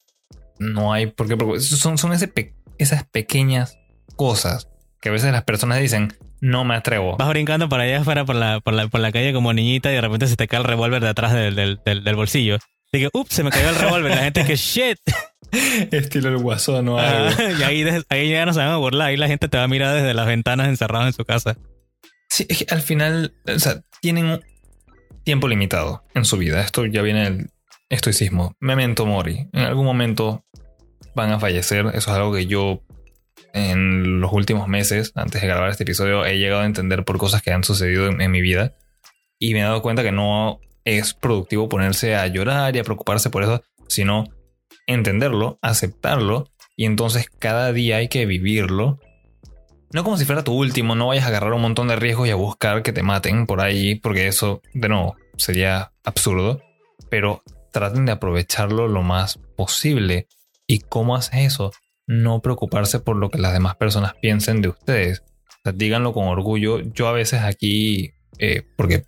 No 0.58 0.92
hay 0.92 1.06
por 1.06 1.28
qué. 1.28 1.60
Son, 1.60 1.98
son 1.98 2.12
esas 2.12 3.04
pequeñas 3.10 3.78
cosas 4.16 4.68
que 5.00 5.08
a 5.10 5.12
veces 5.12 5.32
las 5.32 5.44
personas 5.44 5.80
dicen, 5.80 6.14
no 6.40 6.64
me 6.64 6.74
atrevo. 6.74 7.16
Vas 7.16 7.28
brincando 7.28 7.68
por 7.68 7.80
allá 7.80 8.00
afuera 8.00 8.24
por 8.24 8.36
la, 8.36 8.60
por 8.60 8.74
la, 8.74 8.88
por 8.88 9.00
la 9.00 9.12
calle 9.12 9.32
como 9.32 9.52
niñita 9.52 9.90
y 9.90 9.94
de 9.94 10.00
repente 10.00 10.26
se 10.26 10.36
te 10.36 10.46
cae 10.46 10.60
el 10.60 10.64
revólver 10.64 11.02
de 11.02 11.08
atrás 11.08 11.32
del, 11.32 11.54
del, 11.54 11.80
del, 11.84 12.16
bolsillo. 12.16 12.58
Que, 12.92 13.08
ups, 13.12 13.34
se 13.34 13.42
me 13.42 13.50
cayó 13.50 13.70
el 13.70 13.76
revólver. 13.76 14.14
La 14.14 14.24
gente 14.24 14.44
que, 14.44 14.56
shit. 14.56 14.98
Estilo 15.90 16.28
el 16.28 16.38
guasón 16.38 16.88
o 16.88 16.98
algo. 16.98 17.30
y 17.58 17.62
ahí, 17.62 17.84
ahí 18.08 18.30
ya 18.30 18.46
no 18.46 18.52
se 18.52 18.60
van 18.60 18.68
a 18.68 18.76
burlar. 18.76 19.08
Ahí 19.08 19.16
la 19.16 19.26
gente 19.26 19.48
te 19.48 19.56
va 19.56 19.64
a 19.64 19.68
mirar 19.68 19.94
desde 19.94 20.14
las 20.14 20.26
ventanas 20.26 20.68
encerrado 20.68 21.06
en 21.06 21.12
su 21.12 21.24
casa. 21.24 21.56
Sí, 22.28 22.46
es 22.48 22.58
que 22.58 22.74
al 22.74 22.82
final, 22.82 23.34
o 23.46 23.58
sea, 23.58 23.82
tienen 24.00 24.40
tiempo 25.24 25.48
limitado 25.48 26.04
en 26.14 26.24
su 26.24 26.36
vida. 26.36 26.60
Esto 26.60 26.86
ya 26.86 27.02
viene 27.02 27.46
estoicismo. 27.88 28.54
Memento 28.60 29.06
mori. 29.06 29.48
En 29.52 29.62
algún 29.62 29.84
momento 29.84 30.44
van 31.14 31.32
a 31.32 31.40
fallecer. 31.40 31.86
Eso 31.86 31.96
es 31.96 32.08
algo 32.08 32.32
que 32.32 32.46
yo 32.46 32.82
en 33.52 34.20
los 34.20 34.32
últimos 34.32 34.68
meses, 34.68 35.12
antes 35.14 35.40
de 35.40 35.46
grabar 35.46 35.70
este 35.70 35.84
episodio, 35.84 36.26
he 36.26 36.38
llegado 36.38 36.62
a 36.62 36.66
entender 36.66 37.04
por 37.04 37.18
cosas 37.18 37.40
que 37.42 37.52
han 37.52 37.64
sucedido 37.64 38.08
en, 38.08 38.30
mi 38.30 38.40
vida. 38.40 38.74
Y 39.38 39.54
me 39.54 39.60
he 39.60 39.62
dado 39.62 39.82
cuenta 39.82 40.02
que 40.02 40.12
no 40.12 40.60
es 40.84 41.14
productivo 41.14 41.68
ponerse 41.68 42.16
a 42.16 42.26
llorar 42.26 42.74
y 42.74 42.80
a 42.80 42.84
preocuparse 42.84 43.30
por 43.30 43.42
eso, 43.42 43.62
sino 43.88 44.24
entenderlo, 44.86 45.58
aceptarlo 45.62 46.50
y 46.76 46.86
entonces 46.86 47.28
cada 47.38 47.72
día 47.72 47.98
hay 47.98 48.08
que 48.08 48.26
vivirlo. 48.26 48.98
No 49.92 50.02
como 50.02 50.16
si 50.16 50.24
fuera 50.24 50.42
tu 50.42 50.52
último, 50.52 50.96
no 50.96 51.08
vayas 51.08 51.24
a 51.24 51.28
agarrar 51.28 51.52
un 51.52 51.62
montón 51.62 51.86
de 51.88 51.96
riesgos 51.96 52.26
y 52.26 52.32
a 52.32 52.36
buscar 52.36 52.82
que 52.82 52.92
te 52.92 53.04
maten 53.04 53.46
por 53.46 53.60
ahí, 53.60 53.94
porque 53.94 54.26
eso, 54.26 54.60
de 54.72 54.88
nuevo, 54.88 55.16
sería 55.36 55.92
absurdo. 56.02 56.60
Pero 57.08 57.42
traten 57.74 58.06
de 58.06 58.12
aprovecharlo 58.12 58.88
lo 58.88 59.02
más 59.02 59.38
posible. 59.56 60.28
¿Y 60.66 60.78
cómo 60.78 61.14
haces 61.14 61.52
eso? 61.52 61.72
no 62.06 62.40
preocuparse 62.40 63.00
por 63.00 63.16
lo 63.16 63.30
que 63.30 63.38
las 63.38 63.52
demás 63.52 63.76
personas 63.76 64.14
piensen 64.20 64.60
de 64.60 64.68
ustedes. 64.68 65.22
díganlo 65.74 66.12
con 66.12 66.26
orgullo. 66.26 66.80
Yo 66.80 67.08
a 67.08 67.12
veces 67.12 67.42
aquí, 67.42 68.12
eh, 68.38 68.62
porque 68.76 69.04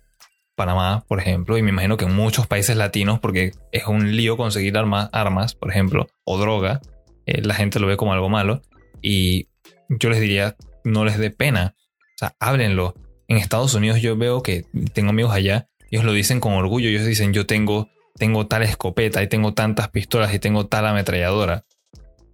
Panamá, 0.55 1.05
por 1.07 1.19
ejemplo, 1.19 1.57
y 1.57 1.61
me 1.61 1.69
imagino 1.69 1.97
que 1.97 2.05
en 2.05 2.15
muchos 2.15 2.47
países 2.47 2.75
latinos, 2.75 3.19
porque 3.19 3.51
es 3.71 3.85
un 3.85 4.15
lío 4.15 4.37
conseguir 4.37 4.75
armas, 4.77 5.09
armas 5.11 5.53
por 5.53 5.69
ejemplo, 5.69 6.07
o 6.25 6.39
droga, 6.39 6.81
eh, 7.27 7.41
la 7.43 7.53
gente 7.53 7.79
lo 7.79 7.87
ve 7.87 7.97
como 7.97 8.13
algo 8.13 8.29
malo. 8.29 8.61
Y 9.01 9.49
yo 9.89 10.09
les 10.09 10.19
diría, 10.19 10.55
no 10.83 11.05
les 11.05 11.19
dé 11.19 11.29
pena. 11.29 11.75
O 12.15 12.17
sea, 12.17 12.35
háblenlo. 12.39 12.95
En 13.27 13.37
Estados 13.37 13.73
Unidos 13.75 14.01
yo 14.01 14.17
veo 14.17 14.41
que 14.41 14.65
tengo 14.93 15.09
amigos 15.09 15.33
allá, 15.33 15.67
ellos 15.91 16.05
lo 16.05 16.13
dicen 16.13 16.39
con 16.39 16.53
orgullo, 16.53 16.89
ellos 16.89 17.05
dicen, 17.05 17.33
yo 17.33 17.45
tengo, 17.45 17.89
tengo 18.17 18.47
tal 18.47 18.63
escopeta 18.63 19.23
y 19.23 19.27
tengo 19.27 19.53
tantas 19.53 19.89
pistolas 19.89 20.33
y 20.33 20.39
tengo 20.39 20.65
tal 20.65 20.85
ametralladora 20.87 21.63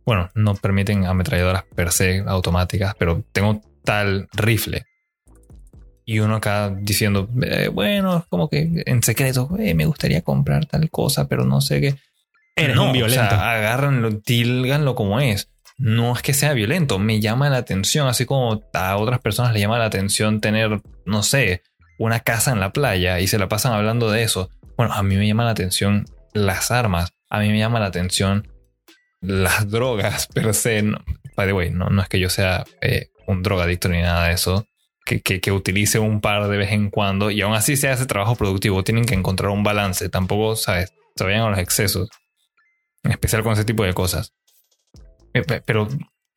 bueno, 0.06 0.30
no 0.36 0.56
permiten 0.56 1.06
ametralladoras 1.06 1.63
per 1.76 1.91
se 1.91 2.24
automáticas, 2.26 2.96
pero 2.98 3.24
tengo 3.32 3.62
tal 3.84 4.28
rifle. 4.34 4.86
Y 6.06 6.19
uno 6.19 6.36
acá 6.36 6.69
diciendo, 6.69 7.30
eh, 7.41 7.69
bueno, 7.69 8.26
como 8.30 8.50
que 8.50 8.84
en 8.86 9.02
secreto, 9.04 9.50
eh, 9.58 9.74
me 9.74 9.86
gustaría 9.86 10.22
comprar 10.22 10.65
tal 10.65 10.89
cosa, 10.89 11.28
pero 11.28 11.46
no 11.46 11.62
sé 11.62 11.80
qué. 11.80 11.96
Eres 12.56 12.76
no, 12.76 12.88
un 12.88 12.93
violento. 12.93 13.24
O 13.24 13.30
sea, 13.30 13.52
agárranlo, 13.54 14.10
díganlo 14.26 14.96
como 14.96 15.22
es. 15.22 15.50
No 15.78 16.13
es 16.13 16.22
que 16.22 16.34
sea 16.34 16.54
violento, 16.54 17.00
me 17.00 17.19
llama 17.19 17.50
la 17.50 17.58
atención, 17.58 18.08
así 18.08 18.26
como 18.26 18.62
a 18.74 18.98
otras 18.98 19.19
personas 19.19 19.54
le 19.54 19.60
llama 19.60 19.80
la 19.80 19.86
atención 19.86 20.39
tener, 20.39 20.82
no 21.06 21.24
sé, 21.24 21.63
una 21.98 22.19
casa 22.19 22.52
en 22.52 22.60
la 22.60 22.74
playa 22.74 23.19
y 23.22 23.28
se 23.28 23.39
la 23.39 23.48
pasan 23.48 23.74
hablando 23.74 24.12
de 24.12 24.24
eso. 24.24 24.50
Bueno, 24.78 24.94
a 24.94 25.04
mí 25.04 25.16
me 25.16 25.28
llama 25.28 25.46
la 25.46 25.52
atención 25.52 26.06
las 26.34 26.72
armas, 26.72 27.14
a 27.30 27.40
mí 27.40 27.50
me 27.50 27.60
llama 27.60 27.80
la 27.80 27.88
atención 27.88 28.48
las 29.22 29.70
drogas 29.70 30.28
per 30.28 30.54
se, 30.54 30.82
no, 30.82 30.98
by 31.36 31.48
the 31.48 31.54
way, 31.54 31.72
no, 31.72 32.02
es 32.02 32.10
que 32.10 32.20
yo 32.20 32.30
sea 32.30 32.64
eh, 32.82 33.10
un 33.28 33.44
drogadicto 33.44 33.90
ni 33.90 34.02
nada 34.02 34.28
de 34.28 34.34
eso, 34.34 34.66
que, 35.06 35.22
que, 35.22 35.52
utilice 35.52 36.00
un 36.00 36.22
par 36.22 36.48
de 36.48 36.58
vez 36.58 36.72
en 36.72 36.90
cuando 36.90 37.30
y 37.30 37.42
aún 37.42 37.54
así 37.54 37.76
se 37.76 37.90
hace 37.90 38.06
trabajo 38.06 38.36
productivo, 38.36 38.84
tienen 38.84 39.06
que 39.06 39.16
encontrar 39.16 39.52
un 39.52 39.64
balance, 39.64 40.08
tampoco, 40.10 40.56
¿sabes? 40.56 40.94
Se 41.16 41.26
a 41.26 41.50
los 41.50 41.60
excesos, 41.60 42.10
en 43.04 43.12
especial 43.12 43.44
con 43.44 43.54
ese 43.54 43.66
tipo 43.66 43.84
de 43.84 43.94
cosas. 43.94 44.34
Eh, 45.34 45.44
pero 45.66 45.88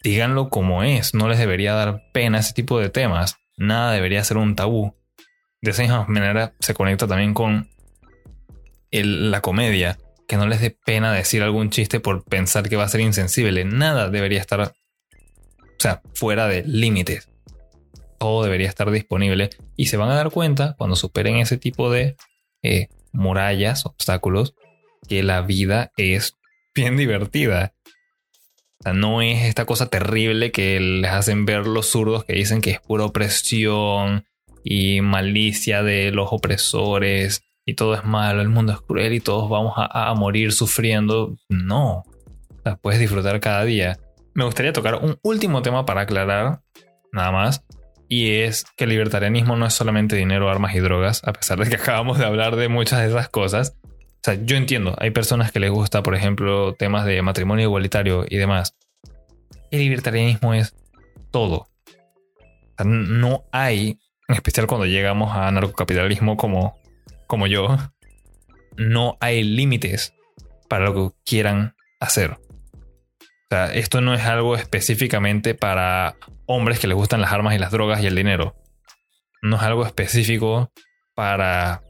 díganlo 0.03 0.49
como 0.49 0.83
es, 0.83 1.15
no 1.15 1.29
les 1.29 1.39
debería 1.39 1.75
dar 1.75 2.03
pena 2.13 2.39
ese 2.39 2.55
tipo 2.55 2.79
de 2.79 2.91
temas, 2.91 3.37
nada 3.57 3.93
debería 3.93 4.25
ser 4.25 4.37
un 4.37 4.57
tabú. 4.57 4.95
De 5.63 5.71
esa 5.71 5.83
misma 5.83 6.07
manera 6.09 6.55
se 6.61 6.75
conecta 6.75 7.07
también 7.07 7.35
con 7.35 7.71
la 9.05 9.41
comedia 9.41 9.99
que 10.27 10.37
no 10.37 10.47
les 10.47 10.61
dé 10.61 10.71
pena 10.71 11.13
decir 11.13 11.43
algún 11.43 11.71
chiste 11.71 12.01
por 12.01 12.25
pensar 12.25 12.69
que 12.69 12.77
va 12.77 12.85
a 12.85 12.89
ser 12.89 13.01
insensible. 13.01 13.65
Nada 13.65 14.11
debería 14.11 14.41
estar, 14.41 14.61
o 14.61 14.73
sea, 15.79 16.03
fuera 16.15 16.49
de 16.49 16.65
límites. 16.65 17.29
Todo 18.19 18.43
debería 18.43 18.69
estar 18.69 18.91
disponible 18.91 19.51
y 19.77 19.87
se 19.87 19.97
van 19.97 20.11
a 20.11 20.17
dar 20.17 20.31
cuenta 20.31 20.75
cuando 20.79 20.97
superen 20.97 21.37
ese 21.37 21.59
tipo 21.59 21.91
de 21.91 22.17
eh, 22.63 22.89
murallas, 23.13 23.87
obstáculos, 23.87 24.55
que 25.09 25.23
la 25.23 25.43
vida 25.43 25.93
es 25.97 26.35
bien 26.75 26.97
divertida. 26.97 27.75
O 28.81 28.83
sea, 28.83 28.93
no 28.95 29.23
es 29.23 29.45
esta 29.45 29.65
cosa 29.65 29.87
terrible 29.87 30.51
que 30.51 30.81
les 30.81 31.11
hacen 31.11 31.47
ver 31.47 31.67
los 31.67 31.87
zurdos 31.87 32.25
que 32.25 32.35
dicen 32.35 32.61
que 32.61 32.71
es 32.71 32.81
pura 32.81 33.05
opresión 33.05 34.27
y 34.65 35.01
malicia 35.03 35.83
de 35.83 36.11
los 36.11 36.29
opresores 36.33 37.43
y 37.67 37.75
todo 37.75 37.95
es 37.95 38.05
malo, 38.05 38.41
el 38.41 38.49
mundo 38.49 38.73
es 38.73 38.81
cruel 38.81 39.13
y 39.13 39.21
todos 39.21 39.51
vamos 39.51 39.75
a, 39.77 40.15
morir 40.15 40.53
sufriendo. 40.53 41.37
No, 41.49 42.05
las 42.65 42.79
puedes 42.79 43.01
disfrutar 43.01 43.41
cada 43.41 43.65
día. 43.65 43.99
Me 44.35 44.45
gustaría 44.45 44.73
tocar 44.73 44.95
un 44.95 45.19
último 45.23 45.63
tema 45.63 45.85
para 45.85 46.03
aclarar, 46.03 46.61
nada 47.13 47.33
más, 47.33 47.65
y 48.09 48.37
es 48.39 48.65
que 48.77 48.85
el 48.85 48.91
libertarianismo 48.91 49.57
no 49.57 49.67
es 49.67 49.75
solamente 49.75 50.15
dinero, 50.15 50.49
armas 50.49 50.77
y 50.77 50.79
drogas, 50.79 51.23
a 51.25 51.33
pesar 51.33 51.59
de 51.59 51.69
que 51.69 51.75
acabamos 51.83 52.19
de 52.19 52.25
hablar 52.25 52.55
de 52.55 52.69
muchas 52.69 53.01
de 53.01 53.09
esas 53.09 53.29
cosas. 53.29 53.77
O 53.83 54.21
sea, 54.23 54.35
yo 54.45 54.57
entiendo, 54.57 54.95
hay 54.99 55.11
personas 55.11 55.51
que 55.51 55.59
les 55.59 55.71
gusta, 55.71 56.05
por 56.05 56.15
ejemplo, 56.15 56.75
temas 56.75 57.05
de 57.05 57.21
matrimonio 57.21 57.65
igualitario 57.65 58.25
y 58.29 58.37
demás. 58.37 58.77
El 59.73 59.81
libertarianismo 59.81 60.55
es 60.55 60.77
todo. 61.33 61.57
O 61.57 62.77
sea, 62.77 62.87
no 62.87 63.45
hay, 63.51 63.99
en 64.29 64.35
especial 64.37 64.69
cuando 64.69 64.87
llegamos 64.87 65.37
a 65.37 65.51
narcocapitalismo 65.51 66.37
como 66.37 66.79
como 67.27 67.47
yo, 67.47 67.77
no 68.77 69.17
hay 69.21 69.43
límites 69.43 70.15
para 70.69 70.87
lo 70.87 70.95
que 70.95 71.17
quieran 71.25 71.75
hacer. 72.01 72.33
O 72.33 73.49
sea, 73.51 73.73
esto 73.73 74.01
no 74.01 74.15
es 74.15 74.25
algo 74.25 74.57
específicamente 74.57 75.55
para 75.55 76.17
hombres 76.47 76.79
que 76.79 76.87
les 76.87 76.97
gustan 76.97 77.21
las 77.21 77.33
armas 77.33 77.55
y 77.55 77.59
las 77.59 77.71
drogas 77.71 78.03
y 78.03 78.07
el 78.07 78.17
dinero. 78.17 78.57
No 79.43 79.57
es 79.57 79.63
algo 79.63 79.87
específico 79.87 80.73
para, 81.15 81.83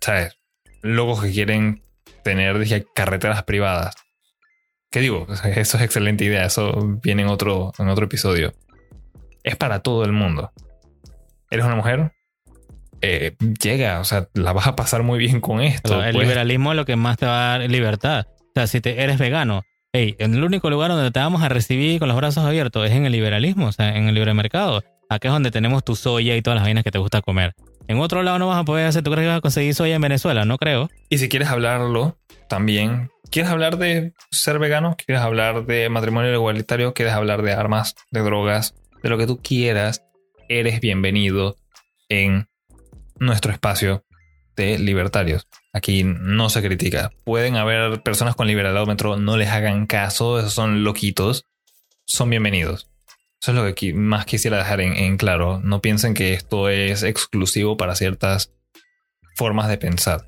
¿sabes? 0.00 0.36
Locos 0.82 1.22
que 1.22 1.32
quieren 1.32 1.82
tener 2.24 2.58
dije, 2.58 2.84
carreteras 2.94 3.44
privadas. 3.44 3.94
¿Qué 4.90 5.00
digo? 5.00 5.26
Eso 5.30 5.76
es 5.76 5.82
excelente 5.82 6.24
idea. 6.24 6.46
Eso 6.46 6.98
viene 7.02 7.22
en 7.22 7.28
otro, 7.28 7.72
en 7.78 7.88
otro 7.88 8.06
episodio. 8.06 8.54
Es 9.42 9.56
para 9.56 9.80
todo 9.80 10.04
el 10.04 10.12
mundo. 10.12 10.52
¿Eres 11.50 11.64
una 11.64 11.76
mujer? 11.76 12.12
Eh, 13.00 13.34
llega, 13.62 14.00
o 14.00 14.04
sea, 14.04 14.28
la 14.34 14.52
vas 14.52 14.66
a 14.66 14.76
pasar 14.76 15.02
muy 15.02 15.18
bien 15.18 15.40
con 15.40 15.60
esto. 15.60 16.02
el 16.02 16.12
pues. 16.12 16.26
liberalismo 16.26 16.72
es 16.72 16.76
lo 16.76 16.84
que 16.84 16.96
más 16.96 17.16
te 17.16 17.26
va 17.26 17.54
a 17.54 17.58
dar 17.58 17.70
libertad. 17.70 18.26
O 18.28 18.50
sea, 18.54 18.66
si 18.66 18.80
te, 18.80 19.02
eres 19.02 19.18
vegano, 19.18 19.62
hey, 19.92 20.16
en 20.18 20.34
el 20.34 20.42
único 20.42 20.70
lugar 20.70 20.90
donde 20.90 21.10
te 21.10 21.20
vamos 21.20 21.42
a 21.42 21.48
recibir 21.48 21.98
con 21.98 22.08
los 22.08 22.16
brazos 22.16 22.44
abiertos 22.44 22.86
es 22.86 22.92
en 22.92 23.06
el 23.06 23.12
liberalismo, 23.12 23.66
o 23.66 23.72
sea, 23.72 23.96
en 23.96 24.08
el 24.08 24.14
libre 24.14 24.34
mercado. 24.34 24.82
Aquí 25.08 25.28
es 25.28 25.32
donde 25.32 25.50
tenemos 25.50 25.84
tu 25.84 25.96
soya 25.96 26.36
y 26.36 26.42
todas 26.42 26.56
las 26.56 26.64
vainas 26.64 26.84
que 26.84 26.90
te 26.90 26.98
gusta 26.98 27.22
comer. 27.22 27.54
En 27.86 27.98
otro 28.00 28.22
lado 28.22 28.38
no 28.38 28.48
vas 28.48 28.58
a 28.58 28.64
poder 28.64 28.86
hacer, 28.86 29.02
¿tú 29.02 29.10
crees 29.10 29.24
que 29.24 29.28
vas 29.28 29.38
a 29.38 29.40
conseguir 29.40 29.74
soya 29.74 29.94
en 29.94 30.02
Venezuela? 30.02 30.44
No 30.44 30.58
creo. 30.58 30.90
Y 31.08 31.18
si 31.18 31.30
quieres 31.30 31.48
hablarlo, 31.48 32.18
también, 32.48 33.10
¿quieres 33.30 33.50
hablar 33.50 33.78
de 33.78 34.12
ser 34.30 34.58
vegano? 34.58 34.96
¿Quieres 34.98 35.22
hablar 35.22 35.64
de 35.64 35.88
matrimonio 35.88 36.34
igualitario? 36.34 36.92
¿Quieres 36.92 37.14
hablar 37.14 37.42
de 37.42 37.52
armas, 37.52 37.94
de 38.10 38.20
drogas, 38.20 38.74
de 39.02 39.08
lo 39.08 39.16
que 39.16 39.26
tú 39.26 39.40
quieras? 39.40 40.04
Eres 40.50 40.80
bienvenido 40.80 41.56
en 42.10 42.47
nuestro 43.20 43.52
espacio 43.52 44.04
de 44.56 44.78
libertarios. 44.78 45.46
Aquí 45.72 46.02
no 46.04 46.50
se 46.50 46.62
critica. 46.62 47.12
Pueden 47.24 47.56
haber 47.56 48.02
personas 48.02 48.34
con 48.34 48.46
liberalómetro, 48.46 49.16
no 49.16 49.36
les 49.36 49.48
hagan 49.48 49.86
caso, 49.86 50.38
esos 50.38 50.52
son 50.52 50.82
loquitos. 50.84 51.44
Son 52.06 52.30
bienvenidos. 52.30 52.88
Eso 53.40 53.52
es 53.52 53.56
lo 53.56 53.74
que 53.74 53.94
más 53.94 54.26
quisiera 54.26 54.58
dejar 54.58 54.80
en, 54.80 55.16
claro. 55.16 55.60
No 55.60 55.80
piensen 55.80 56.14
que 56.14 56.32
esto 56.32 56.68
es 56.68 57.02
exclusivo 57.04 57.76
para 57.76 57.94
ciertas 57.94 58.52
formas 59.36 59.68
de 59.68 59.78
pensar. 59.78 60.26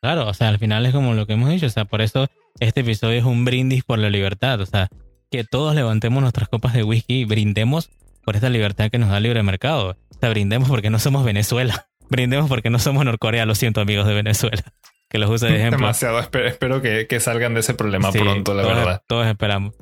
Claro, 0.00 0.28
o 0.28 0.34
sea, 0.34 0.48
al 0.48 0.58
final 0.58 0.86
es 0.86 0.92
como 0.92 1.14
lo 1.14 1.26
que 1.26 1.32
hemos 1.32 1.50
dicho. 1.50 1.66
O 1.66 1.70
sea, 1.70 1.86
por 1.86 2.02
eso 2.02 2.28
este 2.60 2.80
episodio 2.80 3.18
es 3.18 3.24
un 3.24 3.44
brindis 3.44 3.82
por 3.82 3.98
la 3.98 4.10
libertad. 4.10 4.60
O 4.60 4.66
sea, 4.66 4.88
que 5.30 5.42
todos 5.42 5.74
levantemos 5.74 6.22
nuestras 6.22 6.48
copas 6.48 6.72
de 6.72 6.84
whisky 6.84 7.22
y 7.22 7.24
brindemos 7.24 7.90
por 8.24 8.36
esta 8.36 8.48
libertad 8.48 8.90
que 8.90 8.98
nos 8.98 9.10
da 9.10 9.16
el 9.16 9.24
libre 9.24 9.42
mercado. 9.42 9.96
O 10.10 10.18
sea, 10.20 10.30
brindemos 10.30 10.68
porque 10.68 10.90
no 10.90 11.00
somos 11.00 11.24
Venezuela. 11.24 11.88
Brindemos 12.08 12.48
porque 12.48 12.70
no 12.70 12.78
somos 12.78 13.04
Norcorea, 13.04 13.46
lo 13.46 13.54
siento 13.54 13.80
amigos 13.80 14.06
de 14.06 14.14
Venezuela. 14.14 14.62
Que 15.08 15.18
los 15.18 15.30
use 15.30 15.46
de 15.46 15.54
ejemplo. 15.58 15.78
Demasiado, 15.78 16.18
espero, 16.18 16.82
que, 16.82 17.20
salgan 17.20 17.54
de 17.54 17.60
ese 17.60 17.74
problema 17.74 18.10
pronto, 18.10 18.54
la 18.54 18.64
verdad. 18.64 19.02
Todos 19.06 19.24
esperamos. 19.28 19.72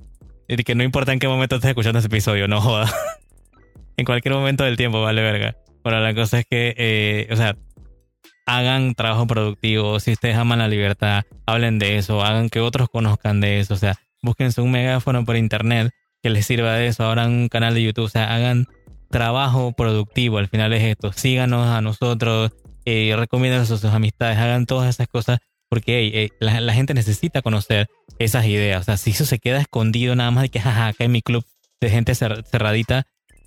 Y 0.46 0.56
que 0.56 0.74
no 0.74 0.84
importa 0.84 1.14
en 1.14 1.18
qué 1.18 1.28
momento 1.28 1.54
estés 1.54 1.70
escuchando 1.70 1.98
este 1.98 2.08
episodio, 2.08 2.46
no 2.46 2.60
joda. 2.60 2.92
en 3.96 4.04
cualquier 4.04 4.34
momento 4.34 4.64
del 4.64 4.76
tiempo, 4.76 5.00
vale 5.00 5.22
verga. 5.22 5.56
Bueno, 5.82 6.00
la 6.00 6.14
cosa 6.14 6.40
es 6.40 6.46
que, 6.46 6.74
eh, 6.76 7.26
o 7.30 7.36
sea, 7.36 7.56
hagan 8.46 8.94
trabajo 8.94 9.26
productivo. 9.26 9.98
Si 10.00 10.12
ustedes 10.12 10.36
aman 10.36 10.58
la 10.58 10.68
libertad, 10.68 11.24
hablen 11.46 11.78
de 11.78 11.96
eso. 11.96 12.22
Hagan 12.22 12.50
que 12.50 12.60
otros 12.60 12.88
conozcan 12.90 13.40
de 13.40 13.60
eso. 13.60 13.74
O 13.74 13.78
sea, 13.78 13.94
búsquense 14.22 14.60
un 14.60 14.70
megáfono 14.70 15.24
por 15.24 15.36
internet 15.36 15.90
que 16.22 16.30
les 16.30 16.46
sirva 16.46 16.74
de 16.74 16.88
eso. 16.88 17.04
Abran 17.04 17.30
un 17.30 17.48
canal 17.48 17.74
de 17.74 17.82
YouTube. 17.82 18.04
O 18.04 18.08
sea, 18.08 18.34
hagan 18.34 18.66
trabajo 19.14 19.70
productivo. 19.70 20.38
Al 20.38 20.48
final 20.48 20.72
es 20.72 20.82
esto. 20.82 21.12
Síganos 21.12 21.68
a 21.68 21.80
nosotros. 21.80 22.50
Eh, 22.84 23.14
recomienden 23.16 23.60
a 23.60 23.64
sus, 23.64 23.84
amistades. 23.84 24.38
Hagan 24.38 24.66
todas 24.66 24.90
esas 24.90 25.06
cosas 25.06 25.38
porque 25.68 26.30
la, 26.40 26.60
la, 26.60 26.74
gente 26.74 26.94
necesita 26.94 27.40
conocer 27.40 27.86
esas 28.18 28.44
ideas. 28.46 28.80
O 28.80 28.84
sea, 28.84 28.96
si 28.96 29.10
eso 29.10 29.24
se 29.24 29.38
queda 29.38 29.60
escondido 29.60 30.16
nada 30.16 30.32
más 30.32 30.42
de 30.42 30.48
que, 30.48 30.58
jaja, 30.58 30.88
acá 30.88 31.04
en 31.04 31.12
mi 31.12 31.22
club 31.22 31.44
de 31.80 31.90
gente 31.90 32.14
cerradita, 32.16 33.06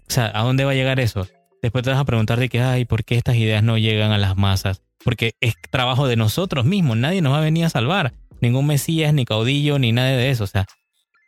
o 0.10 0.12
sea, 0.12 0.32
¿a 0.34 0.44
dónde 0.44 0.64
va 0.64 0.72
a 0.72 0.74
llegar 0.74 1.02
eso? 1.02 1.28
Después 1.62 1.84
te 1.84 1.90
vas 1.90 2.00
a 2.00 2.06
preguntar 2.06 2.40
de 2.40 2.48
que, 2.48 2.62
ay, 2.62 2.86
¿por 2.86 3.04
qué 3.04 3.16
estas 3.16 3.36
ideas 3.36 3.62
no 3.62 3.78
llegan 3.78 4.12
a 4.12 4.18
las 4.18 4.38
masas? 4.38 4.82
Porque 5.04 5.34
es 5.42 5.56
trabajo 5.70 6.08
de 6.08 6.16
nosotros 6.16 6.64
mismos, 6.64 6.96
nadie 6.96 7.22
nos 7.22 7.34
va 7.34 7.40
a 7.40 7.42
venir 7.42 7.66
a 7.66 7.70
salvar. 7.70 8.14
Ningún 8.40 8.68
mesías, 8.68 9.14
ni 9.14 9.26
caudillo, 9.26 9.80
ni 9.80 9.92
nada 9.92 10.10
de 10.10 10.30
eso. 10.30 10.46
O 10.46 10.48
sea, 10.48 10.66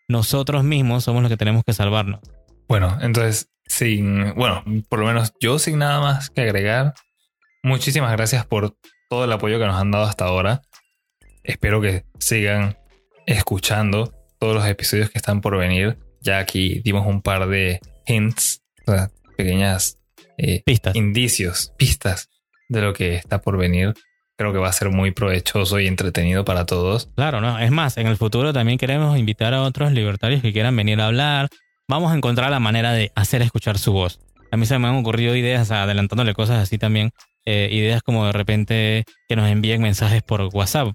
nosotros 0.08 0.64
mismos 0.64 1.04
somos 1.04 1.22
los 1.24 1.30
que 1.30 1.38
tenemos 1.38 1.64
que 1.66 1.74
salvarnos. 1.74 2.22
Bueno, 2.70 3.00
entonces, 3.02 3.50
sin, 3.66 4.36
bueno, 4.36 4.64
por 4.90 5.00
lo 5.00 5.08
menos 5.08 5.34
yo 5.42 5.58
sin 5.58 5.80
nada 5.80 6.00
más 6.00 6.30
que 6.30 6.42
agregar, 6.42 6.94
muchísimas 7.64 8.12
gracias 8.12 8.46
por 8.46 8.76
todo 9.10 9.26
el 9.26 9.32
apoyo 9.32 9.58
que 9.58 9.66
nos 9.66 9.76
han 9.76 9.90
dado 9.90 10.06
hasta 10.06 10.26
ahora. 10.26 10.62
Espero 11.44 11.82
que 11.82 12.06
sigan 12.20 12.78
escuchando 13.26 14.14
todos 14.38 14.54
los 14.54 14.68
episodios 14.68 15.10
que 15.10 15.18
están 15.18 15.42
por 15.42 15.58
venir. 15.58 15.98
Ya 16.22 16.38
aquí 16.38 16.82
dimos 16.86 17.08
un 17.08 17.24
par 17.24 17.48
de 17.48 17.80
hints, 18.06 18.62
o 18.86 18.92
sea, 18.92 19.10
pequeñas 19.36 19.98
eh, 20.38 20.62
pistas. 20.64 20.96
indicios, 20.96 21.74
pistas 21.76 22.30
de 22.70 22.82
lo 22.82 22.94
que 22.94 23.16
está 23.16 23.42
por 23.42 23.58
venir. 23.58 23.96
Creo 24.38 24.54
que 24.54 24.60
va 24.60 24.70
a 24.70 24.74
ser 24.74 24.92
muy 24.92 25.10
provechoso 25.10 25.80
y 25.80 25.88
entretenido 25.88 26.46
para 26.46 26.68
todos. 26.68 27.10
Claro, 27.16 27.42
no. 27.42 27.58
Es 27.58 27.72
más, 27.72 27.98
en 27.98 28.06
el 28.06 28.16
futuro 28.16 28.54
también 28.54 28.78
queremos 28.78 29.18
invitar 29.18 29.56
a 29.56 29.64
otros 29.64 29.92
libertarios 29.92 30.44
que 30.44 30.54
quieran 30.54 30.76
venir 30.76 31.02
a 31.02 31.08
hablar. 31.08 31.50
Vamos 31.90 32.12
a 32.12 32.16
encontrar 32.16 32.52
la 32.52 32.60
manera 32.60 32.94
de 32.94 33.12
hacer 33.16 33.42
escuchar 33.42 33.80
su 33.80 33.92
voz. 33.92 34.20
A 34.52 34.58
mí 34.58 34.68
se 34.68 34.78
me 34.78 34.88
han 34.88 34.98
ocurrido 34.98 35.36
ideas, 35.36 35.72
adelantándole 35.72 36.36
cosas 36.36 36.60
así 36.60 36.78
también, 36.78 37.10
eh, 37.48 37.68
ideas 37.72 38.04
como 38.04 38.28
de 38.28 38.32
repente 38.32 39.06
que 39.28 39.36
nos 39.36 39.50
envíen 39.50 39.82
mensajes 39.82 40.22
por 40.22 40.50
WhatsApp. 40.54 40.90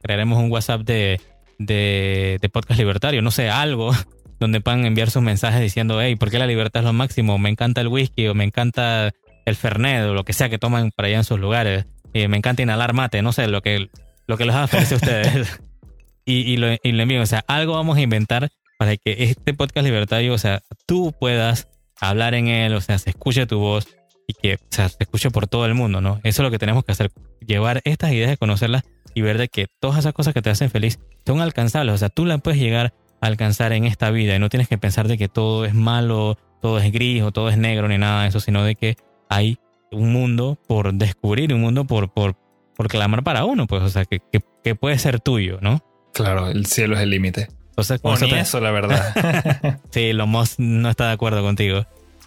crearemos 0.00 0.38
un 0.38 0.48
WhatsApp 0.52 0.82
de, 0.82 1.20
de, 1.58 2.50
podcast 2.52 2.78
libertario, 2.78 3.20
no 3.20 3.32
sé, 3.32 3.50
algo 3.50 3.90
donde 4.38 4.60
puedan 4.60 4.86
enviar 4.86 5.10
sus 5.10 5.22
mensajes 5.22 5.60
diciendo, 5.60 6.00
hey, 6.00 6.14
¿por 6.14 6.30
qué 6.30 6.38
la 6.38 6.46
libertad 6.46 6.82
es 6.82 6.86
lo 6.86 6.92
máximo? 6.92 7.36
Me 7.38 7.50
encanta 7.50 7.80
el 7.80 7.88
whisky 7.88 8.28
o 8.28 8.34
me 8.36 8.44
encanta 8.44 9.10
el 9.44 9.56
fernet 9.56 10.04
o 10.04 10.14
lo 10.14 10.24
que 10.24 10.34
sea 10.34 10.48
que 10.48 10.58
toman 10.58 10.92
para 10.92 11.08
allá 11.08 11.16
en 11.16 11.24
sus 11.24 11.40
lugares. 11.40 11.86
me 12.14 12.36
encanta 12.36 12.62
inhalar 12.62 12.92
mate, 12.92 13.22
no 13.22 13.32
sé, 13.32 13.48
lo 13.48 13.60
que, 13.60 13.90
lo 14.28 14.38
que 14.38 14.44
les 14.44 14.54
haga 14.54 14.68
feliz 14.68 14.92
a 14.92 14.94
ustedes. 14.94 15.60
y, 16.24 16.42
y, 16.42 16.58
lo, 16.58 16.68
y 16.80 16.92
lo 16.92 17.02
envío, 17.02 17.20
o 17.22 17.26
sea, 17.26 17.42
algo 17.48 17.74
vamos 17.74 17.96
a 17.96 18.02
inventar 18.02 18.52
para 18.82 18.96
que 18.96 19.14
este 19.22 19.54
podcast 19.54 19.84
libertario, 19.84 20.34
o 20.34 20.38
sea, 20.38 20.60
tú 20.86 21.14
puedas 21.16 21.68
hablar 22.00 22.34
en 22.34 22.48
él, 22.48 22.74
o 22.74 22.80
sea, 22.80 22.98
se 22.98 23.10
escuche 23.10 23.46
tu 23.46 23.60
voz 23.60 23.86
y 24.26 24.34
que 24.34 24.58
se 24.70 24.86
escuche 24.98 25.30
por 25.30 25.46
todo 25.46 25.66
el 25.66 25.74
mundo, 25.74 26.00
¿no? 26.00 26.18
Eso 26.24 26.42
es 26.42 26.44
lo 26.44 26.50
que 26.50 26.58
tenemos 26.58 26.84
que 26.84 26.90
hacer, 26.90 27.12
llevar 27.46 27.80
estas 27.84 28.10
ideas, 28.10 28.36
conocerlas 28.38 28.82
y 29.14 29.20
ver 29.20 29.38
de 29.38 29.46
que 29.46 29.68
todas 29.78 30.00
esas 30.00 30.12
cosas 30.14 30.34
que 30.34 30.42
te 30.42 30.50
hacen 30.50 30.68
feliz 30.68 30.98
son 31.24 31.40
alcanzables, 31.40 31.94
o 31.94 31.98
sea, 31.98 32.08
tú 32.08 32.26
las 32.26 32.42
puedes 32.42 32.58
llegar 32.58 32.92
a 33.20 33.26
alcanzar 33.28 33.72
en 33.72 33.84
esta 33.84 34.10
vida 34.10 34.34
y 34.34 34.40
no 34.40 34.48
tienes 34.48 34.66
que 34.66 34.78
pensar 34.78 35.06
de 35.06 35.16
que 35.16 35.28
todo 35.28 35.64
es 35.64 35.74
malo, 35.74 36.36
todo 36.60 36.80
es 36.80 36.90
gris 36.90 37.22
o 37.22 37.30
todo 37.30 37.50
es 37.50 37.56
negro 37.56 37.86
ni 37.86 37.98
nada 37.98 38.22
de 38.22 38.30
eso, 38.30 38.40
sino 38.40 38.64
de 38.64 38.74
que 38.74 38.96
hay 39.28 39.58
un 39.92 40.12
mundo 40.12 40.58
por 40.66 40.92
descubrir, 40.92 41.54
un 41.54 41.60
mundo 41.60 41.84
por, 41.84 42.12
por, 42.12 42.34
por 42.74 42.88
clamar 42.88 43.22
para 43.22 43.44
uno, 43.44 43.68
pues, 43.68 43.80
o 43.84 43.90
sea, 43.90 44.06
que, 44.06 44.20
que, 44.64 44.74
puede 44.74 44.98
ser 44.98 45.20
tuyo, 45.20 45.58
¿no? 45.60 45.84
Claro, 46.12 46.48
el 46.48 46.66
cielo 46.66 46.96
es 46.96 47.02
el 47.02 47.10
límite. 47.10 47.46
Entonces, 47.72 48.02
con 48.02 48.14
eso, 48.14 48.26
eso, 48.26 48.60
la 48.60 48.70
verdad. 48.70 49.80
sí, 49.90 50.12
Lomos 50.12 50.58
no 50.58 50.90
está 50.90 51.06
de 51.06 51.12
acuerdo 51.12 51.42
contigo. 51.42 51.86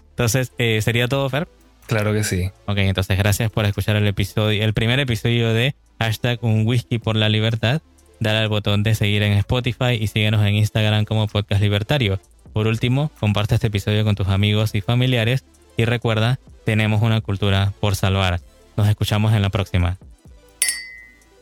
Entonces, 0.10 0.52
eh, 0.58 0.82
¿sería 0.82 1.08
todo, 1.08 1.30
Fer? 1.30 1.48
Claro 1.86 2.14
que 2.14 2.24
sí. 2.24 2.52
Ok, 2.66 2.78
entonces 2.78 3.16
gracias 3.16 3.52
por 3.52 3.66
escuchar 3.66 3.96
el 3.96 4.08
episodio, 4.08 4.64
el 4.64 4.74
primer 4.74 5.00
episodio 5.00 5.54
de 5.54 5.76
hashtag 6.00 6.40
un 6.42 6.66
whisky 6.66 6.98
por 6.98 7.16
la 7.16 7.30
libertad. 7.30 7.82
Dale 8.20 8.40
al 8.40 8.50
botón 8.50 8.82
de 8.82 8.96
seguir 8.96 9.22
en 9.22 9.34
Spotify 9.34 9.94
y 10.00 10.08
síguenos 10.08 10.44
en 10.44 10.56
Instagram 10.56 11.06
como 11.06 11.28
Podcast 11.28 11.62
Libertario. 11.62 12.20
Por 12.54 12.66
último, 12.66 13.12
comparte 13.20 13.56
este 13.56 13.68
episodio 13.68 14.04
con 14.04 14.16
tus 14.16 14.30
amigos 14.30 14.74
y 14.74 14.82
familiares 14.82 15.46
y 15.78 15.86
recuerda, 15.86 16.40
tenemos 16.66 17.04
una 17.04 17.22
cultura 17.22 17.74
por 17.80 17.96
salvar. 17.96 18.40
Nos 18.78 18.88
escuchamos 18.88 19.34
en 19.34 19.42
la 19.44 19.50
próxima. 19.50 19.98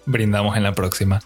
Brindamos 0.06 0.58
en 0.58 0.64
la 0.64 0.74
próxima. 0.74 1.22